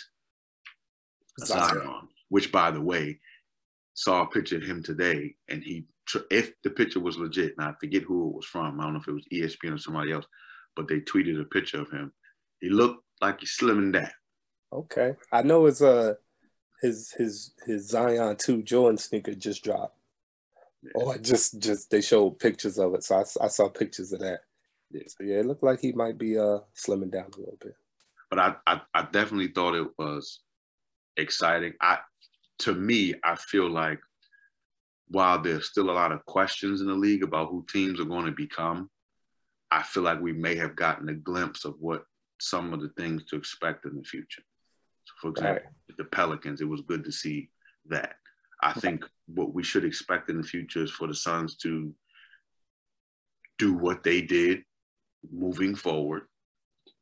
Zion, 1.40 2.08
which, 2.30 2.52
by 2.52 2.72
the 2.72 2.82
way, 2.82 3.20
saw 3.94 4.24
a 4.24 4.28
picture 4.28 4.58
of 4.58 4.64
him 4.64 4.82
today, 4.82 5.36
and 5.50 5.64
he, 5.64 5.86
if 6.32 6.54
the 6.64 6.70
picture 6.70 7.00
was 7.00 7.18
legit, 7.18 7.56
and 7.58 7.68
I 7.68 7.74
forget 7.80 8.04
who 8.04 8.30
it 8.30 8.36
was 8.36 8.46
from, 8.46 8.80
I 8.80 8.84
don't 8.84 8.94
know 8.94 9.00
if 9.00 9.08
it 9.08 9.14
was 9.14 9.28
ESPN 9.32 9.76
or 9.76 9.78
somebody 9.78 10.12
else, 10.12 10.26
but 10.76 10.88
they 10.88 11.00
tweeted 11.00 11.40
a 11.40 11.46
picture 11.46 11.82
of 11.82 11.92
him. 11.92 12.12
He 12.60 12.70
looked 12.70 13.04
like 13.22 13.40
he's 13.40 13.58
slimming 13.60 13.94
down. 13.94 14.12
Okay, 14.72 15.14
I 15.32 15.44
know 15.44 15.66
it's 15.66 15.82
uh 15.82 16.16
his 16.82 17.14
his 17.18 17.54
his 17.66 17.88
Zion 17.90 18.36
two 18.38 18.64
Jordan 18.64 18.98
sneaker 18.98 19.34
just 19.34 19.64
dropped. 19.64 19.98
Yeah. 20.82 20.92
Oh, 20.96 21.18
just 21.18 21.60
just 21.60 21.90
they 21.90 22.02
showed 22.02 22.40
pictures 22.40 22.78
of 22.78 22.94
it, 22.96 23.04
so 23.04 23.18
I, 23.18 23.46
I 23.46 23.48
saw 23.48 23.70
pictures 23.70 24.12
of 24.12 24.20
that. 24.20 24.42
Yeah. 24.92 25.04
So 25.08 25.24
yeah, 25.24 25.38
it 25.38 25.46
looked 25.46 25.64
like 25.64 25.80
he 25.80 25.92
might 25.92 26.18
be 26.18 26.38
uh 26.38 26.60
slimming 26.76 27.12
down 27.12 27.30
a 27.36 27.40
little 27.40 27.58
bit. 27.62 27.76
But 28.30 28.40
I, 28.40 28.56
I, 28.66 28.82
I 28.96 29.02
definitely 29.04 29.50
thought 29.50 29.76
it 29.76 29.88
was 29.98 30.40
exciting. 31.18 31.74
I 31.82 32.00
to 32.60 32.74
me, 32.74 33.14
I 33.24 33.36
feel 33.36 33.70
like 33.70 34.00
while 35.08 35.42
there's 35.42 35.70
still 35.70 35.90
a 35.90 35.92
lot 35.92 36.12
of 36.12 36.26
questions 36.26 36.82
in 36.82 36.88
the 36.88 36.94
league 36.94 37.24
about 37.24 37.50
who 37.50 37.66
teams 37.72 38.00
are 38.00 38.06
going 38.06 38.26
to 38.26 38.32
become, 38.32 38.90
I 39.72 39.84
feel 39.84 40.04
like 40.04 40.22
we 40.22 40.34
may 40.34 40.56
have 40.56 40.76
gotten 40.76 41.10
a 41.10 41.14
glimpse 41.14 41.66
of 41.66 41.76
what 41.80 42.06
some 42.40 42.74
of 42.74 42.82
the 42.82 42.90
things 42.90 43.24
to 43.26 43.36
expect 43.36 43.86
in 43.86 43.96
the 43.96 44.04
future. 44.04 44.44
So 45.06 45.14
for 45.22 45.30
example, 45.30 45.64
right. 45.64 45.98
the 45.98 46.06
Pelicans, 46.06 46.62
it 46.62 46.68
was 46.68 46.82
good 46.82 47.04
to 47.06 47.12
see 47.12 47.50
that. 47.90 48.16
I 48.62 48.74
think 48.74 49.06
what 49.28 49.54
we 49.54 49.64
should 49.64 49.84
expect 49.84 50.30
in 50.30 50.38
the 50.38 50.48
future 50.48 50.84
is 50.84 50.92
for 50.92 51.08
the 51.08 51.16
Suns 51.16 51.58
to 51.58 51.94
do 53.60 53.74
what 53.74 54.04
they 54.04 54.22
did 54.22 54.64
moving 55.32 55.76
forward. 55.76 56.24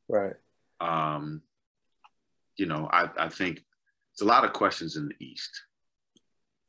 Right. 0.07 0.33
Um, 0.79 1.41
you 2.57 2.65
know, 2.65 2.89
I, 2.91 3.09
I 3.17 3.29
think 3.29 3.63
it's 4.13 4.21
a 4.21 4.25
lot 4.25 4.45
of 4.45 4.53
questions 4.53 4.97
in 4.97 5.07
the 5.07 5.25
East. 5.25 5.51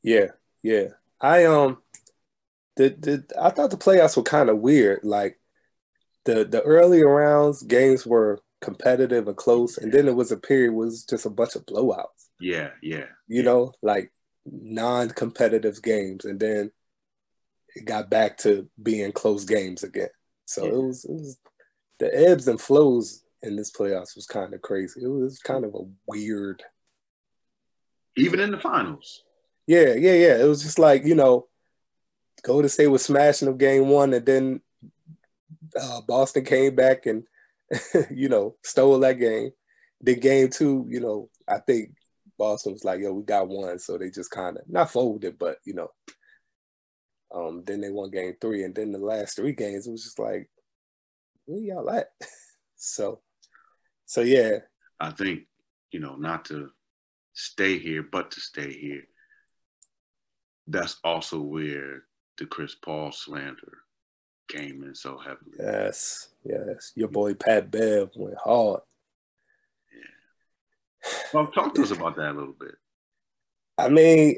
Yeah, 0.03 0.27
yeah. 0.63 0.89
I 1.23 1.45
um 1.45 1.79
the 2.77 2.89
the 2.91 3.25
I 3.41 3.51
thought 3.51 3.71
the 3.71 3.77
playoffs 3.77 4.17
were 4.17 4.23
kind 4.23 4.51
of 4.51 4.59
weird. 4.59 5.01
Like 5.05 5.39
the 6.25 6.45
the 6.45 6.63
earlier 6.63 7.07
rounds, 7.07 7.63
games 7.63 8.07
were 8.07 8.41
competitive 8.61 9.29
and 9.29 9.37
close, 9.37 9.79
and 9.79 9.93
then 9.93 10.07
there 10.07 10.15
was 10.15 10.33
a 10.33 10.37
period 10.37 10.73
was 10.73 11.05
just 11.05 11.27
a 11.27 11.31
bunch 11.31 11.55
of 11.55 11.67
blowouts. 11.67 12.29
Yeah, 12.41 12.71
yeah. 12.83 13.07
You 13.29 13.43
know, 13.43 13.73
like 13.83 14.13
non-competitive 14.45 15.83
games, 15.83 16.25
and 16.25 16.41
then 16.41 16.73
it 17.77 17.85
got 17.85 18.11
back 18.11 18.39
to 18.39 18.69
being 18.83 19.13
close 19.13 19.45
games 19.45 19.85
again. 19.85 20.11
So 20.47 20.65
yeah. 20.65 20.71
it 20.71 20.83
was 20.83 21.05
it 21.05 21.13
was 21.13 21.39
the 21.99 22.29
ebbs 22.29 22.49
and 22.49 22.61
flows 22.61 23.23
in 23.43 23.57
this 23.57 23.71
playoffs 23.71 24.17
was 24.17 24.27
kind 24.27 24.55
of 24.55 24.63
crazy. 24.63 25.03
It 25.03 25.09
was 25.09 25.39
kind 25.39 25.65
of 25.65 25.75
a 25.75 25.85
weird 26.07 26.63
even 28.17 28.41
in 28.41 28.51
the 28.51 28.59
finals. 28.59 29.23
Yeah, 29.67 29.95
yeah, 29.95 30.13
yeah. 30.13 30.37
It 30.41 30.49
was 30.49 30.63
just 30.63 30.79
like 30.79 31.05
you 31.05 31.15
know, 31.15 31.49
Golden 32.43 32.69
State 32.69 32.89
was 32.89 33.05
smashing 33.05 33.47
them 33.47 33.59
game 33.59 33.89
one, 33.89 34.13
and 34.13 34.27
then 34.27 34.61
uh, 35.81 36.01
Boston 36.03 36.45
came 36.45 36.75
back 36.75 37.07
and 37.07 37.25
you 38.11 38.29
know 38.29 38.57
stole 38.63 38.99
that 39.01 39.19
game. 39.19 39.51
Then 40.01 40.21
game 40.21 40.51
two, 40.51 40.87
you 40.89 41.01
know, 41.01 41.31
I 41.47 41.59
think 41.59 41.95
Boston 42.39 42.73
was 42.73 42.85
like, 42.85 43.01
"Yo, 43.01 43.13
we 43.13 43.23
got 43.23 43.49
one," 43.49 43.79
so 43.79 43.99
they 43.99 44.11
just 44.11 44.31
kind 44.31 44.57
of 44.57 44.65
not 44.69 44.91
folded, 44.91 45.39
but 45.39 45.59
you 45.65 45.75
know. 45.75 45.89
Um, 47.35 47.63
then 47.65 47.81
they 47.81 47.91
won 47.91 48.11
game 48.11 48.35
three, 48.41 48.63
and 48.65 48.75
then 48.75 48.93
the 48.93 48.99
last 48.99 49.37
three 49.37 49.53
games, 49.53 49.87
it 49.87 49.91
was 49.91 50.05
just 50.05 50.19
like, 50.19 50.51
where 51.47 51.61
y'all 51.61 51.91
at? 51.91 52.09
so, 52.77 53.21
so 54.05 54.21
yeah. 54.21 54.59
I 55.01 55.13
think 55.13 55.45
you 55.91 56.01
know 56.01 56.17
not 56.17 56.45
to 56.47 56.71
stay 57.33 57.79
here, 57.79 58.03
but 58.03 58.31
to 58.33 58.41
stay 58.41 58.73
here. 58.73 59.03
That's 60.67 60.99
also 61.05 61.41
where 61.41 62.05
the 62.39 62.47
Chris 62.47 62.75
Paul 62.75 63.13
slander 63.13 63.79
came 64.49 64.83
in 64.83 64.95
so 64.95 65.19
heavily. 65.19 65.53
Yes, 65.59 66.29
yes. 66.45 66.93
Your 66.95 67.09
boy 67.09 67.35
Pat 67.35 67.71
Bev 67.71 68.11
went 68.15 68.37
hard. 68.39 68.81
Yeah. 69.93 71.21
Well, 71.33 71.47
talk 71.49 71.75
to 71.75 71.83
us 71.83 71.91
about 71.91 72.17
that 72.17 72.31
a 72.31 72.39
little 72.39 72.55
bit. 72.59 72.75
I 73.79 73.89
mean, 73.89 74.37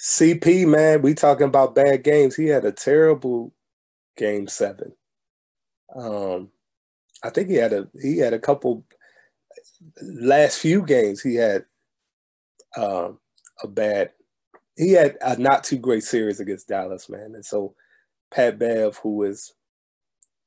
CP, 0.00 0.66
man, 0.66 1.02
we 1.02 1.14
talking 1.14 1.46
about 1.46 1.74
bad 1.74 2.04
games. 2.04 2.36
He 2.36 2.46
had 2.46 2.64
a 2.64 2.72
terrible 2.72 3.52
game 4.16 4.46
seven. 4.46 4.92
Um, 5.94 6.50
I 7.22 7.30
think 7.30 7.48
he 7.48 7.56
had 7.56 7.72
a 7.72 7.88
he 8.00 8.18
had 8.18 8.32
a 8.32 8.38
couple 8.38 8.84
last 10.02 10.58
few 10.58 10.82
games 10.82 11.20
he 11.20 11.34
had 11.34 11.64
um, 12.76 13.18
a 13.62 13.68
bad 13.68 14.12
he 14.80 14.92
had 14.92 15.18
a 15.20 15.36
not 15.36 15.62
too 15.62 15.76
great 15.76 16.02
series 16.02 16.40
against 16.40 16.68
Dallas, 16.68 17.10
man. 17.10 17.34
And 17.34 17.44
so 17.44 17.74
Pat 18.30 18.58
Bev, 18.58 18.96
who 19.02 19.24
is 19.24 19.52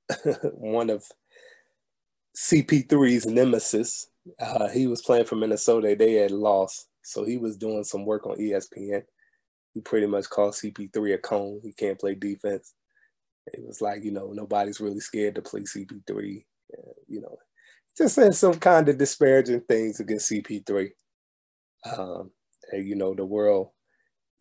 one 0.53 0.89
of 0.89 1.03
CP3's 2.35 3.27
nemesis, 3.27 4.07
uh, 4.39 4.69
he 4.69 4.87
was 4.87 5.03
playing 5.03 5.25
for 5.25 5.35
Minnesota. 5.35 5.95
They 5.97 6.13
had 6.13 6.31
lost, 6.31 6.87
so 7.03 7.23
he 7.23 7.37
was 7.37 7.57
doing 7.57 7.83
some 7.83 8.05
work 8.05 8.25
on 8.25 8.37
ESPN. 8.37 9.03
He 9.75 9.81
pretty 9.81 10.07
much 10.07 10.29
called 10.29 10.53
CP3 10.53 11.13
a 11.13 11.17
cone. 11.19 11.59
He 11.61 11.71
can't 11.71 11.99
play 11.99 12.15
defense. 12.15 12.73
It 13.47 13.63
was 13.63 13.81
like, 13.81 14.03
you 14.03 14.11
know, 14.11 14.31
nobody's 14.33 14.79
really 14.79 14.99
scared 14.99 15.35
to 15.35 15.43
play 15.43 15.61
CP3. 15.61 16.43
Uh, 16.75 16.91
you 17.07 17.21
know, 17.21 17.37
just 17.95 18.15
saying 18.15 18.31
some 18.31 18.55
kind 18.55 18.89
of 18.89 18.97
disparaging 18.97 19.61
things 19.61 19.99
against 19.99 20.31
CP3. 20.31 20.89
Um, 21.95 22.31
and 22.71 22.87
you 22.87 22.95
know, 22.95 23.13
the 23.13 23.25
world 23.25 23.69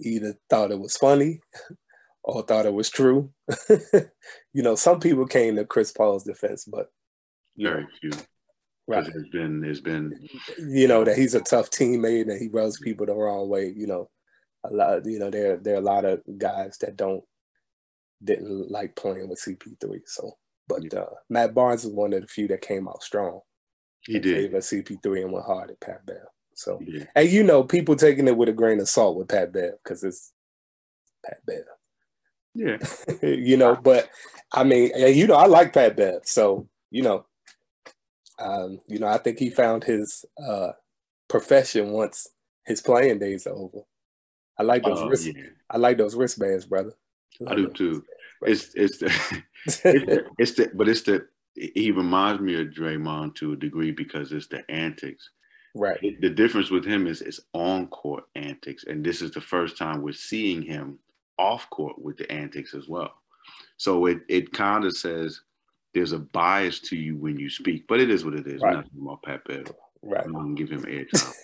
either 0.03 0.35
thought 0.51 0.71
it 0.71 0.79
was 0.79 0.97
funny 0.97 1.41
or 2.25 2.43
thought 2.43 2.67
it 2.67 2.75
was 2.75 2.91
true. 2.91 3.31
you 4.53 4.63
know, 4.63 4.75
some 4.75 5.01
people 5.01 5.27
came 5.27 5.57
to 5.57 5.65
Chris 5.65 5.93
Paul's 5.93 6.25
defense, 6.25 6.65
but 6.65 6.91
very 7.57 7.83
know, 7.83 7.89
few. 8.01 8.11
Right. 8.89 9.05
There's 9.05 9.29
been 9.29 9.61
there's 9.61 9.81
been 9.81 10.29
you 10.59 10.89
know 10.89 11.05
that 11.05 11.17
he's 11.17 11.35
a 11.35 11.41
tough 11.41 11.71
teammate 11.71 12.29
and 12.31 12.41
he 12.41 12.49
rubs 12.49 12.81
people 12.81 13.07
the 13.07 13.15
wrong 13.15 13.49
way. 13.49 13.73
You 13.75 13.87
know, 13.87 14.11
a 14.65 14.73
lot. 14.73 15.07
You 15.07 15.21
know, 15.21 15.31
there 15.31 15.57
there 15.57 15.75
are 15.75 15.79
a 15.79 15.81
lot 15.81 16.05
of 16.05 16.21
guys 16.37 16.79
that 16.79 16.97
don't 16.97 17.23
didn't 18.23 18.71
like 18.71 18.97
playing 18.97 19.29
with 19.29 19.41
CP3. 19.41 20.01
So 20.07 20.33
but 20.69 20.95
uh, 20.95 21.07
Matt 21.29 21.55
Barnes 21.55 21.85
is 21.85 21.93
one 21.93 22.13
of 22.13 22.23
the 22.23 22.29
few 22.29 22.49
that 22.49 22.61
came 22.61 22.89
out 22.89 23.03
strong. 23.03 23.41
He 24.03 24.19
did. 24.19 24.53
CP3 24.53 25.23
and 25.23 25.33
went 25.33 25.47
hard 25.47 25.71
at 25.71 25.81
Pat 25.81 26.05
Bev. 26.07 26.17
So, 26.63 26.81
and 27.17 27.29
you 27.29 27.43
know, 27.43 27.65
people 27.65 27.97
taking 27.97 28.29
it 28.29 28.37
with 28.37 28.49
a 28.49 28.53
grain 28.53 28.79
of 28.79 28.89
salt 28.89 29.17
with 29.17 29.29
Pat 29.29 29.53
Bev 29.53 29.73
because 29.83 30.05
it's 30.05 30.33
Pat 31.25 31.45
Bev. 31.45 31.65
Yeah. 32.55 32.77
you 33.23 33.57
know, 33.57 33.75
but 33.75 34.09
I 34.53 34.63
mean, 34.63 34.93
you 34.97 35.27
know, 35.27 35.35
I 35.35 35.47
like 35.47 35.73
Pat 35.73 35.97
Bev. 35.97 36.21
So, 36.25 36.69
you 36.91 37.03
know, 37.03 37.27
um, 38.39 38.81
you 38.87 39.01
know, 39.01 39.09
I 39.09 39.19
think 39.19 39.39
he 39.39 39.51
found 39.51 39.83
his 39.83 40.25
uh, 40.47 40.73
profession 41.29 41.91
once 41.91 42.29
his 42.65 42.81
playing 42.81 43.19
days 43.19 43.47
are 43.47 43.55
over. 43.55 43.81
I 44.59 44.63
like 44.63 44.85
those 44.85 45.01
uh, 45.01 45.09
wrist, 45.09 45.27
yeah. 45.27 45.43
I 45.69 45.79
like 45.79 45.99
those 45.99 46.15
wristbands, 46.15 46.67
brother. 46.67 46.93
I, 47.47 47.53
I 47.53 47.57
do 47.57 47.69
too. 47.69 48.05
It's 48.43 48.71
it's 48.75 48.99
the, 48.99 49.07
it's 49.67 49.81
the, 49.81 50.25
it's 50.39 50.53
the 50.53 50.71
but 50.75 50.89
it's 50.89 51.03
the 51.03 51.27
he 51.55 51.91
reminds 51.91 52.41
me 52.41 52.61
of 52.61 52.69
Draymond 52.69 53.35
to 53.37 53.53
a 53.53 53.57
degree 53.57 53.91
because 53.91 54.33
it's 54.33 54.47
the 54.47 54.69
antics. 54.71 55.31
Right. 55.75 56.21
The 56.21 56.29
difference 56.29 56.71
with 56.71 56.85
him 56.85 57.07
is 57.07 57.23
it's 57.23 57.41
on 57.55 57.87
court 57.89 58.25
antics, 58.35 58.85
and 58.85 59.05
this 59.05 59.23
is 59.23 59.31
the 59.31 59.41
first 59.41 59.79
time 59.79 60.03
we're 60.03 60.13
seeing 60.13 60.63
him 60.63 60.99
off 61.39 61.69
court 61.71 61.99
with 61.99 62.19
the 62.19 62.31
antics 62.31 62.75
as 62.75 62.89
well. 62.89 63.13
So 63.79 64.07
it 64.07 64.21
it 64.29 64.53
kind 64.53 64.85
of 64.85 64.97
says 64.97 65.41
there's 65.95 66.13
a 66.13 66.19
bias 66.19 66.79
to 66.81 66.97
you 66.97 67.17
when 67.17 67.39
you 67.39 67.49
speak, 67.49 67.87
but 67.89 68.01
it 68.01 68.11
is 68.11 68.25
what 68.25 68.35
it 68.35 68.47
is. 68.47 68.61
Right. 68.61 68.77
Nothing 68.77 68.91
about 69.01 69.23
Pat 69.23 69.45
Bev. 69.45 69.73
Right. 70.03 70.25
I'm 70.25 70.33
gonna 70.33 70.55
give 70.55 70.71
him 70.71 70.83
airtime. 70.83 71.35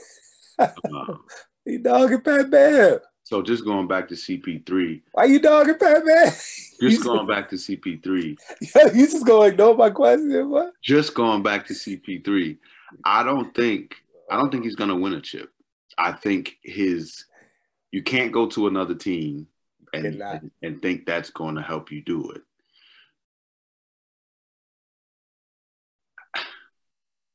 um, 0.93 1.25
he 1.65 1.79
dogging 1.79 2.21
Pat 2.21 2.51
Bev. 2.51 3.01
So 3.25 3.43
just 3.43 3.65
going 3.65 3.87
back 3.87 4.09
to 4.09 4.15
CP3. 4.15 5.03
Why 5.13 5.25
you 5.25 5.39
dogging 5.39 5.77
Pat? 5.79 6.03
Just 6.81 7.05
going 7.05 7.27
back 7.27 7.51
to 7.51 7.57
CP3. 7.57 8.39
Yeah, 8.61 8.93
you 8.95 9.05
just 9.05 9.27
gonna 9.27 9.49
ignore 9.49 9.75
my 9.75 9.91
question, 9.91 10.49
what? 10.49 10.73
Just 10.83 11.13
going 11.13 11.43
back 11.43 11.67
to 11.67 11.75
CP3. 11.75 12.57
I 13.05 13.25
don't 13.25 13.53
think 13.55 13.97
I 14.31 14.37
don't 14.37 14.51
think 14.51 14.65
he's 14.65 14.77
gonna 14.77 14.97
win 14.97 15.15
a 15.15 15.21
chip. 15.21 15.51
I 15.97 16.13
think 16.13 16.57
his 16.63 17.25
you 17.91 18.03
can't 18.03 18.33
go 18.33 18.47
to 18.47 18.67
another 18.67 18.95
team 18.95 19.47
and, 19.93 20.21
and, 20.21 20.51
and 20.63 20.83
think 20.83 21.07
that's 21.07 21.31
going 21.31 21.55
to 21.55 21.63
help 21.63 21.91
you 21.91 22.03
do 22.03 22.31
it. 22.33 22.43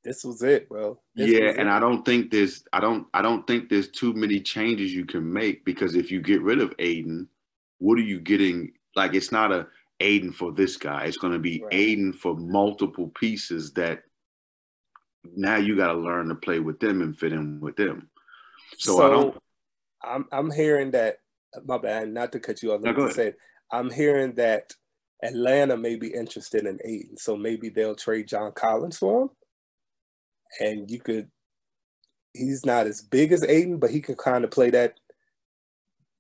This 0.04 0.24
was 0.26 0.44
it, 0.44 0.68
bro. 0.68 1.00
This 1.16 1.30
yeah, 1.30 1.52
and 1.52 1.70
it. 1.70 1.72
I 1.72 1.80
don't 1.80 2.04
think 2.04 2.30
there's 2.30 2.66
I 2.74 2.82
don't 2.82 3.08
I 3.14 3.22
don't 3.22 3.48
think 3.48 3.70
there's 3.70 3.88
too 3.88 4.14
many 4.14 4.41
changes 4.41 4.94
you 4.94 5.06
can 5.06 5.32
make 5.32 5.64
because 5.64 5.96
if 5.96 6.12
you 6.12 6.20
get 6.20 6.41
rid 6.41 6.60
of 6.60 6.74
Ayton, 6.78 7.30
what 7.80 7.98
are 7.98 8.02
you 8.02 8.20
getting? 8.20 8.74
Like 8.98 9.14
it's 9.14 9.32
not 9.32 9.54
a 9.54 9.68
Ayton 10.02 10.34
for 10.34 10.52
this 10.52 10.76
guy. 10.76 11.06
It's 11.06 11.18
going 11.18 11.32
to 11.32 11.39
be 11.39 11.62
right. 11.64 11.74
Ayton 11.74 12.12
for 12.12 12.36
multiple 12.36 13.08
pieces 13.16 13.72
that 13.74 14.04
now 15.36 15.58
you 15.58 15.76
got 15.76 15.94
to 15.94 15.98
learn 16.00 16.28
to 16.30 16.36
play 16.36 16.60
with 16.60 16.80
them 16.80 17.02
and 17.02 17.18
fit 17.18 17.34
in 17.34 17.60
with 17.60 17.76
them. 17.76 18.10
So, 18.78 18.98
so 18.98 19.06
I 19.06 19.10
don't. 19.10 19.38
I'm 20.04 20.26
I'm 20.32 20.52
hearing 20.52 20.92
that. 20.92 21.18
My 21.66 21.78
bad. 21.78 22.10
Not 22.10 22.32
to 22.34 22.40
cut 22.40 22.62
you 22.62 22.74
off. 22.74 22.82
No, 22.82 22.94
to 22.94 23.12
say, 23.12 23.34
I'm 23.72 23.90
hearing 23.90 24.34
that 24.36 24.74
Atlanta 25.24 25.78
may 25.78 25.96
be 25.96 26.08
interested 26.08 26.66
in 26.66 26.80
Ayton, 26.84 27.18
so 27.18 27.38
maybe 27.38 27.70
they'll 27.70 27.96
trade 27.96 28.28
John 28.28 28.52
Collins 28.52 28.98
for 28.98 29.24
him, 29.24 29.30
and 30.60 30.92
you 30.92 31.00
could. 31.00 31.30
He's 32.34 32.66
not 32.66 32.88
as 32.88 33.02
big 33.02 33.32
as 33.32 33.44
Ayton, 33.44 33.78
but 33.78 33.92
he 33.92 34.02
can 34.02 34.16
kind 34.16 34.44
of 34.44 34.52
play 34.52 34.72
that. 34.72 34.96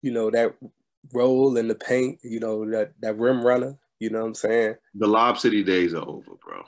You 0.01 0.11
know 0.11 0.29
that 0.31 0.55
role 1.13 1.57
in 1.57 1.67
the 1.67 1.75
paint. 1.75 2.19
You 2.23 2.39
know 2.39 2.69
that 2.71 2.93
that 3.01 3.17
rim 3.17 3.45
runner. 3.45 3.77
You 3.99 4.09
know 4.09 4.21
what 4.21 4.27
I'm 4.27 4.35
saying? 4.35 4.75
The 4.95 5.07
Lob 5.07 5.39
City 5.39 5.63
days 5.63 5.93
are 5.93 6.07
over, 6.07 6.31
bro. 6.43 6.63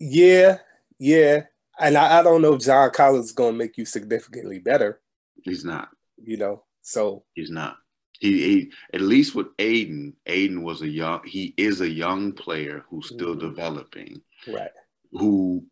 Yeah, 0.00 0.58
yeah, 0.98 1.42
and 1.80 1.96
I, 1.96 2.20
I 2.20 2.22
don't 2.22 2.42
know 2.42 2.54
if 2.54 2.62
John 2.62 2.90
Collins 2.90 3.26
is 3.26 3.32
going 3.32 3.52
to 3.52 3.58
make 3.58 3.76
you 3.78 3.84
significantly 3.84 4.58
better. 4.58 5.00
He's 5.42 5.64
not. 5.64 5.88
You 6.16 6.36
know, 6.36 6.64
so 6.82 7.24
he's 7.34 7.50
not. 7.50 7.76
He, 8.18 8.42
he 8.42 8.72
at 8.92 9.00
least 9.00 9.34
with 9.34 9.46
Ayton, 9.60 10.14
Ayton 10.26 10.62
was 10.62 10.82
a 10.82 10.88
young. 10.88 11.20
He 11.24 11.54
is 11.56 11.80
a 11.80 11.88
young 11.88 12.32
player 12.32 12.84
who's 12.90 13.06
still 13.06 13.36
mm-hmm. 13.36 13.48
developing. 13.48 14.20
Right. 14.46 14.70
Who 15.12 15.64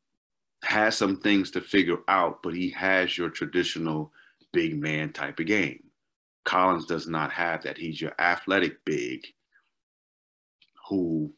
has 0.63 0.97
some 0.97 1.21
things 1.21 1.51
to 1.53 1.61
figure 1.61 1.99
out, 2.09 2.43
but 2.43 2.55
he 2.55 2.71
has 2.71 3.19
your 3.19 3.31
traditional 3.31 4.13
big 4.53 4.81
man 4.81 5.13
type 5.13 5.41
of 5.41 5.47
game. 5.47 5.83
Collins 6.45 6.87
does 6.87 7.09
not 7.09 7.33
have 7.33 7.65
that. 7.65 7.77
He's 7.77 8.01
your 8.01 8.13
athletic 8.19 8.85
big 8.85 9.27
who 10.89 11.33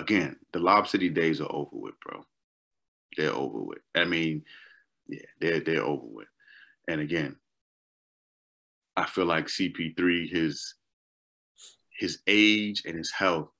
again, 0.00 0.36
the 0.52 0.58
Lob 0.58 0.88
City 0.88 1.08
days 1.08 1.40
are 1.40 1.52
over 1.52 1.70
with, 1.76 1.94
bro. 2.00 2.24
They're 3.16 3.32
over 3.32 3.60
with. 3.60 3.80
I 3.94 4.04
mean, 4.04 4.44
yeah, 5.06 5.18
they're 5.40 5.60
they're 5.60 5.84
over 5.84 6.06
with. 6.06 6.28
And 6.88 7.00
again, 7.00 7.36
I 8.96 9.06
feel 9.06 9.26
like 9.26 9.46
CP3, 9.46 10.30
his 10.30 10.74
his 11.98 12.20
age 12.26 12.82
and 12.86 12.96
his 12.96 13.10
health, 13.10 13.50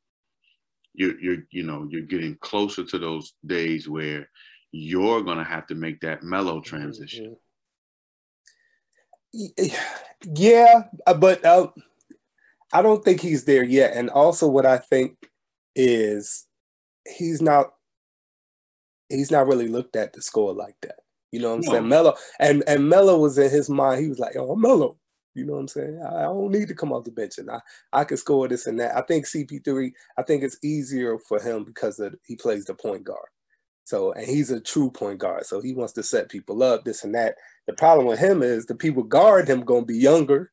you're 0.94 1.18
you're 1.20 1.44
you 1.50 1.62
know 1.62 1.86
you're 1.90 2.02
getting 2.02 2.36
closer 2.40 2.84
to 2.84 2.98
those 2.98 3.34
days 3.46 3.88
where 3.88 4.28
you're 4.72 5.22
gonna 5.22 5.44
have 5.44 5.66
to 5.68 5.74
make 5.74 6.00
that 6.00 6.22
Melo 6.22 6.60
transition. 6.60 7.36
Yeah, 10.24 10.84
but 11.18 11.44
uh, 11.44 11.68
I 12.72 12.82
don't 12.82 13.04
think 13.04 13.20
he's 13.20 13.44
there 13.44 13.64
yet. 13.64 13.92
And 13.94 14.10
also, 14.10 14.48
what 14.48 14.66
I 14.66 14.78
think 14.78 15.29
is 15.74 16.46
he's 17.06 17.40
not 17.40 17.72
he's 19.08 19.30
not 19.30 19.46
really 19.46 19.68
looked 19.68 19.96
at 19.96 20.12
the 20.12 20.22
score 20.22 20.52
like 20.52 20.76
that. 20.82 20.96
You 21.32 21.40
know 21.40 21.50
what 21.50 21.56
I'm 21.56 21.60
no. 21.60 21.70
saying? 21.72 21.88
Melo 21.88 22.14
and 22.38 22.64
and 22.66 22.88
Melo 22.88 23.18
was 23.18 23.38
in 23.38 23.50
his 23.50 23.68
mind. 23.68 24.00
He 24.00 24.08
was 24.08 24.18
like, 24.18 24.36
"Oh, 24.36 24.56
Melo, 24.56 24.96
you 25.34 25.44
know 25.44 25.54
what 25.54 25.60
I'm 25.60 25.68
saying? 25.68 26.02
I 26.04 26.22
don't 26.22 26.50
need 26.50 26.68
to 26.68 26.74
come 26.74 26.92
off 26.92 27.04
the 27.04 27.12
bench 27.12 27.38
and 27.38 27.50
I 27.50 27.60
I 27.92 28.04
can 28.04 28.16
score 28.16 28.48
this 28.48 28.66
and 28.66 28.80
that." 28.80 28.96
I 28.96 29.02
think 29.02 29.26
CP3. 29.26 29.92
I 30.18 30.22
think 30.22 30.42
it's 30.42 30.58
easier 30.62 31.18
for 31.18 31.40
him 31.40 31.64
because 31.64 32.00
of, 32.00 32.14
he 32.24 32.36
plays 32.36 32.64
the 32.64 32.74
point 32.74 33.04
guard. 33.04 33.28
So 33.84 34.12
and 34.12 34.26
he's 34.26 34.50
a 34.50 34.60
true 34.60 34.90
point 34.90 35.18
guard. 35.18 35.46
So 35.46 35.60
he 35.60 35.72
wants 35.72 35.92
to 35.94 36.02
set 36.02 36.28
people 36.28 36.62
up, 36.62 36.84
this 36.84 37.04
and 37.04 37.14
that. 37.14 37.36
The 37.66 37.74
problem 37.74 38.06
with 38.06 38.18
him 38.18 38.42
is 38.42 38.66
the 38.66 38.74
people 38.74 39.04
guard 39.04 39.48
him 39.48 39.62
gonna 39.62 39.84
be 39.84 39.98
younger 39.98 40.50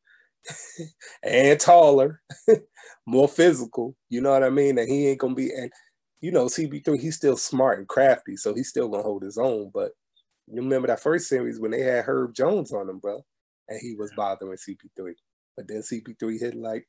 and 1.24 1.60
taller, 1.60 2.22
more 3.06 3.28
physical. 3.28 3.96
You 4.10 4.22
know 4.22 4.32
what 4.32 4.44
I 4.44 4.50
mean? 4.50 4.78
And 4.78 4.90
he 4.90 5.08
ain't 5.08 5.20
gonna 5.20 5.36
be 5.36 5.52
and 5.54 5.72
you 6.20 6.32
know, 6.32 6.46
CP3, 6.46 7.00
he's 7.00 7.16
still 7.16 7.38
smart 7.38 7.78
and 7.78 7.88
crafty, 7.88 8.36
so 8.38 8.54
he's 8.54 8.70
still 8.70 8.88
gonna 8.88 9.04
hold 9.04 9.24
his 9.24 9.38
own. 9.38 9.72
But 9.74 9.92
you 10.48 10.62
remember 10.62 10.88
that 10.88 11.02
first 11.02 11.28
series 11.28 11.60
when 11.60 11.72
they 11.72 11.82
had 11.82 12.06
Herb 12.06 12.34
Jones 12.34 12.72
on 12.72 12.90
him, 12.90 13.00
bro, 13.00 13.24
and 13.68 13.80
he 13.80 13.96
was 13.96 14.12
bothering 14.16 14.58
CP3. 14.58 15.14
But 15.56 15.68
then 15.68 15.82
CP3 15.82 16.40
hit 16.40 16.56
like 16.56 16.88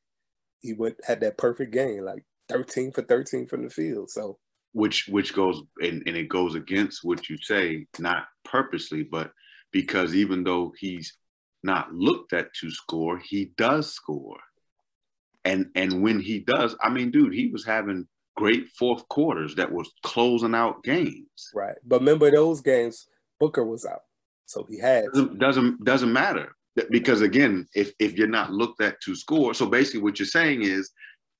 he 0.61 0.73
went 0.73 0.95
had 1.05 1.21
that 1.21 1.37
perfect 1.37 1.73
game, 1.73 2.03
like 2.03 2.23
13 2.49 2.91
for 2.91 3.01
13 3.03 3.47
from 3.47 3.63
the 3.63 3.69
field. 3.69 4.09
So 4.09 4.37
which 4.73 5.07
which 5.07 5.33
goes 5.33 5.61
and, 5.81 6.03
and 6.05 6.15
it 6.15 6.29
goes 6.29 6.55
against 6.55 7.03
what 7.03 7.29
you 7.29 7.37
say, 7.37 7.87
not 7.99 8.25
purposely, 8.45 9.03
but 9.03 9.31
because 9.71 10.15
even 10.15 10.43
though 10.43 10.73
he's 10.77 11.15
not 11.63 11.93
looked 11.93 12.33
at 12.33 12.53
to 12.55 12.71
score, 12.71 13.17
he 13.17 13.51
does 13.57 13.93
score. 13.93 14.37
And 15.45 15.67
and 15.75 16.01
when 16.01 16.19
he 16.19 16.39
does, 16.39 16.75
I 16.81 16.89
mean, 16.89 17.11
dude, 17.11 17.33
he 17.33 17.47
was 17.47 17.65
having 17.65 18.07
great 18.35 18.69
fourth 18.69 19.07
quarters 19.09 19.55
that 19.55 19.71
was 19.71 19.91
closing 20.03 20.55
out 20.55 20.83
games. 20.83 21.51
Right. 21.53 21.75
But 21.85 21.99
remember 21.99 22.31
those 22.31 22.61
games, 22.61 23.07
Booker 23.39 23.65
was 23.65 23.85
out. 23.85 24.03
So 24.45 24.65
he 24.69 24.79
had 24.79 25.05
doesn't 25.13 25.39
doesn't, 25.39 25.83
doesn't 25.83 26.13
matter. 26.13 26.55
Because 26.89 27.21
again, 27.21 27.67
if, 27.75 27.91
if 27.99 28.13
you're 28.13 28.27
not 28.27 28.53
looked 28.53 28.81
at 28.81 29.01
to 29.01 29.15
score, 29.15 29.53
so 29.53 29.65
basically 29.65 30.01
what 30.01 30.17
you're 30.17 30.25
saying 30.25 30.61
is 30.63 30.91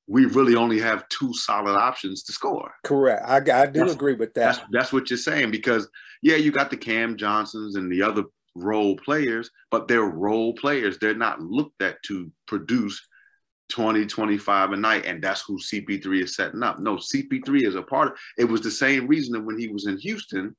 we 0.08 0.26
really 0.26 0.56
only 0.56 0.80
have 0.80 1.08
two 1.08 1.34
solid 1.34 1.78
options 1.78 2.24
to 2.24 2.34
score. 2.34 2.74
Correct. 2.84 3.24
I, 3.26 3.38
I 3.38 3.66
do 3.68 3.80
that's, 3.80 3.94
agree 3.94 4.16
with 4.16 4.34
that. 4.34 4.56
That's, 4.56 4.60
that's 4.72 4.94
what 4.94 5.10
you're 5.10 5.18
saying 5.18 5.52
because 5.52 5.88
yeah, 6.22 6.36
you 6.36 6.52
got 6.52 6.72
the 6.72 6.78
Cam 6.78 7.16
Johnsons 7.16 7.76
and 7.76 7.92
the 7.92 8.02
other 8.02 8.24
role 8.56 8.96
players, 8.98 9.50
but 9.72 9.88
they're 9.88 10.04
role 10.04 10.54
players. 10.54 10.98
They're 10.98 11.16
not 11.16 11.42
looked 11.42 11.82
at 11.82 12.02
to 12.04 12.32
produce 12.48 13.02
20, 13.70 14.06
25 14.06 14.72
a 14.72 14.78
night, 14.78 15.06
and 15.06 15.22
that's 15.22 15.42
who 15.42 15.58
CP3 15.60 16.24
is 16.24 16.36
setting 16.36 16.64
up. 16.64 16.80
No, 16.80 16.96
CP3 16.96 17.68
is 17.68 17.76
a 17.76 17.84
part 17.84 18.10
of 18.10 18.18
it. 18.38 18.46
was 18.46 18.62
the 18.62 18.72
same 18.72 19.08
reason 19.08 19.34
that 19.34 19.46
when 19.46 19.60
he 19.60 19.68
was 19.68 19.86
in 19.86 19.98
Houston, 20.00 20.56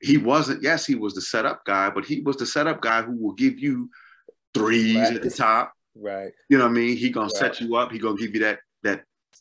he 0.00 0.18
wasn't, 0.18 0.62
yes, 0.62 0.84
he 0.84 0.94
was 0.94 1.14
the 1.14 1.22
setup 1.22 1.64
guy, 1.64 1.90
but 1.90 2.04
he 2.04 2.20
was 2.20 2.36
the 2.36 2.46
setup 2.46 2.80
guy 2.80 3.02
who 3.02 3.16
will 3.16 3.32
give 3.32 3.58
you 3.58 3.88
threes 4.54 4.96
right. 4.96 5.14
at 5.14 5.22
the 5.22 5.30
top. 5.30 5.72
Right. 5.94 6.32
You 6.50 6.58
know 6.58 6.64
what 6.64 6.70
I 6.70 6.74
mean? 6.74 6.96
He 6.96 7.10
gonna 7.10 7.26
right. 7.26 7.36
set 7.36 7.60
you 7.60 7.76
up, 7.76 7.90
he 7.90 7.98
gonna 7.98 8.18
give 8.18 8.34
you 8.34 8.40
that 8.40 8.58
that 8.58 8.58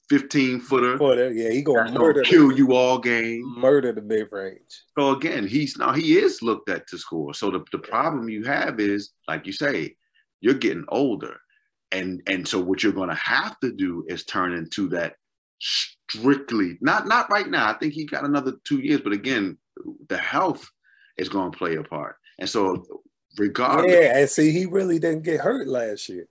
15 0.09 0.59
footer. 0.59 0.97
Footer, 0.97 1.31
yeah, 1.31 1.49
he 1.49 1.61
gonna 1.61 1.91
murder 1.91 2.21
gonna 2.21 2.25
kill 2.25 2.49
the, 2.49 2.55
you 2.55 2.73
all 2.73 2.99
game. 2.99 3.43
Murder 3.57 3.91
the 3.91 4.01
mid 4.01 4.27
range. 4.31 4.83
So 4.97 5.11
again, 5.11 5.47
he's 5.47 5.77
now 5.77 5.93
he 5.93 6.17
is 6.17 6.41
looked 6.41 6.69
at 6.69 6.87
to 6.87 6.97
score. 6.97 7.33
So 7.33 7.51
the, 7.51 7.63
the 7.71 7.79
problem 7.79 8.29
you 8.29 8.43
have 8.43 8.79
is, 8.79 9.11
like 9.27 9.45
you 9.45 9.53
say, 9.53 9.95
you're 10.41 10.53
getting 10.53 10.85
older 10.89 11.37
and 11.91 12.21
and 12.27 12.47
so 12.47 12.59
what 12.59 12.83
you're 12.83 12.91
going 12.91 13.09
to 13.09 13.15
have 13.15 13.59
to 13.59 13.71
do 13.71 14.05
is 14.07 14.25
turn 14.25 14.53
into 14.53 14.89
that 14.89 15.15
strictly 15.59 16.77
not 16.81 17.07
not 17.07 17.29
right 17.31 17.49
now 17.49 17.69
i 17.69 17.73
think 17.73 17.93
he 17.93 18.05
got 18.05 18.25
another 18.25 18.53
two 18.63 18.79
years 18.79 19.01
but 19.01 19.13
again 19.13 19.57
the 20.09 20.17
health 20.17 20.69
is 21.17 21.29
going 21.29 21.51
to 21.51 21.57
play 21.57 21.75
a 21.75 21.83
part 21.83 22.17
and 22.39 22.49
so 22.49 22.83
regardless 23.37 23.91
yeah 23.91 24.17
and 24.17 24.29
see 24.29 24.51
he 24.51 24.65
really 24.65 24.99
didn't 24.99 25.23
get 25.23 25.39
hurt 25.39 25.67
last 25.67 26.09
year 26.09 26.27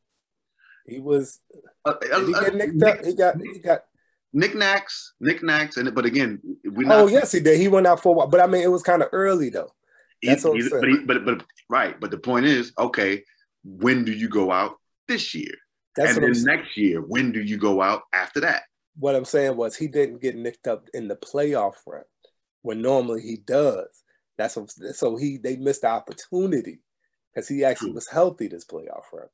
he 0.87 1.01
was 1.01 1.41
uh, 1.85 1.95
uh, 2.13 2.25
he 2.25 2.35
uh, 2.35 2.41
get 2.41 2.55
nicked 2.55 2.83
up 2.83 3.05
he 3.05 3.15
got 3.15 3.37
he 3.41 3.59
got 3.59 3.85
knickknacks 4.33 5.15
knickknacks 5.21 5.77
and 5.77 5.95
but 5.95 6.05
again 6.05 6.41
we 6.73 6.85
oh 6.89 7.07
yes 7.07 7.33
he 7.33 7.41
did 7.41 7.59
he 7.59 7.69
went 7.69 7.87
out 7.87 8.03
for 8.03 8.11
a 8.11 8.13
while 8.13 8.27
but 8.27 8.41
i 8.41 8.47
mean 8.47 8.63
it 8.63 8.71
was 8.71 8.83
kind 8.83 9.03
of 9.03 9.09
early 9.13 9.49
though 9.49 9.73
That's 10.23 10.43
he, 10.43 10.49
what 10.49 10.59
but, 10.71 10.89
he, 10.89 10.99
but 10.99 11.25
but 11.25 11.45
right 11.71 11.99
but 12.01 12.11
the 12.11 12.19
point 12.19 12.47
is 12.47 12.73
okay 12.79 13.23
when 13.65 14.05
do 14.05 14.13
you 14.13 14.29
go 14.29 14.51
out 14.51 14.77
this 15.09 15.35
year. 15.35 15.53
That's 15.97 16.17
and 16.17 16.25
then 16.35 16.43
next 16.45 16.77
year, 16.77 17.01
when 17.01 17.33
do 17.33 17.41
you 17.41 17.57
go 17.57 17.81
out 17.81 18.03
after 18.13 18.41
that? 18.41 18.63
What 18.97 19.15
I'm 19.15 19.25
saying 19.25 19.57
was 19.57 19.77
he 19.77 19.89
didn't 19.89 20.23
get 20.23 20.37
nicked 20.37 20.67
up 20.67 20.89
in 20.93 21.09
the 21.09 21.17
playoff 21.17 21.75
run 21.87 22.05
when 22.63 22.83
normally 22.83 23.23
he 23.23 23.37
does. 23.37 23.89
That's 24.37 24.57
what, 24.57 24.71
so 24.71 25.17
he 25.17 25.39
they 25.39 25.57
missed 25.57 25.83
the 25.83 25.89
opportunity 25.89 26.81
because 27.33 27.49
he 27.49 27.65
actually 27.65 27.89
True. 27.89 27.95
was 27.95 28.09
healthy 28.09 28.49
this 28.49 28.65
playoff 28.65 29.05
run. 29.13 29.29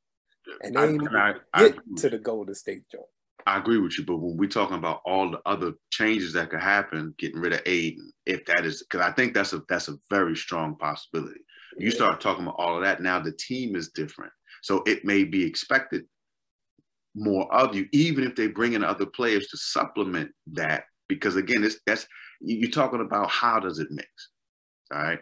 And 0.62 0.76
they 0.76 1.06
I, 1.16 1.34
I, 1.54 1.68
get 1.68 1.78
I, 1.78 2.00
to 2.00 2.10
the 2.10 2.18
Golden 2.18 2.54
State 2.54 2.82
joint. 2.90 3.04
I 3.46 3.58
agree 3.58 3.78
with 3.78 3.98
you, 3.98 4.04
but 4.04 4.18
when 4.18 4.36
we're 4.36 4.48
talking 4.48 4.76
about 4.76 5.00
all 5.04 5.30
the 5.30 5.40
other 5.46 5.72
changes 5.90 6.32
that 6.34 6.50
could 6.50 6.60
happen, 6.60 7.14
getting 7.18 7.40
rid 7.40 7.54
of 7.54 7.62
Ayton, 7.66 8.12
if 8.26 8.44
that 8.46 8.66
is, 8.66 8.82
because 8.82 9.00
I 9.00 9.12
think 9.12 9.34
that's 9.34 9.52
a 9.52 9.62
that's 9.68 9.88
a 9.88 9.96
very 10.08 10.36
strong 10.36 10.76
possibility. 10.76 11.40
Yeah. 11.78 11.86
You 11.86 11.90
start 11.90 12.20
talking 12.20 12.44
about 12.44 12.56
all 12.58 12.76
of 12.76 12.82
that 12.82 13.02
now, 13.02 13.18
the 13.20 13.32
team 13.32 13.76
is 13.76 13.90
different, 13.90 14.32
so 14.62 14.82
it 14.86 15.04
may 15.04 15.24
be 15.24 15.44
expected 15.44 16.04
more 17.14 17.52
of 17.52 17.74
you, 17.74 17.86
even 17.92 18.24
if 18.24 18.36
they 18.36 18.46
bring 18.46 18.74
in 18.74 18.84
other 18.84 19.06
players 19.06 19.48
to 19.48 19.56
supplement 19.56 20.30
that. 20.52 20.84
Because 21.08 21.36
again, 21.36 21.64
it's 21.64 21.80
that's 21.86 22.06
you're 22.40 22.70
talking 22.70 23.00
about 23.00 23.30
how 23.30 23.58
does 23.58 23.78
it 23.78 23.88
mix, 23.90 24.08
all 24.92 25.02
right? 25.02 25.20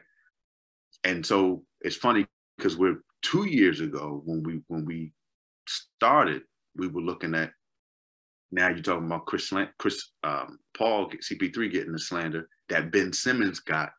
And 1.05 1.25
so 1.25 1.65
it's 1.81 1.97
funny 1.97 2.27
because 2.57 2.77
we're 2.77 3.01
two 3.23 3.47
years 3.49 3.81
ago 3.81 4.23
when 4.25 4.43
we 4.43 4.61
when 4.69 4.85
we 4.85 5.13
started, 5.67 6.43
we 6.77 6.89
were 6.89 7.03
looking 7.03 7.35
at. 7.35 7.53
Now 8.51 8.69
you're 8.69 8.79
talking 8.79 9.07
about 9.07 9.27
Chris 9.27 9.53
Chris 9.79 10.11
um, 10.25 10.59
Paul 10.77 11.11
CP3 11.11 11.71
getting 11.71 11.93
the 11.93 11.99
slander 11.99 12.49
that 12.71 12.91
Ben 12.91 13.13
Simmons 13.13 13.61
got 13.61 13.91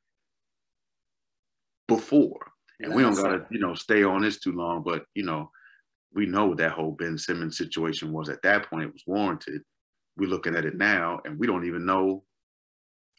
before, 1.88 2.40
and 2.80 2.94
we 2.94 3.04
don't 3.04 3.16
gotta 3.16 3.46
you 3.52 3.60
know 3.60 3.76
stay 3.76 4.04
on 4.04 4.22
this 4.22 4.40
too 4.40 4.54
long, 4.54 4.82
but 4.84 5.06
you 5.14 5.24
know 5.24 5.52
we 6.14 6.26
know 6.26 6.56
that 6.56 6.72
whole 6.72 6.92
Ben 6.92 7.18
Simmons 7.18 7.58
situation 7.58 8.12
was 8.12 8.30
at 8.30 8.42
that 8.42 8.70
point 8.70 8.86
it 8.86 8.94
was 8.94 9.04
warranted. 9.06 9.62
We're 10.18 10.30
looking 10.30 10.56
at 10.56 10.66
it 10.66 10.76
now, 10.76 11.20
and 11.26 11.38
we 11.40 11.48
don't 11.48 11.66
even 11.66 11.86
know, 11.86 12.24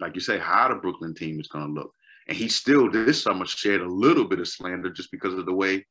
like 0.01 0.15
you 0.15 0.21
say, 0.21 0.39
how 0.39 0.69
the 0.69 0.75
Brooklyn 0.75 1.15
team 1.15 1.41
is 1.41 1.49
going 1.49 1.67
to 1.67 1.73
look. 1.73 1.93
And 2.29 2.37
he 2.37 2.49
still 2.49 2.91
this 2.91 3.23
summer 3.23 3.47
shared 3.47 3.81
a 3.81 3.89
little 3.89 4.25
bit 4.25 4.41
of 4.41 4.49
slander 4.49 4.91
just 4.91 5.11
because 5.11 5.35
of 5.35 5.47
the 5.47 5.55
way, 5.55 5.87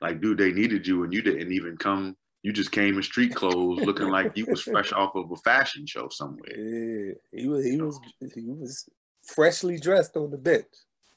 like, 0.00 0.20
dude, 0.20 0.38
they 0.38 0.52
needed 0.52 0.86
you, 0.86 1.04
and 1.04 1.12
you 1.12 1.22
didn't 1.22 1.52
even 1.52 1.76
come. 1.76 2.16
You 2.42 2.52
just 2.52 2.70
came 2.70 2.96
in 2.96 3.02
street 3.02 3.34
clothes, 3.34 3.80
looking 3.84 4.10
like 4.10 4.36
you 4.36 4.46
was 4.46 4.62
fresh 4.62 4.92
off 4.92 5.16
of 5.16 5.30
a 5.30 5.36
fashion 5.36 5.86
show 5.86 6.08
somewhere. 6.08 6.38
Yeah, 6.56 7.14
he 7.32 7.48
was. 7.48 7.64
He 7.64 7.80
was. 7.80 8.00
He 8.34 8.44
was 8.46 8.88
freshly 9.24 9.78
dressed 9.78 10.16
on 10.16 10.30
the 10.30 10.38
bench. 10.38 10.66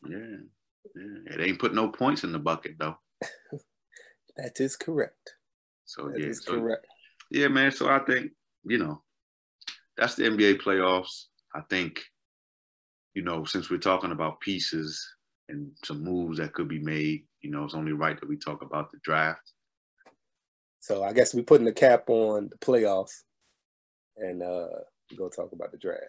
Yeah, 0.07 0.37
yeah. 0.95 1.33
It 1.33 1.41
ain't 1.41 1.59
put 1.59 1.73
no 1.73 1.89
points 1.89 2.23
in 2.23 2.31
the 2.31 2.39
bucket 2.39 2.75
though. 2.79 2.97
That 4.37 4.59
is 4.59 4.75
correct. 4.75 5.35
So 5.85 6.07
that 6.07 6.19
yeah, 6.19 6.31
so, 6.31 6.53
correct. 6.53 6.87
Yeah, 7.29 7.49
man. 7.49 7.71
So 7.71 7.89
I 7.89 7.99
think 7.99 8.31
you 8.63 8.77
know 8.77 9.03
that's 9.97 10.15
the 10.15 10.23
NBA 10.23 10.61
playoffs. 10.61 11.25
I 11.53 11.61
think 11.69 12.01
you 13.13 13.23
know 13.23 13.43
since 13.45 13.69
we're 13.69 13.77
talking 13.77 14.11
about 14.11 14.39
pieces 14.39 15.05
and 15.49 15.71
some 15.83 16.03
moves 16.03 16.37
that 16.37 16.53
could 16.53 16.67
be 16.67 16.79
made, 16.79 17.25
you 17.41 17.51
know, 17.51 17.65
it's 17.65 17.73
only 17.73 17.91
right 17.91 18.19
that 18.19 18.29
we 18.29 18.37
talk 18.37 18.61
about 18.61 18.91
the 18.91 18.99
draft. 19.03 19.51
So 20.79 21.03
I 21.03 21.13
guess 21.13 21.33
we're 21.33 21.43
putting 21.43 21.65
the 21.65 21.73
cap 21.73 22.09
on 22.09 22.49
the 22.49 22.57
playoffs, 22.57 23.23
and 24.17 24.41
uh 24.41 24.67
go 25.17 25.29
talk 25.29 25.51
about 25.51 25.71
the 25.71 25.77
draft. 25.77 26.03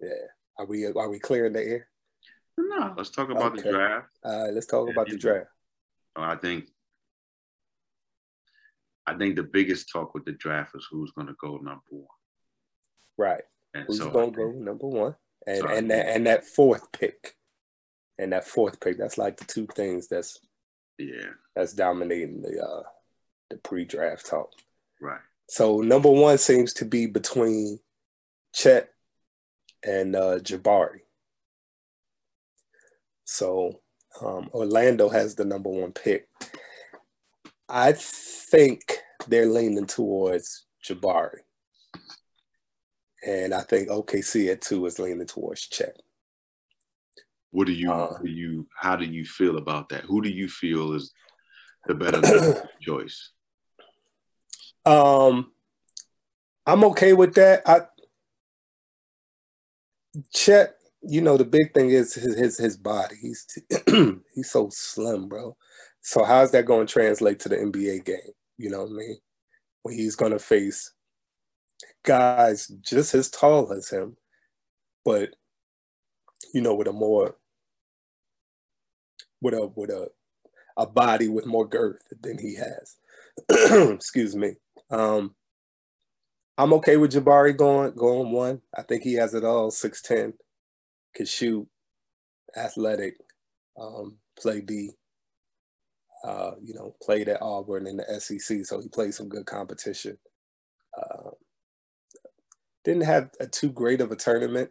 Yeah, 0.00 0.10
are 0.58 0.66
we 0.66 0.86
are 0.86 1.08
we 1.08 1.18
clearing 1.18 1.52
the 1.52 1.62
air? 1.62 1.88
No, 2.58 2.94
let's 2.96 3.10
talk 3.10 3.30
about 3.30 3.52
okay. 3.52 3.62
the 3.62 3.70
draft. 3.70 4.08
Uh, 4.24 4.48
let's 4.52 4.66
talk 4.66 4.90
about 4.90 5.08
the 5.08 5.16
draft. 5.16 5.48
I 6.14 6.36
think 6.36 6.68
I 9.06 9.14
think 9.14 9.36
the 9.36 9.42
biggest 9.42 9.90
talk 9.90 10.14
with 10.14 10.24
the 10.24 10.32
draft 10.32 10.74
is 10.74 10.86
who's 10.90 11.10
going 11.12 11.26
to 11.26 11.34
go 11.40 11.56
number 11.56 11.80
one. 11.90 12.06
Right. 13.18 13.42
And 13.74 13.84
who's 13.86 13.98
so 13.98 14.10
going 14.10 14.32
to 14.32 14.36
go 14.36 14.50
number 14.52 14.86
one? 14.86 15.14
And 15.46 15.64
and 15.64 15.90
that 15.90 16.08
and 16.08 16.26
that 16.26 16.44
fourth 16.44 16.92
pick, 16.92 17.36
and 18.18 18.32
that 18.32 18.46
fourth 18.46 18.80
pick. 18.80 18.98
That's 18.98 19.18
like 19.18 19.36
the 19.36 19.44
two 19.44 19.66
things 19.74 20.08
that's 20.08 20.38
yeah 20.98 21.30
that's 21.56 21.72
dominating 21.72 22.42
the 22.42 22.62
uh 22.62 22.82
the 23.50 23.56
pre-draft 23.58 24.26
talk. 24.26 24.50
Right. 25.00 25.20
So 25.48 25.80
number 25.80 26.08
one 26.08 26.38
seems 26.38 26.72
to 26.74 26.84
be 26.84 27.06
between 27.06 27.78
Chet 28.54 28.88
and 29.84 30.16
uh, 30.16 30.38
Jabari. 30.38 31.00
So 33.24 33.80
um, 34.20 34.48
Orlando 34.52 35.08
has 35.08 35.34
the 35.34 35.44
number 35.44 35.68
one 35.68 35.92
pick. 35.92 36.28
I 37.68 37.92
think 37.92 38.98
they're 39.28 39.46
leaning 39.46 39.86
towards 39.86 40.66
Jabari. 40.84 41.40
And 43.24 43.54
I 43.54 43.60
think 43.60 43.88
OKC 43.88 44.50
at 44.50 44.60
two 44.60 44.84
is 44.86 44.98
leaning 44.98 45.26
towards 45.26 45.68
Chet. 45.68 45.96
What 47.50 47.66
do 47.66 47.72
you, 47.72 47.92
uh, 47.92 48.18
do 48.22 48.30
you 48.30 48.66
how 48.74 48.96
do 48.96 49.04
you 49.04 49.24
feel 49.24 49.58
about 49.58 49.90
that? 49.90 50.04
Who 50.04 50.22
do 50.22 50.30
you 50.30 50.48
feel 50.48 50.94
is 50.94 51.12
the 51.86 51.94
better 51.94 52.68
choice? 52.80 53.30
Um 54.84 55.52
I'm 56.66 56.84
okay 56.84 57.12
with 57.12 57.34
that. 57.34 57.62
I 57.66 57.82
Chet, 60.34 60.74
you 61.02 61.20
know, 61.20 61.36
the 61.36 61.44
big 61.44 61.72
thing 61.74 61.90
is 61.90 62.14
his 62.14 62.36
his, 62.36 62.58
his 62.58 62.76
body. 62.76 63.16
He's 63.20 63.46
he's 64.34 64.50
so 64.50 64.68
slim, 64.70 65.28
bro. 65.28 65.56
So 66.00 66.24
how's 66.24 66.50
that 66.50 66.66
going 66.66 66.86
to 66.86 66.92
translate 66.92 67.38
to 67.40 67.48
the 67.48 67.56
NBA 67.56 68.04
game? 68.04 68.32
You 68.58 68.70
know 68.70 68.82
what 68.82 68.90
I 68.90 68.94
mean? 68.94 69.18
When 69.82 69.94
he's 69.94 70.16
going 70.16 70.32
to 70.32 70.38
face 70.38 70.91
guys 72.04 72.66
just 72.66 73.14
as 73.14 73.30
tall 73.30 73.72
as 73.72 73.88
him, 73.88 74.16
but 75.04 75.30
you 76.54 76.60
know, 76.60 76.74
with 76.74 76.88
a 76.88 76.92
more 76.92 77.36
with 79.40 79.54
a 79.54 79.70
with 79.74 79.90
a 79.90 80.08
a 80.76 80.86
body 80.86 81.28
with 81.28 81.46
more 81.46 81.68
girth 81.68 82.02
than 82.22 82.38
he 82.38 82.56
has. 82.56 82.96
Excuse 83.90 84.34
me. 84.34 84.54
Um, 84.90 85.34
I'm 86.58 86.72
okay 86.74 86.96
with 86.96 87.12
Jabari 87.12 87.56
going 87.56 87.94
going 87.94 88.32
one. 88.32 88.62
I 88.76 88.82
think 88.82 89.02
he 89.02 89.14
has 89.14 89.34
it 89.34 89.44
all. 89.44 89.70
Six 89.70 90.02
ten, 90.02 90.34
can 91.14 91.26
shoot, 91.26 91.66
athletic, 92.56 93.16
um, 93.78 94.16
play 94.38 94.60
D 94.60 94.92
uh, 96.24 96.52
you 96.62 96.74
know, 96.74 96.94
played 97.02 97.28
at 97.28 97.42
Auburn 97.42 97.86
in 97.86 97.96
the 97.96 98.20
SEC, 98.20 98.64
so 98.64 98.80
he 98.80 98.88
played 98.88 99.14
some 99.14 99.28
good 99.28 99.46
competition. 99.46 100.16
Uh, 100.96 101.30
didn't 102.84 103.04
have 103.04 103.30
a 103.40 103.46
too 103.46 103.70
great 103.70 104.00
of 104.00 104.12
a 104.12 104.16
tournament, 104.16 104.70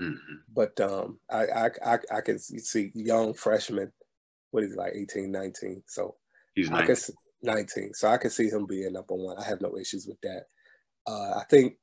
mm-hmm. 0.00 0.34
but 0.52 0.78
um, 0.80 1.18
I, 1.30 1.44
I, 1.44 1.70
I 1.84 1.98
I 2.10 2.20
can 2.20 2.38
see 2.38 2.90
young 2.94 3.34
freshman, 3.34 3.92
what 4.50 4.64
is 4.64 4.72
it, 4.72 4.78
like 4.78 4.92
18, 4.94 5.30
19. 5.30 5.82
So 5.86 6.16
he's 6.54 6.70
19. 6.70 6.82
I 6.82 6.86
can, 6.86 7.14
19. 7.42 7.94
So 7.94 8.08
I 8.08 8.16
can 8.16 8.30
see 8.30 8.48
him 8.48 8.66
being 8.66 8.92
number 8.92 9.14
one. 9.14 9.38
I 9.38 9.44
have 9.44 9.60
no 9.60 9.76
issues 9.76 10.06
with 10.06 10.20
that. 10.22 10.44
Uh, 11.06 11.38
I 11.38 11.44
think 11.50 11.74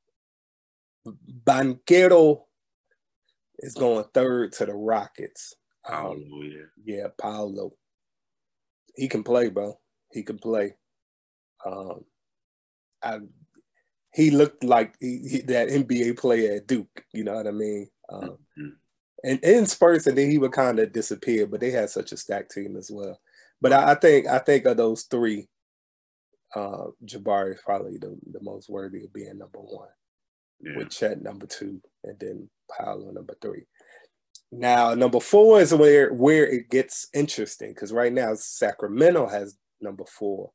Banchero 1.45 2.43
is 3.59 3.73
going 3.73 4.05
third 4.13 4.53
to 4.53 4.65
the 4.65 4.73
Rockets. 4.73 5.55
Paolo, 5.85 6.13
um, 6.13 6.25
yeah. 6.43 6.95
Yeah, 6.95 7.07
Paolo 7.19 7.73
he 8.99 9.07
can 9.07 9.23
play, 9.23 9.49
bro. 9.49 9.79
He 10.11 10.23
can 10.23 10.37
play. 10.37 10.75
Um, 11.65 12.03
I, 13.01 13.19
he 14.13 14.31
looked 14.31 14.63
like 14.63 14.95
he, 14.99 15.19
he, 15.29 15.41
that 15.43 15.69
NBA 15.69 16.17
player 16.17 16.55
at 16.55 16.67
Duke. 16.67 17.05
You 17.13 17.23
know 17.23 17.35
what 17.35 17.47
I 17.47 17.51
mean? 17.51 17.87
Um, 18.11 18.21
mm-hmm. 18.21 18.67
And 19.23 19.43
in 19.43 19.65
Spurs, 19.65 20.07
and 20.07 20.17
then 20.17 20.31
he 20.31 20.37
would 20.37 20.53
kind 20.53 20.79
of 20.79 20.93
disappear. 20.93 21.45
But 21.45 21.59
they 21.59 21.71
had 21.71 21.89
such 21.89 22.11
a 22.11 22.17
stacked 22.17 22.51
team 22.51 22.75
as 22.77 22.89
well. 22.91 23.19
But 23.61 23.73
I, 23.73 23.91
I 23.91 23.95
think 23.95 24.27
I 24.27 24.39
think 24.39 24.65
of 24.65 24.77
those 24.77 25.03
three, 25.03 25.47
uh, 26.55 26.85
Jabari 27.05 27.55
is 27.55 27.61
probably 27.63 27.97
the, 27.97 28.17
the 28.31 28.41
most 28.41 28.69
worthy 28.69 29.03
of 29.03 29.13
being 29.13 29.37
number 29.37 29.59
one, 29.59 29.89
yeah. 30.61 30.77
with 30.77 30.89
Chet 30.89 31.21
number 31.21 31.45
two, 31.45 31.81
and 32.03 32.17
then 32.19 32.49
Paolo 32.71 33.11
number 33.11 33.35
three. 33.41 33.65
Now, 34.51 34.95
number 34.95 35.19
four 35.19 35.61
is 35.61 35.73
where 35.73 36.11
where 36.13 36.47
it 36.47 36.69
gets 36.69 37.07
interesting 37.13 37.73
because 37.73 37.93
right 37.93 38.11
now 38.11 38.33
Sacramento 38.35 39.27
has 39.27 39.55
number 39.81 40.05
four. 40.05 40.51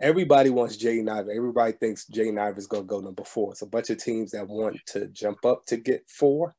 Everybody 0.00 0.50
wants 0.50 0.76
Jaden 0.76 1.08
Ivey. 1.08 1.32
Everybody 1.36 1.72
thinks 1.72 2.06
Jaden 2.06 2.40
Ivey 2.40 2.58
is 2.58 2.66
going 2.66 2.84
to 2.84 2.88
go 2.88 3.00
number 3.00 3.24
four. 3.24 3.52
It's 3.52 3.62
a 3.62 3.66
bunch 3.66 3.90
of 3.90 4.02
teams 4.02 4.32
that 4.32 4.48
want 4.48 4.80
to 4.86 5.08
jump 5.08 5.44
up 5.44 5.64
to 5.66 5.76
get 5.76 6.08
four, 6.08 6.54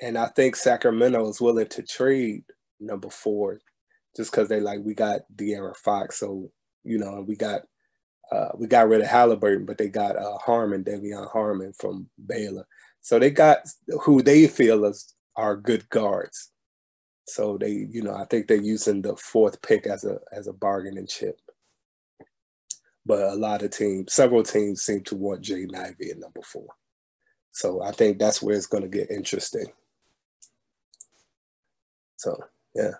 and 0.00 0.16
I 0.16 0.26
think 0.28 0.56
Sacramento 0.56 1.28
is 1.28 1.40
willing 1.40 1.68
to 1.68 1.82
trade 1.82 2.44
number 2.78 3.10
four 3.10 3.60
just 4.16 4.30
because 4.30 4.48
they 4.48 4.60
like 4.60 4.80
we 4.84 4.94
got 4.94 5.20
De'Aaron 5.34 5.76
Fox, 5.76 6.18
so 6.18 6.50
you 6.84 6.98
know 6.98 7.24
we 7.26 7.36
got 7.36 7.62
uh, 8.30 8.50
we 8.56 8.66
got 8.66 8.88
rid 8.88 9.00
of 9.00 9.06
Halliburton, 9.06 9.66
but 9.66 9.76
they 9.78 9.88
got 9.88 10.16
uh, 10.16 10.38
Harmon, 10.38 10.84
De'Vion 10.84 11.30
Harmon 11.30 11.72
from 11.78 12.08
Baylor. 12.26 12.66
So 13.00 13.18
they 13.18 13.30
got 13.30 13.58
who 14.02 14.22
they 14.22 14.46
feel 14.46 14.84
is 14.84 15.14
are 15.36 15.56
good 15.56 15.88
guards. 15.90 16.50
So 17.26 17.58
they, 17.58 17.86
you 17.90 18.02
know, 18.02 18.14
I 18.14 18.24
think 18.24 18.46
they're 18.46 18.56
using 18.56 19.02
the 19.02 19.16
fourth 19.16 19.60
pick 19.62 19.86
as 19.86 20.04
a 20.04 20.18
as 20.32 20.46
a 20.46 20.52
bargaining 20.52 21.06
chip. 21.06 21.38
But 23.04 23.20
a 23.20 23.34
lot 23.34 23.62
of 23.62 23.70
teams, 23.70 24.12
several 24.12 24.42
teams 24.42 24.82
seem 24.82 25.02
to 25.04 25.16
want 25.16 25.42
Jaden 25.42 25.74
Ivey 25.74 26.10
at 26.10 26.18
number 26.18 26.40
four. 26.42 26.68
So 27.50 27.82
I 27.82 27.90
think 27.90 28.18
that's 28.18 28.40
where 28.40 28.56
it's 28.56 28.66
going 28.66 28.84
to 28.84 28.88
get 28.88 29.10
interesting. 29.10 29.66
So 32.16 32.44
yeah. 32.74 32.92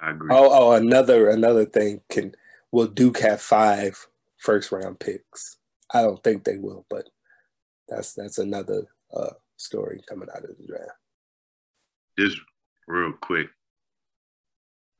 I 0.00 0.10
agree. 0.10 0.30
Oh, 0.32 0.48
oh, 0.50 0.72
another 0.72 1.28
another 1.28 1.64
thing. 1.64 2.00
Can 2.08 2.34
will 2.72 2.86
Duke 2.86 3.18
have 3.20 3.40
five 3.40 4.06
first 4.38 4.72
round 4.72 4.98
picks? 4.98 5.58
I 5.92 6.02
don't 6.02 6.22
think 6.22 6.44
they 6.44 6.56
will, 6.56 6.86
but 6.88 7.08
that's 7.88 8.14
that's 8.14 8.38
another 8.38 8.84
uh, 9.14 9.30
story 9.56 10.02
coming 10.08 10.28
out 10.34 10.44
of 10.44 10.56
the 10.56 10.66
draft. 10.66 10.92
Just 12.18 12.38
real 12.86 13.12
quick, 13.12 13.48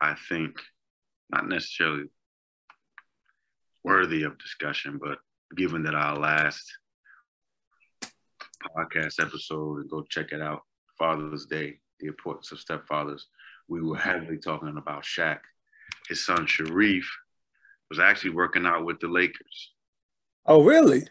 I 0.01 0.15
think 0.29 0.61
not 1.31 1.49
necessarily 1.49 2.05
worthy 3.85 4.23
of 4.23 4.39
discussion, 4.39 4.99
but 5.03 5.19
given 5.57 5.83
that 5.85 5.95
our 5.95 6.19
last 6.19 6.65
podcast 8.77 9.21
episode 9.21 9.79
and 9.79 9.91
go 9.91 10.03
check 10.09 10.33
it 10.33 10.43
out, 10.43 10.63
Father's 10.99 11.47
Day, 11.47 11.79
the 11.99 12.07
importance 12.07 12.53
of 12.53 12.59
stepfathers, 12.59 13.23
we 13.69 13.83
were 13.83 13.97
heavily 13.97 14.39
talking 14.39 14.77
about 14.77 15.05
Shaq. 15.05 15.39
His 16.09 16.25
son 16.25 16.47
Shareef 16.47 17.05
was 17.89 17.99
actually 17.99 18.31
working 18.31 18.67
out 18.67 18.85
with 18.85 19.01
the 19.01 19.09
Lakers. 19.09 19.73
Oh, 20.47 20.65
really? 20.65 21.07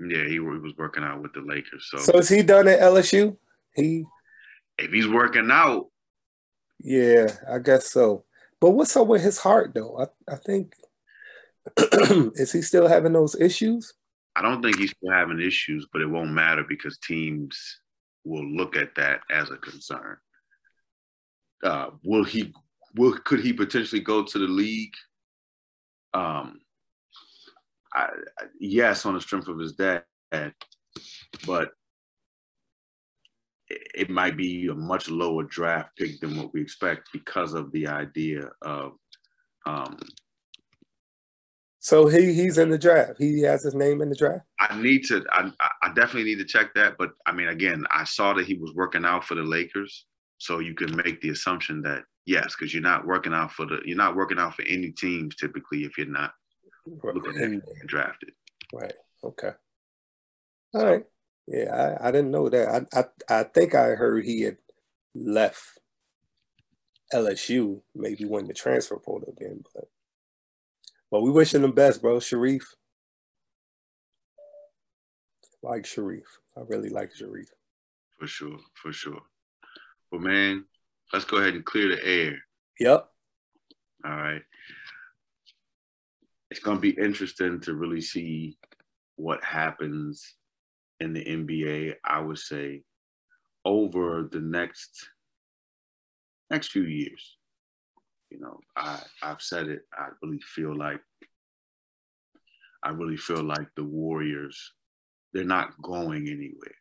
Yeah, 0.00 0.24
he, 0.24 0.32
he 0.32 0.38
was 0.38 0.72
working 0.76 1.04
out 1.04 1.22
with 1.22 1.32
the 1.32 1.40
Lakers. 1.40 1.88
So, 1.90 1.98
so 1.98 2.18
is 2.18 2.28
he 2.28 2.42
done 2.42 2.68
at 2.68 2.80
LSU? 2.80 3.36
He, 3.74 4.04
if 4.78 4.90
he's 4.92 5.08
working 5.08 5.50
out, 5.50 5.86
yeah, 6.82 7.28
I 7.48 7.58
guess 7.58 7.90
so. 7.90 8.24
But 8.60 8.70
what's 8.70 8.96
up 8.96 9.06
with 9.06 9.22
his 9.22 9.38
heart, 9.38 9.72
though? 9.74 9.98
I, 9.98 10.32
I 10.32 10.36
think 10.36 10.74
is 12.34 12.52
he 12.52 12.62
still 12.62 12.88
having 12.88 13.12
those 13.12 13.34
issues? 13.36 13.92
I 14.34 14.42
don't 14.42 14.62
think 14.62 14.78
he's 14.78 14.90
still 14.90 15.12
having 15.12 15.40
issues, 15.40 15.86
but 15.92 16.02
it 16.02 16.10
won't 16.10 16.30
matter 16.30 16.64
because 16.66 16.98
teams 16.98 17.80
will 18.24 18.46
look 18.46 18.76
at 18.76 18.94
that 18.96 19.20
as 19.30 19.50
a 19.50 19.56
concern. 19.56 20.16
Uh, 21.62 21.90
will 22.02 22.24
he? 22.24 22.52
Will 22.96 23.16
could 23.18 23.40
he 23.40 23.52
potentially 23.52 24.00
go 24.00 24.22
to 24.22 24.38
the 24.38 24.46
league? 24.46 24.94
Um, 26.14 26.60
I, 27.94 28.08
yes, 28.58 29.06
on 29.06 29.14
the 29.14 29.20
strength 29.20 29.48
of 29.48 29.58
his 29.58 29.74
dad, 29.74 30.04
but 31.46 31.70
it 33.68 34.10
might 34.10 34.36
be 34.36 34.66
a 34.66 34.74
much 34.74 35.08
lower 35.08 35.44
draft 35.44 35.96
pick 35.96 36.20
than 36.20 36.36
what 36.36 36.52
we 36.52 36.60
expect 36.60 37.08
because 37.12 37.54
of 37.54 37.70
the 37.72 37.86
idea 37.86 38.48
of. 38.62 38.92
Um, 39.64 39.98
so 41.82 42.06
he 42.06 42.32
he's 42.32 42.58
in 42.58 42.70
the 42.70 42.78
draft. 42.78 43.14
He 43.18 43.42
has 43.42 43.64
his 43.64 43.74
name 43.74 44.02
in 44.02 44.08
the 44.08 44.14
draft. 44.14 44.44
I 44.60 44.80
need 44.80 45.04
to. 45.06 45.24
I 45.32 45.50
I 45.82 45.88
definitely 45.88 46.22
need 46.22 46.38
to 46.38 46.44
check 46.44 46.72
that. 46.74 46.94
But 46.96 47.10
I 47.26 47.32
mean, 47.32 47.48
again, 47.48 47.84
I 47.90 48.04
saw 48.04 48.32
that 48.34 48.46
he 48.46 48.54
was 48.54 48.72
working 48.72 49.04
out 49.04 49.24
for 49.24 49.34
the 49.34 49.42
Lakers, 49.42 50.06
so 50.38 50.60
you 50.60 50.74
can 50.74 50.94
make 50.96 51.20
the 51.20 51.30
assumption 51.30 51.82
that 51.82 52.04
yes, 52.24 52.54
because 52.54 52.72
you're 52.72 52.84
not 52.84 53.04
working 53.04 53.34
out 53.34 53.50
for 53.50 53.66
the 53.66 53.80
you're 53.84 53.96
not 53.96 54.14
working 54.14 54.38
out 54.38 54.54
for 54.54 54.62
any 54.62 54.90
teams 54.92 55.34
typically 55.34 55.82
if 55.82 55.98
you're 55.98 56.06
not 56.06 56.30
looking 57.02 57.60
at 57.60 57.86
drafted. 57.88 58.30
Right. 58.72 58.94
Okay. 59.24 59.50
All 60.74 60.86
right. 60.86 61.04
Yeah, 61.48 61.96
I, 62.00 62.08
I 62.08 62.10
didn't 62.12 62.30
know 62.30 62.48
that. 62.48 62.86
I, 62.94 63.00
I 63.00 63.40
I 63.40 63.42
think 63.42 63.74
I 63.74 63.96
heard 63.96 64.24
he 64.24 64.42
had 64.42 64.58
left 65.16 65.64
LSU, 67.12 67.80
maybe 67.92 68.24
when 68.24 68.46
the 68.46 68.54
transfer 68.54 68.96
portal 68.98 69.34
again, 69.36 69.64
but 69.74 69.88
but 71.12 71.20
we 71.20 71.30
wishing 71.30 71.62
him 71.62 71.72
best, 71.72 72.00
bro. 72.00 72.16
Shareef. 72.16 72.62
Like 75.62 75.82
Shareef. 75.82 76.24
I 76.56 76.62
really 76.66 76.88
like 76.88 77.10
Shareef. 77.14 77.48
For 78.18 78.26
sure, 78.26 78.58
for 78.74 78.92
sure. 78.94 79.20
Well, 80.10 80.22
man, 80.22 80.64
let's 81.12 81.26
go 81.26 81.36
ahead 81.36 81.54
and 81.54 81.64
clear 81.64 81.94
the 81.94 82.04
air. 82.04 82.38
Yep. 82.80 83.08
All 84.06 84.10
right. 84.10 84.42
It's 86.50 86.60
gonna 86.60 86.80
be 86.80 86.90
interesting 86.90 87.60
to 87.60 87.74
really 87.74 88.00
see 88.00 88.56
what 89.16 89.44
happens 89.44 90.34
in 90.98 91.12
the 91.12 91.24
NBA, 91.24 91.94
I 92.04 92.20
would 92.20 92.38
say, 92.38 92.84
over 93.66 94.28
the 94.32 94.40
next 94.40 95.10
next 96.50 96.68
few 96.68 96.84
years. 96.84 97.36
You 98.32 98.40
know, 98.40 98.60
I 98.76 98.98
I've 99.22 99.42
said 99.42 99.68
it. 99.68 99.82
I 99.92 100.08
really 100.22 100.40
feel 100.40 100.74
like 100.74 101.00
I 102.82 102.88
really 102.90 103.18
feel 103.18 103.42
like 103.42 103.68
the 103.76 103.84
Warriors, 103.84 104.72
they're 105.32 105.44
not 105.44 105.70
going 105.82 106.28
anywhere. 106.28 106.74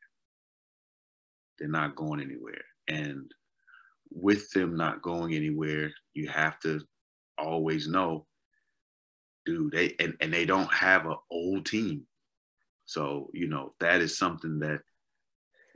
They're 1.59 1.67
not 1.67 1.95
going 1.95 2.21
anywhere. 2.21 2.63
And 2.87 3.29
with 4.11 4.49
them 4.51 4.77
not 4.77 5.01
going 5.01 5.33
anywhere, 5.33 5.91
you 6.13 6.29
have 6.29 6.57
to 6.61 6.81
always 7.37 7.87
know, 7.87 8.25
dude, 9.45 9.73
they 9.73 9.95
and, 9.99 10.15
and 10.21 10.33
they 10.33 10.45
don't 10.45 10.71
have 10.71 11.05
an 11.05 11.17
old 11.29 11.65
team. 11.65 12.07
So, 12.85 13.29
you 13.33 13.47
know, 13.47 13.73
that 13.81 13.99
is 13.99 14.17
something 14.17 14.59
that 14.59 14.79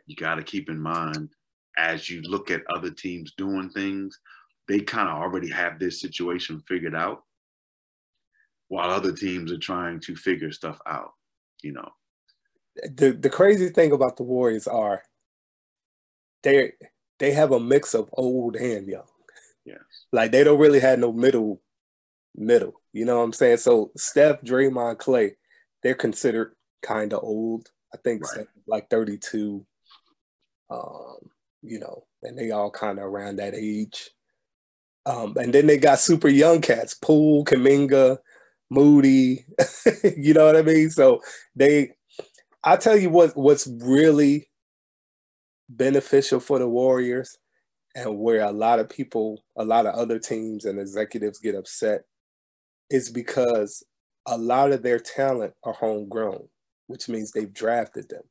you 0.07 0.15
got 0.15 0.35
to 0.35 0.43
keep 0.43 0.69
in 0.69 0.79
mind 0.79 1.29
as 1.77 2.09
you 2.09 2.21
look 2.21 2.49
at 2.49 2.63
other 2.73 2.91
teams 2.91 3.33
doing 3.37 3.69
things. 3.71 4.17
They 4.67 4.79
kind 4.79 5.09
of 5.09 5.15
already 5.15 5.49
have 5.51 5.79
this 5.79 6.01
situation 6.01 6.61
figured 6.67 6.95
out 6.95 7.23
while 8.67 8.89
other 8.89 9.11
teams 9.11 9.51
are 9.51 9.57
trying 9.57 9.99
to 10.01 10.15
figure 10.15 10.51
stuff 10.51 10.79
out, 10.87 11.11
you 11.61 11.71
know. 11.71 11.89
The 12.95 13.11
the 13.11 13.29
crazy 13.29 13.69
thing 13.69 13.91
about 13.91 14.17
the 14.17 14.23
Warriors 14.23 14.67
are 14.67 15.03
they 16.43 16.73
they 17.19 17.31
have 17.31 17.51
a 17.51 17.59
mix 17.59 17.93
of 17.93 18.09
old 18.13 18.55
and 18.55 18.87
young. 18.87 19.07
Yeah. 19.65 19.83
Like 20.11 20.31
they 20.31 20.43
don't 20.43 20.59
really 20.59 20.79
have 20.79 20.99
no 20.99 21.13
middle 21.13 21.61
middle. 22.35 22.81
You 22.93 23.05
know 23.05 23.17
what 23.17 23.23
I'm 23.23 23.33
saying? 23.33 23.57
So 23.57 23.91
Steph, 23.95 24.41
Draymond, 24.41 24.97
Klay, 24.97 25.31
they're 25.83 25.95
considered 25.95 26.55
kind 26.81 27.13
of 27.13 27.23
old. 27.23 27.69
I 27.93 27.97
think 27.97 28.23
right. 28.35 28.47
like 28.67 28.89
32. 28.89 29.65
Um, 30.69 31.17
you 31.61 31.79
know, 31.79 32.05
and 32.23 32.37
they 32.37 32.51
all 32.51 32.71
kind 32.71 32.99
of 32.99 33.05
around 33.05 33.37
that 33.37 33.53
age. 33.55 34.11
Um, 35.05 35.35
and 35.37 35.53
then 35.53 35.67
they 35.67 35.77
got 35.77 35.99
super 35.99 36.27
young 36.27 36.61
cats, 36.61 36.93
Poole, 36.95 37.45
Kuminga, 37.45 38.17
Moody. 38.69 39.45
you 40.17 40.33
know 40.33 40.45
what 40.45 40.55
I 40.55 40.61
mean? 40.63 40.89
So 40.89 41.21
they, 41.55 41.91
I 42.63 42.77
tell 42.77 42.97
you 42.97 43.09
what, 43.09 43.37
what's 43.37 43.67
really 43.67 44.49
beneficial 45.69 46.39
for 46.39 46.59
the 46.59 46.67
Warriors, 46.67 47.37
and 47.95 48.19
where 48.19 48.41
a 48.41 48.51
lot 48.51 48.79
of 48.79 48.89
people, 48.89 49.43
a 49.55 49.63
lot 49.63 49.85
of 49.85 49.93
other 49.95 50.19
teams 50.19 50.65
and 50.65 50.79
executives 50.79 51.39
get 51.39 51.55
upset, 51.55 52.01
is 52.89 53.09
because 53.09 53.83
a 54.25 54.37
lot 54.37 54.71
of 54.71 54.81
their 54.81 54.99
talent 54.99 55.53
are 55.63 55.73
homegrown 55.73 56.47
which 56.87 57.09
means 57.09 57.31
they've 57.31 57.53
drafted 57.53 58.09
them. 58.09 58.23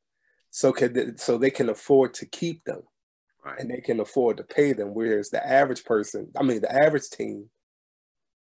So 0.51 0.73
can 0.73 0.93
they, 0.93 1.07
so 1.17 1.37
they 1.37 1.51
can 1.51 1.69
afford 1.69 2.15
to 2.15 2.27
keep 2.27 2.65
them, 2.65 2.83
right. 3.45 3.59
and 3.59 3.71
they 3.71 3.81
can 3.81 4.01
afford 4.01 4.39
to 4.39 4.45
pay 4.45 4.73
them. 4.73 4.95
Whereas 4.95 5.31
the 5.31 5.47
average 5.47 5.85
person, 5.85 6.31
I 6.39 6.43
mean, 6.43 6.61
the 6.61 6.75
average 6.75 7.11
team 7.11 7.51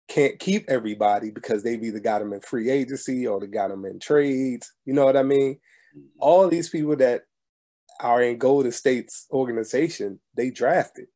can't 0.08 0.38
keep 0.38 0.68
everybody 0.68 1.30
because 1.30 1.62
they've 1.62 1.82
either 1.82 2.00
got 2.00 2.20
them 2.20 2.32
in 2.32 2.40
free 2.40 2.70
agency 2.70 3.26
or 3.26 3.40
they 3.40 3.46
got 3.46 3.68
them 3.68 3.84
in 3.84 3.98
trades. 3.98 4.72
You 4.84 4.94
know 4.94 5.04
what 5.04 5.16
I 5.16 5.22
mean? 5.22 5.54
Mm-hmm. 5.96 6.06
All 6.18 6.48
these 6.48 6.68
people 6.68 6.96
that 6.96 7.22
are 8.00 8.22
in 8.22 8.38
Golden 8.38 8.72
State's 8.72 9.26
organization, 9.30 10.20
they 10.36 10.50
drafted. 10.50 11.06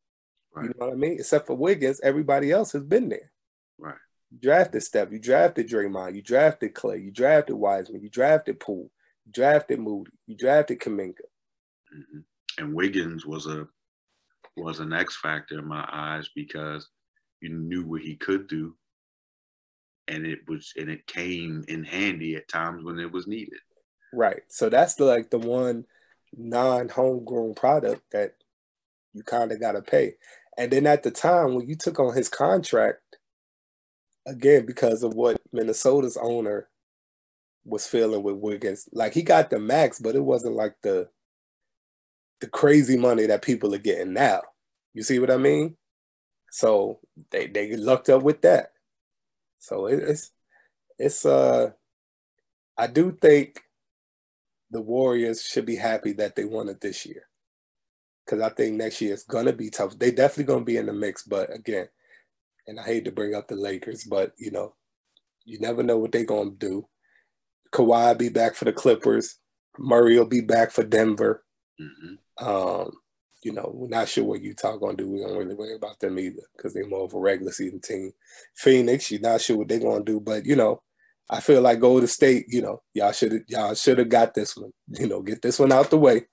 Right. 0.55 0.65
You 0.65 0.69
know 0.79 0.87
what 0.87 0.93
I 0.93 0.97
mean? 0.97 1.15
Except 1.15 1.47
for 1.47 1.57
Wiggins, 1.57 2.01
everybody 2.03 2.51
else 2.51 2.73
has 2.73 2.85
been 2.85 3.09
there. 3.09 3.31
Right. 3.79 3.97
You 4.31 4.39
drafted 4.41 4.83
Steph, 4.83 5.11
you 5.11 5.19
drafted 5.19 5.69
Draymond, 5.69 6.15
you 6.15 6.23
drafted 6.23 6.75
Klay, 6.75 7.03
you 7.03 7.11
drafted 7.11 7.57
Wiseman, 7.57 8.03
you 8.03 8.11
drafted 8.11 8.61
Poole, 8.61 8.91
you 9.25 9.33
drafted 9.33 9.81
Moody, 9.81 10.11
you 10.27 10.37
drafted 10.37 10.81
Kuminga. 10.81 11.25
Mm-hmm. 11.95 12.19
And 12.57 12.75
Wiggins 12.75 13.27
was 13.27 13.47
a 13.47 13.67
was 14.57 14.81
an 14.81 14.93
X 14.93 15.17
factor 15.17 15.59
in 15.59 15.67
my 15.67 15.87
eyes 15.93 16.29
because 16.35 16.89
you 17.41 17.51
knew 17.51 17.85
what 17.87 18.03
he 18.03 18.17
could 18.17 18.49
do, 18.49 18.75
and 20.09 20.27
it 20.27 20.41
was 20.49 20.73
and 20.77 20.91
it 20.91 21.07
came 21.07 21.65
in 21.69 21.85
handy 21.85 22.37
at 22.37 22.49
times 22.49 22.85
when 22.85 22.99
it 22.99 23.13
was 23.13 23.27
needed. 23.27 23.61
Right. 24.13 24.43
So 24.49 24.69
that's 24.69 24.95
the, 24.95 25.05
like 25.05 25.31
the 25.31 25.39
one 25.39 25.85
non-homegrown 26.37 27.55
product 27.55 28.03
that 28.13 28.33
you 29.13 29.23
kind 29.23 29.53
of 29.53 29.61
got 29.61 29.73
to 29.73 29.83
pay. 29.83 30.15
And 30.57 30.73
then 30.73 30.87
at 30.87 31.03
the 31.03 31.11
time 31.11 31.55
when 31.55 31.69
you 31.69 31.77
took 31.77 32.01
on 32.01 32.17
his 32.17 32.29
contract, 32.29 33.01
again 34.27 34.67
because 34.67 35.03
of 35.03 35.15
what 35.15 35.41
Minnesota's 35.53 36.17
owner 36.17 36.69
was 37.65 37.87
feeling 37.87 38.23
with 38.23 38.37
Wiggins. 38.37 38.89
Like 38.93 39.15
he 39.15 39.23
got 39.23 39.51
the 39.51 39.59
max, 39.59 39.99
but 39.99 40.15
it 40.15 40.25
wasn't 40.25 40.55
like 40.55 40.77
the 40.83 41.09
the 42.41 42.49
crazy 42.49 42.97
money 42.97 43.27
that 43.27 43.43
people 43.43 43.75
are 43.75 43.79
getting 43.79 44.13
now. 44.13 44.43
You 44.95 45.03
see 45.03 45.19
what 45.19 45.31
I 45.31 45.37
mean? 45.39 45.77
So 46.51 47.01
they 47.31 47.47
they 47.49 47.77
lucked 47.77 48.09
up 48.11 48.23
with 48.23 48.43
that. 48.43 48.73
So 49.59 49.87
it, 49.87 50.01
it's 50.01 50.33
it's 50.99 51.27
uh 51.27 51.73
I 52.79 52.87
do 52.87 53.13
think 53.13 53.63
the 54.71 54.81
Warriors 54.81 55.43
should 55.43 55.67
be 55.67 55.77
happy 55.77 56.13
that 56.15 56.37
they 56.37 56.45
won 56.45 56.69
it 56.69 56.81
this 56.81 57.07
year. 57.07 57.25
Cause 58.27 58.41
I 58.41 58.51
think 58.51 58.77
next 58.77 59.01
year 59.01 59.15
is 59.15 59.25
gonna 59.25 59.53
be 59.53 59.71
tough. 59.71 59.99
They 59.99 60.11
definitely 60.11 60.45
gonna 60.53 60.65
be 60.65 60.77
in 60.77 60.87
the 60.87 60.93
mix, 60.93 61.23
but 61.25 61.53
again, 61.55 61.89
and 62.67 62.79
I 62.79 62.85
hate 62.85 63.05
to 63.07 63.13
bring 63.13 63.35
up 63.35 63.49
the 63.49 63.57
Lakers, 63.57 64.05
but 64.05 64.33
you 64.39 64.51
know, 64.51 64.75
You 65.45 65.59
never 65.61 65.83
know 65.83 65.99
what 65.99 66.13
they're 66.13 66.25
gonna 66.25 66.51
do. 66.51 66.89
Kawhi 67.73 68.17
be 68.19 68.29
back 68.29 68.55
for 68.55 68.65
the 68.65 68.73
Clippers. 68.73 69.39
Murray 69.79 70.19
will 70.19 70.27
be 70.27 70.41
back 70.41 70.71
for 70.71 70.85
Denver. 70.85 71.45
Mm-hmm. 71.81 72.15
Um, 72.41 72.93
you 73.43 73.53
know, 73.53 73.71
we're 73.73 73.89
not 73.89 74.09
sure 74.09 74.25
what 74.25 74.43
Utah 74.43 74.77
gonna 74.77 74.97
do. 74.97 75.11
We 75.11 75.21
don't 75.21 75.37
really 75.37 75.55
worry 75.55 75.77
about 75.77 76.01
them 76.01 76.19
either 76.19 76.43
because 76.57 76.75
they're 76.75 76.87
more 76.87 77.05
of 77.05 77.15
a 77.15 77.19
regular 77.19 77.53
season 77.53 77.81
team. 77.81 78.13
Phoenix, 78.57 79.11
you're 79.11 79.21
not 79.21 79.41
sure 79.41 79.57
what 79.57 79.69
they're 79.69 79.79
gonna 79.79 80.05
do, 80.05 80.21
but 80.21 80.45
you 80.45 80.57
know, 80.57 80.83
I 81.31 81.41
feel 81.41 81.61
like 81.61 81.81
Golden 81.81 82.09
State, 82.09 82.47
you 82.49 82.63
know, 82.63 82.83
y'all 82.95 83.13
should 83.13 83.45
y'all 83.49 83.75
should 83.75 83.99
have 83.99 84.09
got 84.09 84.35
this 84.35 84.57
one. 84.57 84.73
You 84.89 85.07
know, 85.07 85.23
get 85.23 85.43
this 85.43 85.59
one 85.59 85.73
out 85.73 85.91
the 85.91 85.99
way. 85.99 86.27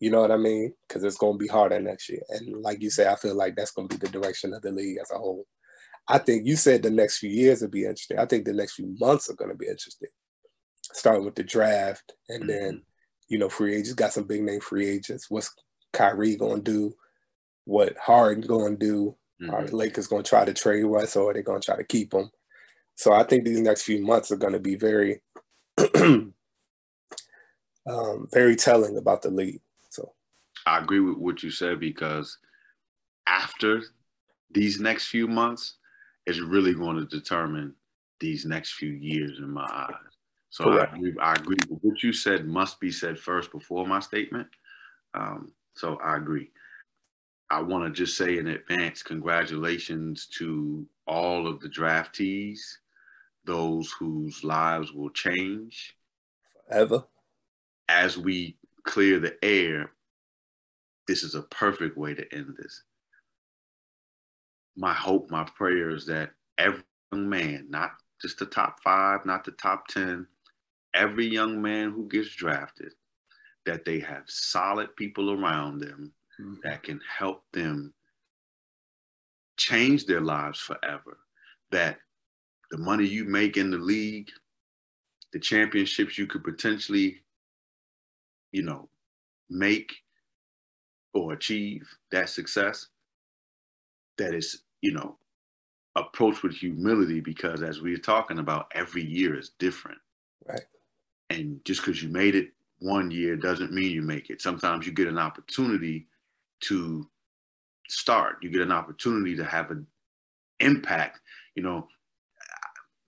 You 0.00 0.10
know 0.10 0.20
what 0.20 0.32
I 0.32 0.36
mean? 0.36 0.74
Because 0.86 1.04
it's 1.04 1.16
gonna 1.16 1.38
be 1.38 1.46
harder 1.46 1.80
next 1.80 2.08
year. 2.08 2.22
And 2.30 2.62
like 2.62 2.82
you 2.82 2.90
say, 2.90 3.06
I 3.06 3.16
feel 3.16 3.36
like 3.36 3.54
that's 3.54 3.70
gonna 3.70 3.88
be 3.88 3.96
the 3.96 4.08
direction 4.08 4.52
of 4.54 4.62
the 4.62 4.72
league 4.72 4.98
as 5.00 5.10
a 5.12 5.18
whole. 5.18 5.46
I 6.08 6.18
think 6.18 6.46
you 6.46 6.56
said 6.56 6.82
the 6.82 6.90
next 6.90 7.18
few 7.18 7.30
years 7.30 7.62
will 7.62 7.68
be 7.68 7.84
interesting. 7.84 8.18
I 8.18 8.26
think 8.26 8.44
the 8.44 8.52
next 8.52 8.74
few 8.74 8.94
months 8.98 9.30
are 9.30 9.34
gonna 9.34 9.54
be 9.54 9.66
interesting. 9.66 10.10
Starting 10.82 11.24
with 11.24 11.34
the 11.34 11.44
draft 11.44 12.12
and 12.28 12.44
mm-hmm. 12.44 12.48
then, 12.50 12.82
you 13.28 13.38
know, 13.38 13.48
free 13.48 13.74
agents 13.74 13.94
got 13.94 14.12
some 14.12 14.24
big 14.24 14.42
name 14.42 14.60
free 14.60 14.88
agents. 14.88 15.30
What's 15.30 15.54
Kyrie 15.92 16.36
gonna 16.36 16.60
do? 16.60 16.94
What 17.64 17.96
Harden 17.96 18.46
gonna 18.46 18.76
do? 18.76 19.16
Mm-hmm. 19.42 19.54
Are 19.54 19.66
the 19.66 19.76
Lakers 19.76 20.06
gonna 20.06 20.22
try 20.22 20.44
to 20.44 20.54
trade 20.54 20.84
West 20.84 21.16
or 21.16 21.30
are 21.30 21.34
they 21.34 21.42
gonna 21.42 21.60
try 21.60 21.76
to 21.76 21.84
keep 21.84 22.12
him? 22.12 22.30
So 22.96 23.12
I 23.12 23.24
think 23.24 23.44
these 23.44 23.60
next 23.60 23.82
few 23.82 24.04
months 24.04 24.30
are 24.30 24.36
gonna 24.36 24.60
be 24.60 24.76
very 24.76 25.22
um, 27.86 28.28
very 28.32 28.56
telling 28.56 28.96
about 28.96 29.22
the 29.22 29.30
league. 29.30 29.60
So 29.90 30.12
I 30.66 30.78
agree 30.78 31.00
with 31.00 31.16
what 31.18 31.42
you 31.42 31.50
said 31.50 31.80
because 31.80 32.38
after 33.26 33.82
these 34.50 34.80
next 34.80 35.08
few 35.08 35.26
months 35.26 35.76
is 36.26 36.40
really 36.40 36.74
going 36.74 36.96
to 36.96 37.06
determine 37.06 37.74
these 38.20 38.46
next 38.46 38.74
few 38.74 38.90
years 38.90 39.38
in 39.38 39.50
my 39.50 39.64
eyes. 39.64 40.13
So 40.54 40.70
I 40.70 40.84
agree, 40.84 41.16
I 41.20 41.32
agree 41.32 41.56
with 41.68 41.80
what 41.82 42.02
you 42.04 42.12
said 42.12 42.46
must 42.46 42.78
be 42.78 42.92
said 42.92 43.18
first 43.18 43.50
before 43.50 43.88
my 43.88 43.98
statement. 43.98 44.46
Um, 45.12 45.52
so 45.74 45.96
I 45.96 46.16
agree. 46.16 46.52
I 47.50 47.60
want 47.60 47.86
to 47.86 47.90
just 47.90 48.16
say 48.16 48.38
in 48.38 48.46
advance, 48.46 49.02
congratulations 49.02 50.28
to 50.38 50.86
all 51.08 51.48
of 51.48 51.58
the 51.58 51.68
draftees, 51.68 52.60
those 53.44 53.90
whose 53.98 54.44
lives 54.44 54.92
will 54.92 55.10
change 55.10 55.96
forever. 56.68 57.02
As 57.88 58.16
we 58.16 58.56
clear 58.84 59.18
the 59.18 59.36
air, 59.44 59.90
this 61.08 61.24
is 61.24 61.34
a 61.34 61.42
perfect 61.42 61.98
way 61.98 62.14
to 62.14 62.32
end 62.32 62.54
this. 62.56 62.84
My 64.76 64.94
hope, 64.94 65.32
my 65.32 65.42
prayer 65.56 65.90
is 65.90 66.06
that 66.06 66.30
every 66.58 66.84
man, 67.10 67.66
not 67.70 67.94
just 68.22 68.38
the 68.38 68.46
top 68.46 68.80
five, 68.84 69.26
not 69.26 69.44
the 69.44 69.50
top 69.50 69.88
10, 69.88 70.28
every 70.94 71.26
young 71.26 71.60
man 71.60 71.90
who 71.90 72.08
gets 72.08 72.34
drafted 72.34 72.92
that 73.66 73.84
they 73.84 73.98
have 73.98 74.24
solid 74.26 74.94
people 74.96 75.32
around 75.32 75.78
them 75.78 76.12
mm-hmm. 76.40 76.54
that 76.62 76.82
can 76.82 77.00
help 77.18 77.42
them 77.52 77.92
change 79.56 80.06
their 80.06 80.20
lives 80.20 80.60
forever. 80.60 81.18
That 81.70 81.98
the 82.70 82.78
money 82.78 83.06
you 83.06 83.24
make 83.24 83.56
in 83.56 83.70
the 83.70 83.78
league, 83.78 84.30
the 85.32 85.40
championships 85.40 86.18
you 86.18 86.26
could 86.26 86.44
potentially, 86.44 87.22
you 88.52 88.62
know, 88.62 88.88
make 89.50 89.92
or 91.12 91.32
achieve 91.32 91.88
that 92.10 92.28
success, 92.28 92.88
that 94.18 94.34
is, 94.34 94.62
you 94.80 94.92
know, 94.92 95.16
approach 95.96 96.42
with 96.42 96.54
humility 96.54 97.20
because 97.20 97.62
as 97.62 97.80
we 97.80 97.94
are 97.94 97.98
talking 97.98 98.38
about, 98.38 98.70
every 98.74 99.04
year 99.04 99.38
is 99.38 99.50
different. 99.58 99.98
And 101.34 101.64
just 101.64 101.80
because 101.80 102.02
you 102.02 102.08
made 102.08 102.34
it 102.34 102.50
one 102.78 103.10
year 103.10 103.36
doesn't 103.36 103.72
mean 103.72 103.90
you 103.90 104.02
make 104.02 104.30
it. 104.30 104.40
Sometimes 104.40 104.86
you 104.86 104.92
get 104.92 105.08
an 105.08 105.18
opportunity 105.18 106.06
to 106.60 107.08
start. 107.88 108.36
You 108.42 108.50
get 108.50 108.60
an 108.60 108.72
opportunity 108.72 109.36
to 109.36 109.44
have 109.44 109.70
an 109.70 109.86
impact. 110.60 111.20
You 111.54 111.62
know, 111.62 111.88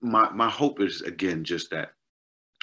my 0.01 0.29
my 0.31 0.49
hope 0.49 0.81
is 0.81 1.01
again 1.01 1.43
just 1.43 1.69
that 1.71 1.93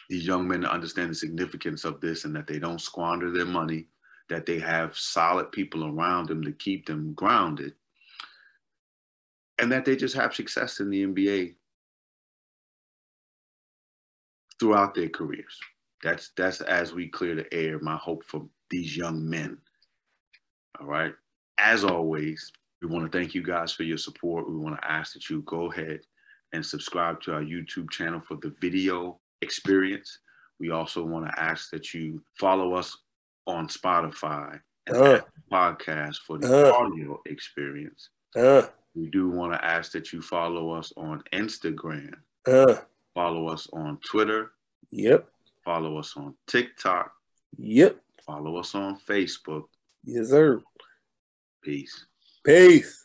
these 0.09 0.27
young 0.27 0.47
men 0.47 0.65
understand 0.67 1.11
the 1.11 1.15
significance 1.15 1.85
of 1.85 2.01
this 2.01 2.25
and 2.25 2.37
that 2.37 2.47
they 2.47 2.59
don't 2.59 2.81
squander 2.81 3.31
their 3.31 3.47
money, 3.47 3.87
that 4.29 4.45
they 4.45 4.59
have 4.59 4.97
solid 4.97 5.51
people 5.51 5.87
around 5.87 6.29
them 6.29 6.43
to 6.43 6.53
keep 6.53 6.87
them 6.87 7.15
grounded, 7.15 7.75
and 9.59 9.73
that 9.73 9.85
they 9.85 9.97
just 9.97 10.15
have 10.15 10.35
success 10.35 10.81
in 10.81 10.91
the 10.91 11.07
NBA 11.07 11.55
throughout 14.65 14.95
their 14.95 15.11
careers. 15.11 15.61
That's 16.03 16.31
that's 16.39 16.63
as 16.63 16.95
we 16.95 17.09
clear 17.09 17.35
the 17.35 17.53
air, 17.53 17.79
my 17.81 17.97
hope 17.97 18.25
for 18.25 18.47
these 18.71 18.97
young 18.97 19.29
men. 19.29 19.59
All 20.81 20.87
right. 20.87 21.13
As 21.59 21.85
always, 21.85 22.51
we 22.81 22.89
want 22.89 23.11
to 23.11 23.19
thank 23.19 23.35
you 23.35 23.43
guys 23.43 23.73
for 23.73 23.83
your 23.83 23.99
support. 23.99 24.49
We 24.49 24.57
want 24.57 24.81
to 24.81 24.91
ask 24.91 25.13
that 25.13 25.29
you 25.29 25.43
go 25.43 25.71
ahead 25.71 26.01
and 26.55 26.65
subscribe 26.65 27.21
to 27.23 27.35
our 27.35 27.43
YouTube 27.43 27.91
channel 27.91 28.23
for 28.27 28.39
the 28.41 28.55
video 28.63 29.21
experience. 29.43 30.19
We 30.59 30.71
also 30.71 31.05
want 31.05 31.27
to 31.27 31.39
ask 31.39 31.71
that 31.71 31.93
you 31.93 32.23
follow 32.41 32.73
us 32.73 32.97
on 33.47 33.69
Spotify 33.69 34.59
and 34.87 34.97
uh, 34.97 35.21
podcast 35.53 36.21
for 36.27 36.39
the 36.39 36.71
uh, 36.71 36.73
audio 36.73 37.21
experience. 37.27 38.09
Uh, 38.35 38.63
we 38.95 39.09
do 39.11 39.29
want 39.29 39.53
to 39.53 39.63
ask 39.63 39.93
that 39.93 40.11
you 40.11 40.23
follow 40.23 40.71
us 40.71 40.91
on 40.97 41.23
Instagram. 41.35 42.15
Follow 43.15 43.49
us 43.49 43.69
on 43.73 43.99
Twitter. 44.05 44.53
Yep. 44.91 45.29
Follow 45.65 45.99
us 45.99 46.15
on 46.17 46.35
TikTok. 46.47 47.13
Yep. 47.59 48.01
Follow 48.27 48.57
us 48.57 48.75
on 48.75 48.99
Facebook. 49.09 49.65
Yes, 50.05 50.29
sir. 50.29 50.61
Peace. 51.63 52.07
Peace. 52.45 53.04